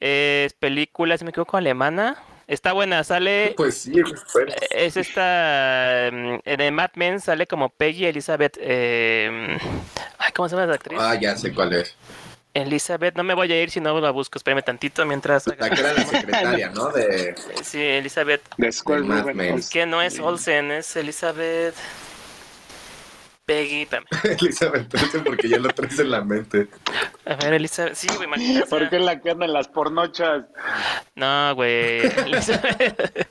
Es 0.00 0.52
película, 0.54 1.16
si 1.16 1.24
me 1.24 1.30
equivoco, 1.30 1.56
alemana. 1.56 2.16
Está 2.48 2.72
buena, 2.72 3.02
sale. 3.02 3.54
Pues 3.56 3.78
sí, 3.78 4.00
pues, 4.02 4.54
Es 4.70 4.96
esta. 4.96 6.10
mm, 6.12 6.38
En 6.44 6.60
el 6.60 6.72
Mad 6.72 6.90
Men 6.94 7.20
sale 7.20 7.46
como 7.46 7.70
Peggy 7.70 8.06
Elizabeth. 8.06 8.56
eh, 8.60 9.58
ay, 10.18 10.32
¿Cómo 10.32 10.48
se 10.48 10.54
llama 10.54 10.64
esa 10.66 10.74
actriz? 10.74 10.98
Ah, 11.00 11.14
ya 11.20 11.36
sé 11.36 11.52
cuál 11.52 11.72
es. 11.72 11.96
Elizabeth, 12.62 13.14
no 13.16 13.22
me 13.22 13.34
voy 13.34 13.52
a 13.52 13.62
ir 13.62 13.70
si 13.70 13.80
no 13.80 14.00
la 14.00 14.10
busco. 14.10 14.38
Espérame 14.38 14.62
tantito 14.62 15.04
mientras. 15.04 15.46
La 15.58 15.68
que 15.68 15.80
era 15.80 15.92
la 15.92 16.04
secretaria, 16.04 16.70
¿no? 16.70 16.88
De, 16.88 17.34
Sí, 17.62 17.82
Elizabeth. 17.82 18.42
De. 18.56 19.62
Que 19.70 19.84
no 19.84 20.00
es 20.00 20.18
Olsen, 20.18 20.70
es 20.72 20.96
Elizabeth. 20.96 21.74
Peggy. 23.44 23.82
espérame. 23.82 24.06
Elizabeth 24.40 24.94
Olsen, 24.94 25.22
porque 25.24 25.48
ya 25.48 25.58
lo 25.58 25.68
traes 25.68 25.98
en 25.98 26.10
la 26.10 26.22
mente. 26.22 26.68
A 27.26 27.34
ver, 27.36 27.52
Elizabeth. 27.52 27.94
Sí, 27.94 28.08
güey, 28.16 28.26
maldita. 28.26 28.66
¿Por 28.66 28.88
qué 28.88 28.98
la 29.00 29.20
que 29.20 29.30
anda 29.30 29.44
en 29.44 29.52
las 29.52 29.68
pornochas? 29.68 30.44
No, 31.14 31.54
güey. 31.54 32.06
Elizabeth. 32.26 33.28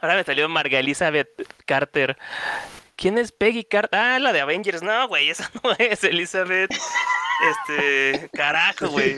Ahora 0.00 0.14
me 0.14 0.24
salió 0.24 0.48
Marga 0.48 0.78
Elizabeth 0.78 1.28
Carter. 1.66 2.16
¿Quién 3.00 3.16
es 3.16 3.32
Peggy 3.32 3.64
Carter? 3.64 3.98
Ah, 3.98 4.18
la 4.18 4.30
de 4.32 4.42
Avengers. 4.42 4.82
No, 4.82 5.08
güey, 5.08 5.30
esa 5.30 5.50
no 5.64 5.72
es 5.78 6.04
Elizabeth. 6.04 6.70
Este. 7.50 8.28
Carajo, 8.34 8.88
güey. 8.90 9.16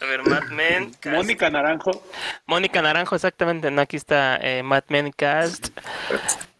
A 0.00 0.04
ver, 0.06 0.22
Mad 0.22 0.44
Men. 0.44 0.92
Cast. 0.98 1.14
Mónica 1.16 1.50
Naranjo. 1.50 2.02
Mónica 2.46 2.80
Naranjo, 2.80 3.14
exactamente. 3.14 3.70
No, 3.70 3.82
aquí 3.82 3.98
está 3.98 4.38
eh, 4.40 4.62
Mad 4.62 4.84
Men 4.88 5.12
Cast. 5.12 5.68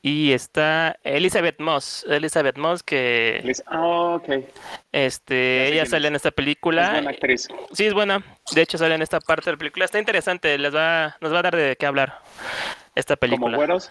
Y 0.03 0.33
está 0.33 0.99
Elizabeth 1.03 1.59
Moss. 1.61 2.05
Elizabeth 2.09 2.59
Moss, 2.59 2.83
que 2.83 3.41
Les- 3.45 3.63
Ah, 3.67 3.81
ok. 4.17 4.29
Es 4.29 5.15
este, 5.15 5.69
ella 5.69 5.87
sale 5.87 6.09
es. 6.09 6.11
en 6.11 6.17
esta 6.17 6.31
película. 6.31 6.91
buena 6.93 7.11
actriz. 7.11 7.49
Sí, 7.73 7.87
es 7.87 7.95
buena. 7.95 8.23
De 8.53 8.61
hecho, 8.63 8.77
sale 8.77 8.95
en 8.95 9.03
esta 9.03 9.19
parte 9.21 9.47
de 9.47 9.53
la 9.53 9.59
película. 9.59 9.87
Está 9.87 9.99
interesante. 9.99 10.57
Les 10.59 10.75
va, 10.75 11.17
nos 11.23 11.33
va 11.33 11.39
a 11.39 11.43
dar 11.43 11.57
de 11.57 11.75
qué 11.77 11.87
hablar 11.87 12.21
esta 12.99 13.17
Como 13.17 13.21
película. 13.31 13.57
güeros. 13.57 13.91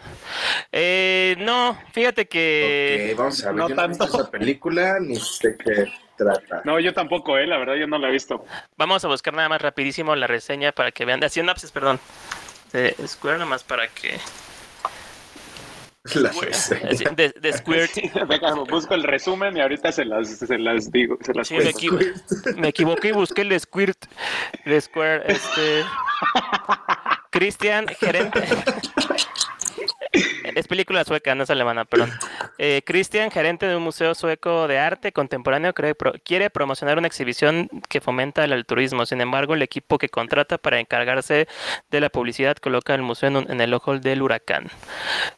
Eh, 0.71 1.35
no, 1.39 1.77
fíjate 1.93 2.27
que 2.27 3.11
Ok, 3.13 3.17
vamos 3.19 3.43
a 3.43 3.47
ver. 3.47 3.55
no 3.55 3.69
yo 3.69 3.75
no 3.75 3.83
he 3.83 3.87
visto 3.87 4.03
tanto. 4.05 4.21
esa 4.21 4.31
película, 4.31 4.97
ni 4.99 5.15
sé 5.15 5.55
qué 5.63 5.85
trata. 6.17 6.61
No, 6.65 6.79
yo 6.79 6.93
tampoco, 6.93 7.37
eh. 7.37 7.47
La 7.47 7.57
verdad, 7.57 7.75
yo 7.75 7.87
no 7.87 7.97
la 7.97 8.09
he 8.09 8.11
visto. 8.11 8.43
vamos 8.75 9.03
a 9.05 9.07
buscar 9.07 9.33
nada 9.33 9.49
más 9.49 9.61
rapidísimo 9.61 10.15
la 10.15 10.27
reseña 10.27 10.71
para 10.71 10.91
que 10.91 11.05
vean. 11.05 11.19
De 11.19 11.29
sinopsis, 11.29 11.71
perdón. 11.71 11.99
De 12.73 12.95
Square, 13.07 13.37
nada 13.37 13.49
más 13.49 13.63
para 13.63 13.87
que. 13.87 14.19
La 16.15 16.31
reseña. 16.31 16.89
De, 17.15 17.29
de 17.31 17.53
Squirt. 17.53 17.91
Venga, 18.29 18.53
busco 18.53 18.93
el 18.93 19.03
resumen 19.03 19.57
y 19.57 19.61
ahorita 19.61 19.91
se 19.91 20.05
las, 20.05 20.29
se 20.37 20.57
las 20.57 20.89
digo. 20.91 21.17
Se 21.21 21.33
las 21.33 21.47
Sí, 21.49 21.55
me, 21.55 21.69
equivo- 21.69 21.99
me 22.55 22.69
equivoqué 22.69 23.09
y 23.09 23.11
busqué 23.11 23.41
el 23.41 23.49
de 23.49 23.59
Squirt. 23.59 24.05
De 24.65 24.79
Square, 24.81 25.23
este. 25.27 25.83
Cristian, 27.29 27.85
gerente. 27.99 28.43
Es 30.55 30.67
película 30.67 31.03
sueca, 31.03 31.35
no 31.35 31.43
es 31.43 31.49
alemana, 31.49 31.85
perdón. 31.85 32.11
Eh, 32.57 32.81
Christian, 32.85 33.29
gerente 33.31 33.67
de 33.67 33.75
un 33.75 33.83
museo 33.83 34.15
sueco 34.15 34.67
de 34.67 34.79
arte 34.79 35.11
contemporáneo, 35.11 35.73
cree 35.73 35.93
pro- 35.95 36.13
quiere 36.23 36.49
promocionar 36.49 36.97
una 36.97 37.07
exhibición 37.07 37.69
que 37.89 38.01
fomenta 38.01 38.43
el 38.43 38.53
altruismo. 38.53 39.05
Sin 39.05 39.21
embargo, 39.21 39.53
el 39.53 39.61
equipo 39.61 39.97
que 39.97 40.09
contrata 40.09 40.57
para 40.57 40.79
encargarse 40.79 41.47
de 41.91 41.99
la 42.01 42.09
publicidad 42.09 42.57
coloca 42.57 42.95
el 42.95 43.01
museo 43.01 43.29
en, 43.29 43.35
un- 43.37 43.51
en 43.51 43.61
el 43.61 43.73
ojo 43.73 43.97
del 43.99 44.21
huracán. 44.21 44.67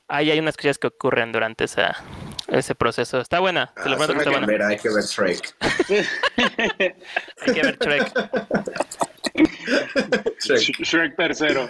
Ahí 0.07 0.31
hay 0.31 0.39
unas 0.39 0.55
cosas 0.57 0.77
que 0.77 0.87
ocurren 0.87 1.31
durante 1.31 1.65
esa, 1.65 1.97
ese 2.47 2.75
proceso. 2.75 3.19
Está 3.19 3.39
buena, 3.39 3.73
se 3.83 3.89
lo 3.89 3.95
Ah, 3.95 4.07
que 4.07 4.13
está 4.17 4.29
buena. 4.31 4.67
hay 4.67 4.77
que 4.77 4.89
ver 4.89 5.03
Shrek. 5.03 5.55
Hay 7.41 7.53
que 7.53 7.61
ver 7.61 7.77
Shrek. 7.79 8.13
Shrek. 10.39 10.59
Sh- 10.59 10.83
Shrek 10.83 11.15
tercero. 11.15 11.69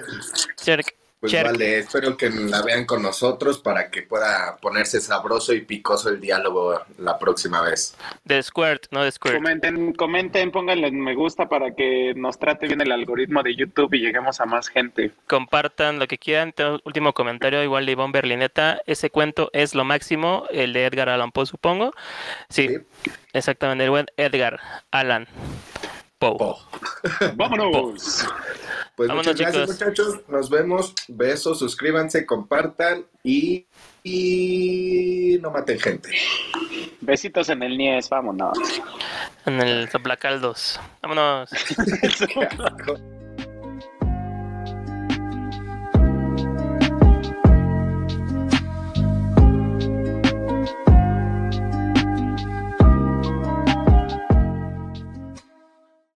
Shrek. 0.63 0.95
Pues 1.19 1.33
Cherk. 1.33 1.51
vale, 1.51 1.79
espero 1.79 2.15
que 2.15 2.29
la 2.29 2.61
vean 2.61 2.85
con 2.85 3.01
nosotros 3.01 3.59
para 3.59 3.91
que 3.91 4.03
pueda 4.03 4.55
ponerse 4.61 5.01
sabroso 5.01 5.53
y 5.53 5.61
picoso 5.61 6.07
el 6.09 6.21
diálogo 6.21 6.79
la 6.97 7.19
próxima 7.19 7.61
vez. 7.61 7.97
De 8.23 8.41
Squirt, 8.41 8.85
no 8.91 9.03
de 9.03 9.11
Squirt. 9.11 9.35
Comenten, 9.35 9.91
comenten, 9.93 10.49
pónganle 10.51 10.91
me 10.91 11.15
gusta 11.15 11.49
para 11.49 11.75
que 11.75 12.13
nos 12.15 12.39
trate 12.39 12.67
bien 12.67 12.79
el 12.79 12.91
algoritmo 12.93 13.43
de 13.43 13.53
YouTube 13.53 13.93
y 13.95 13.99
lleguemos 13.99 14.39
a 14.39 14.45
más 14.45 14.69
gente. 14.69 15.11
Compartan 15.27 15.99
lo 15.99 16.07
que 16.07 16.17
quieran. 16.17 16.53
Tengo 16.53 16.79
último 16.85 17.11
comentario, 17.13 17.61
igual 17.63 17.85
de 17.85 17.91
Ivonne 17.91 18.13
Berlineta. 18.13 18.81
Ese 18.85 19.09
cuento 19.09 19.49
es 19.51 19.75
lo 19.75 19.83
máximo, 19.83 20.45
el 20.51 20.71
de 20.71 20.85
Edgar 20.85 21.09
Allan 21.09 21.31
Poe, 21.33 21.45
supongo. 21.45 21.91
Sí, 22.47 22.69
Sí. 22.69 23.11
exactamente, 23.33 23.83
el 23.83 23.89
buen 23.89 24.05
Edgar 24.15 24.59
Allan 24.91 25.27
Poe. 26.19 26.37
Po. 26.37 26.59
¡Vámonos! 27.35 28.27
Pues 28.95 29.07
Vámonos, 29.07 29.27
muchas 29.27 29.39
gracias, 29.39 29.63
chicos. 29.63 29.79
muchachos. 29.79 30.21
Nos 30.27 30.49
vemos. 30.49 30.93
Besos, 31.07 31.59
suscríbanse, 31.59 32.25
compartan 32.25 33.05
y, 33.23 33.65
y 34.03 35.37
no 35.41 35.51
maten 35.51 35.79
gente. 35.79 36.09
Besitos 36.99 37.47
en 37.49 37.63
el 37.63 37.77
Nies, 37.77 38.09
vámonos. 38.09 38.57
En 39.45 39.61
el 39.61 39.87
Zaplacal 39.89 40.41
2. 40.41 40.79
Vámonos. 41.01 41.49